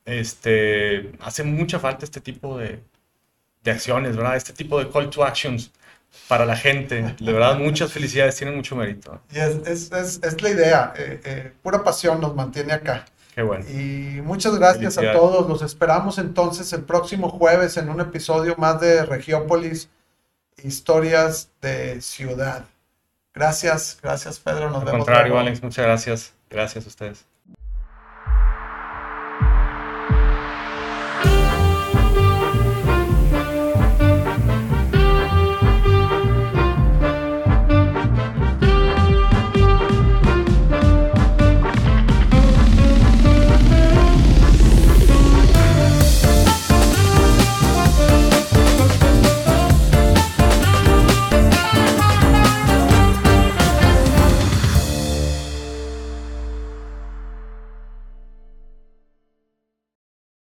Este, 0.05 1.11
hace 1.21 1.43
mucha 1.43 1.79
falta 1.79 2.03
este 2.03 2.19
tipo 2.19 2.57
de, 2.57 2.83
de 3.63 3.71
acciones, 3.71 4.17
¿verdad? 4.17 4.35
Este 4.35 4.53
tipo 4.53 4.79
de 4.79 4.89
call 4.89 5.09
to 5.09 5.23
actions 5.23 5.71
para 6.27 6.45
la 6.45 6.55
gente. 6.55 7.15
De 7.19 7.33
verdad, 7.33 7.57
muchas 7.57 7.91
felicidades, 7.91 8.35
tienen 8.35 8.55
mucho 8.55 8.75
mérito. 8.75 9.19
Y 9.31 9.39
es, 9.39 9.55
es, 9.67 9.91
es, 9.91 10.19
es 10.23 10.41
la 10.41 10.49
idea, 10.49 10.93
eh, 10.97 11.21
eh, 11.23 11.51
pura 11.61 11.83
pasión 11.83 12.21
nos 12.21 12.35
mantiene 12.35 12.73
acá. 12.73 13.05
Qué 13.33 13.43
bueno. 13.43 13.65
Y 13.69 14.21
muchas 14.21 14.57
gracias 14.57 14.97
a 14.97 15.13
todos. 15.13 15.47
Los 15.47 15.61
esperamos 15.61 16.17
entonces 16.17 16.71
el 16.73 16.83
próximo 16.83 17.29
jueves 17.29 17.77
en 17.77 17.89
un 17.89 18.01
episodio 18.01 18.55
más 18.57 18.81
de 18.81 19.05
Regiópolis, 19.05 19.89
historias 20.63 21.49
de 21.61 22.01
ciudad. 22.01 22.65
Gracias, 23.33 23.97
gracias 24.01 24.39
Pedro. 24.39 24.69
Nos 24.69 24.81
Al 24.81 24.85
vemos. 24.85 25.05
contrario, 25.05 25.33
luego. 25.33 25.47
Alex, 25.47 25.63
muchas 25.63 25.85
gracias. 25.85 26.33
Gracias 26.49 26.85
a 26.85 26.87
ustedes. 26.87 27.25